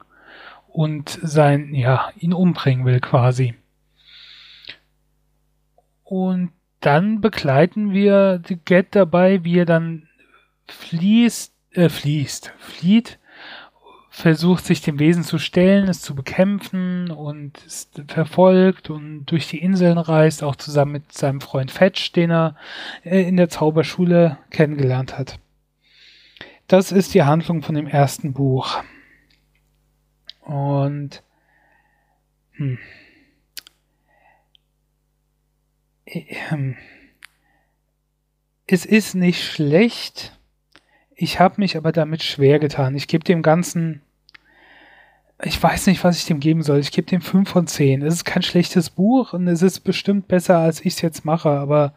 und 0.68 1.20
sein, 1.22 1.74
ja, 1.74 2.12
ihn 2.18 2.34
umbringen 2.34 2.86
will 2.86 3.00
quasi. 3.00 3.56
Und 6.04 6.52
dann 6.80 7.22
begleiten 7.22 7.92
wir 7.92 8.42
Get 8.66 8.96
dabei, 8.96 9.44
wie 9.44 9.60
er 9.60 9.66
dann 9.66 10.08
fließt, 10.68 11.54
äh, 11.72 11.90
fließt, 11.90 12.54
flieht, 12.58 13.20
versucht 14.10 14.66
sich 14.66 14.82
dem 14.82 15.00
Wesen 15.00 15.24
zu 15.24 15.40
stellen, 15.40 15.88
es 15.88 16.02
zu 16.02 16.16
bekämpfen 16.16 17.12
und 17.12 17.58
ist 17.66 18.02
verfolgt 18.08 18.90
und 18.90 19.26
durch 19.26 19.48
die 19.48 19.60
Inseln 19.60 19.98
reist, 19.98 20.44
auch 20.44 20.56
zusammen 20.56 20.92
mit 20.94 21.14
seinem 21.14 21.42
Freund 21.42 21.72
Fetch, 21.72 22.12
den 22.12 22.32
er 22.32 22.56
äh, 23.04 23.22
in 23.22 23.38
der 23.38 23.50
Zauberschule 23.50 24.38
kennengelernt 24.50 25.18
hat. 25.18 25.40
Das 26.68 26.92
ist 26.92 27.14
die 27.14 27.24
Handlung 27.24 27.64
von 27.64 27.76
dem 27.76 27.88
ersten 27.88 28.34
Buch. 28.34 28.84
Und 30.50 31.22
hm. 32.54 32.80
Ähm, 36.06 36.76
es 38.66 38.86
ist 38.86 39.14
nicht 39.14 39.44
schlecht, 39.44 40.40
ich 41.16 41.40
habe 41.40 41.62
mich 41.62 41.78
aber 41.78 41.92
damit 41.92 42.24
schwer 42.24 42.58
getan. 42.58 42.96
Ich 42.96 43.08
gebe 43.08 43.24
dem 43.24 43.44
Ganzen, 43.44 44.02
ich 45.44 45.62
weiß 45.62 45.86
nicht, 45.86 46.04
was 46.04 46.18
ich 46.18 46.26
dem 46.26 46.40
geben 46.40 46.64
soll. 46.64 46.80
Ich 46.80 46.92
gebe 46.92 47.08
dem 47.08 47.22
5 47.22 47.48
von 47.48 47.68
10. 47.68 48.02
Es 48.02 48.16
ist 48.16 48.26
kein 48.26 48.42
schlechtes 48.42 48.90
Buch 48.90 49.34
und 49.34 49.48
es 49.48 49.62
ist 49.62 49.82
bestimmt 49.82 50.28
besser, 50.28 50.58
als 50.58 50.82
ich 50.82 50.96
es 50.96 51.02
jetzt 51.02 51.26
mache, 51.26 51.50
aber 51.50 51.94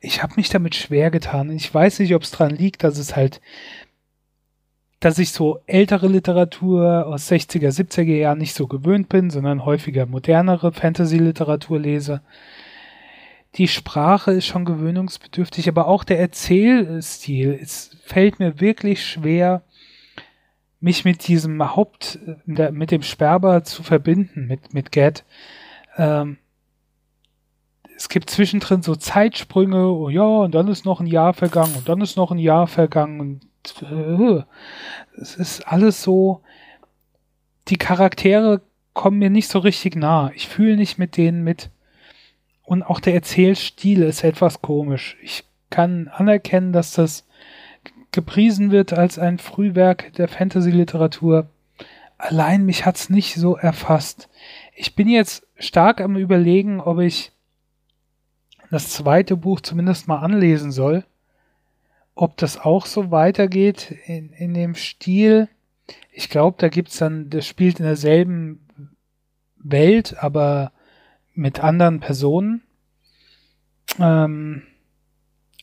ich 0.00 0.22
habe 0.22 0.34
mich 0.36 0.50
damit 0.50 0.74
schwer 0.74 1.10
getan. 1.10 1.50
Ich 1.50 1.72
weiß 1.72 2.00
nicht, 2.00 2.14
ob 2.14 2.22
es 2.22 2.32
daran 2.32 2.54
liegt, 2.54 2.84
dass 2.84 2.98
es 2.98 3.16
halt, 3.16 3.40
dass 5.00 5.18
ich 5.18 5.32
so 5.32 5.60
ältere 5.66 6.08
Literatur 6.08 7.06
aus 7.06 7.30
60er, 7.30 7.68
70er 7.68 8.16
Jahren 8.16 8.38
nicht 8.38 8.54
so 8.54 8.66
gewöhnt 8.66 9.08
bin, 9.08 9.30
sondern 9.30 9.64
häufiger 9.64 10.06
modernere 10.06 10.72
Fantasy-Literatur 10.72 11.78
lese 11.78 12.20
die 13.54 13.68
Sprache 13.68 14.32
ist 14.32 14.46
schon 14.46 14.64
gewöhnungsbedürftig, 14.64 15.68
aber 15.68 15.88
auch 15.88 16.04
der 16.04 16.20
Erzählstil. 16.20 17.58
Es 17.60 17.96
fällt 18.04 18.38
mir 18.38 18.60
wirklich 18.60 19.04
schwer, 19.04 19.62
mich 20.80 21.04
mit 21.04 21.26
diesem 21.26 21.74
Haupt, 21.74 22.18
mit 22.44 22.90
dem 22.90 23.02
Sperber 23.02 23.64
zu 23.64 23.82
verbinden, 23.82 24.46
mit, 24.46 24.74
mit 24.74 24.92
Get. 24.92 25.24
Ähm, 25.96 26.38
es 27.96 28.08
gibt 28.08 28.30
zwischendrin 28.30 28.82
so 28.82 28.94
Zeitsprünge, 28.94 29.88
oh 29.88 30.08
ja, 30.08 30.22
und 30.22 30.54
dann 30.54 30.68
ist 30.68 30.84
noch 30.84 31.00
ein 31.00 31.06
Jahr 31.06 31.34
vergangen 31.34 31.74
und 31.74 31.88
dann 31.88 32.00
ist 32.00 32.16
noch 32.16 32.30
ein 32.30 32.38
Jahr 32.38 32.68
vergangen 32.68 33.20
und 33.20 33.40
äh, 33.42 33.48
es 35.20 35.36
ist 35.36 35.66
alles 35.66 36.02
so, 36.02 36.42
die 37.68 37.76
Charaktere 37.76 38.62
kommen 38.94 39.18
mir 39.18 39.30
nicht 39.30 39.48
so 39.48 39.58
richtig 39.58 39.96
nah. 39.96 40.30
Ich 40.34 40.48
fühle 40.48 40.76
nicht 40.76 40.98
mit 40.98 41.16
denen 41.16 41.44
mit. 41.44 41.70
Und 42.64 42.82
auch 42.82 43.00
der 43.00 43.14
Erzählstil 43.14 44.02
ist 44.02 44.24
etwas 44.24 44.60
komisch. 44.60 45.16
Ich 45.22 45.44
kann 45.70 46.08
anerkennen, 46.08 46.72
dass 46.72 46.92
das 46.92 47.26
gepriesen 48.12 48.70
wird 48.70 48.92
als 48.92 49.18
ein 49.18 49.38
Frühwerk 49.38 50.12
der 50.14 50.28
Fantasy-Literatur. 50.28 51.48
Allein 52.16 52.64
mich 52.64 52.84
hat's 52.84 53.10
nicht 53.10 53.34
so 53.34 53.56
erfasst. 53.56 54.28
Ich 54.74 54.94
bin 54.96 55.08
jetzt 55.08 55.46
stark 55.58 56.00
am 56.00 56.16
überlegen, 56.16 56.80
ob 56.80 56.98
ich 56.98 57.32
das 58.70 58.90
zweite 58.90 59.36
Buch 59.36 59.60
zumindest 59.60 60.08
mal 60.08 60.18
anlesen 60.18 60.72
soll. 60.72 61.04
Ob 62.20 62.36
das 62.36 62.58
auch 62.58 62.84
so 62.84 63.12
weitergeht 63.12 63.92
in, 64.06 64.32
in 64.32 64.52
dem 64.52 64.74
Stil. 64.74 65.48
Ich 66.10 66.28
glaube, 66.28 66.56
da 66.58 66.68
gibt's 66.68 66.98
dann, 66.98 67.30
das 67.30 67.46
spielt 67.46 67.78
in 67.78 67.84
derselben 67.84 68.66
Welt, 69.56 70.16
aber 70.18 70.72
mit 71.34 71.60
anderen 71.60 72.00
Personen. 72.00 72.62
Ähm, 74.00 74.64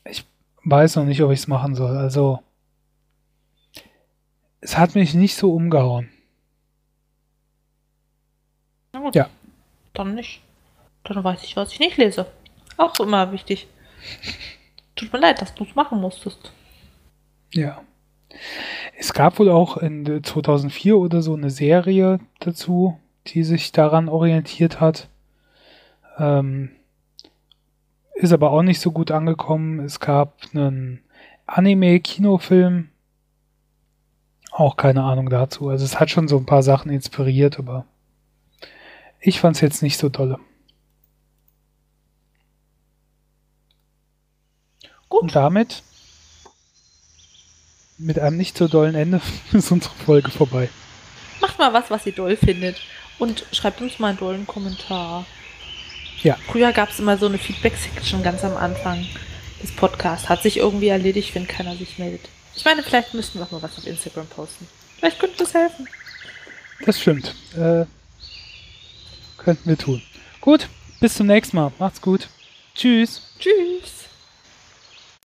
ich 0.05 0.25
weiß 0.63 0.95
noch 0.95 1.03
nicht, 1.03 1.21
ob 1.23 1.31
ich 1.33 1.39
es 1.39 1.47
machen 1.47 1.75
soll. 1.75 1.97
Also, 1.97 2.39
es 4.61 4.77
hat 4.77 4.95
mich 4.95 5.13
nicht 5.13 5.35
so 5.35 5.53
umgehauen. 5.53 6.09
Na 8.93 9.01
gut. 9.01 9.13
Ja. 9.13 9.29
Dann 9.93 10.15
nicht. 10.15 10.41
Dann 11.03 11.21
weiß 11.21 11.43
ich, 11.43 11.57
was 11.57 11.73
ich 11.73 11.79
nicht 11.79 11.97
lese. 11.97 12.31
Auch 12.77 12.97
immer 13.01 13.33
wichtig. 13.33 13.67
Tut 14.95 15.11
mir 15.11 15.19
leid, 15.19 15.41
dass 15.41 15.53
du 15.53 15.63
es 15.63 15.75
machen 15.75 15.99
musstest. 15.99 16.51
Ja. 17.53 17.81
Es 18.97 19.13
gab 19.13 19.39
wohl 19.39 19.49
auch 19.49 19.77
in 19.77 20.23
2004 20.23 20.97
oder 20.97 21.21
so 21.21 21.33
eine 21.33 21.49
Serie 21.49 22.19
dazu, 22.39 22.99
die 23.27 23.43
sich 23.43 23.71
daran 23.71 24.09
orientiert 24.09 24.79
hat. 24.79 25.09
Ähm, 26.17 26.71
ist 28.13 28.31
aber 28.31 28.51
auch 28.51 28.61
nicht 28.61 28.79
so 28.79 28.91
gut 28.91 29.11
angekommen. 29.11 29.79
Es 29.79 29.99
gab 29.99 30.37
einen 30.53 31.01
Anime-Kinofilm. 31.45 32.89
Auch 34.51 34.77
keine 34.77 35.03
Ahnung 35.03 35.29
dazu. 35.29 35.67
Also 35.67 35.83
es 35.83 35.99
hat 35.99 36.09
schon 36.09 36.29
so 36.29 36.37
ein 36.37 36.45
paar 36.45 36.63
Sachen 36.63 36.89
inspiriert, 36.91 37.59
aber 37.59 37.85
ich 39.19 39.41
fand 39.41 39.57
es 39.57 39.61
jetzt 39.61 39.83
nicht 39.83 39.97
so 39.97 40.07
tolle. 40.07 40.39
Und 45.21 45.35
damit, 45.35 45.83
mit 47.97 48.19
einem 48.19 48.37
nicht 48.37 48.57
so 48.57 48.67
dollen 48.67 48.95
Ende, 48.95 49.21
ist 49.51 49.71
unsere 49.71 49.93
Folge 50.05 50.31
vorbei. 50.31 50.69
Macht 51.41 51.59
mal 51.59 51.73
was, 51.73 51.89
was 51.89 52.05
ihr 52.05 52.13
doll 52.13 52.37
findet. 52.37 52.77
Und 53.17 53.45
schreibt 53.51 53.81
uns 53.81 53.97
mal 53.99 54.09
einen 54.09 54.17
dollen 54.17 54.45
Kommentar. 54.45 55.25
Ja. 56.21 56.37
Früher 56.47 56.73
gab 56.73 56.89
es 56.89 56.99
immer 56.99 57.17
so 57.17 57.27
eine 57.27 57.37
Feedback-Section 57.37 58.23
ganz 58.23 58.43
am 58.43 58.57
Anfang 58.57 59.05
des 59.61 59.71
Podcasts. 59.73 60.27
Hat 60.27 60.41
sich 60.41 60.57
irgendwie 60.57 60.89
erledigt, 60.89 61.33
wenn 61.35 61.47
keiner 61.47 61.75
sich 61.75 61.97
meldet. 61.97 62.27
Ich 62.55 62.65
meine, 62.65 62.83
vielleicht 62.83 63.13
müssten 63.13 63.39
wir 63.39 63.45
auch 63.45 63.51
mal 63.51 63.61
was 63.61 63.77
auf 63.77 63.87
Instagram 63.87 64.27
posten. 64.27 64.67
Vielleicht 64.97 65.19
könnte 65.19 65.37
das 65.37 65.53
helfen. 65.53 65.87
Das 66.85 66.99
stimmt. 66.99 67.35
Äh, 67.55 67.85
könnten 69.37 69.69
wir 69.69 69.77
tun. 69.77 70.01
Gut, 70.41 70.67
bis 70.99 71.15
zum 71.15 71.27
nächsten 71.27 71.55
Mal. 71.55 71.71
Macht's 71.79 72.01
gut. 72.01 72.27
Tschüss. 72.75 73.21
Tschüss. 73.39 74.05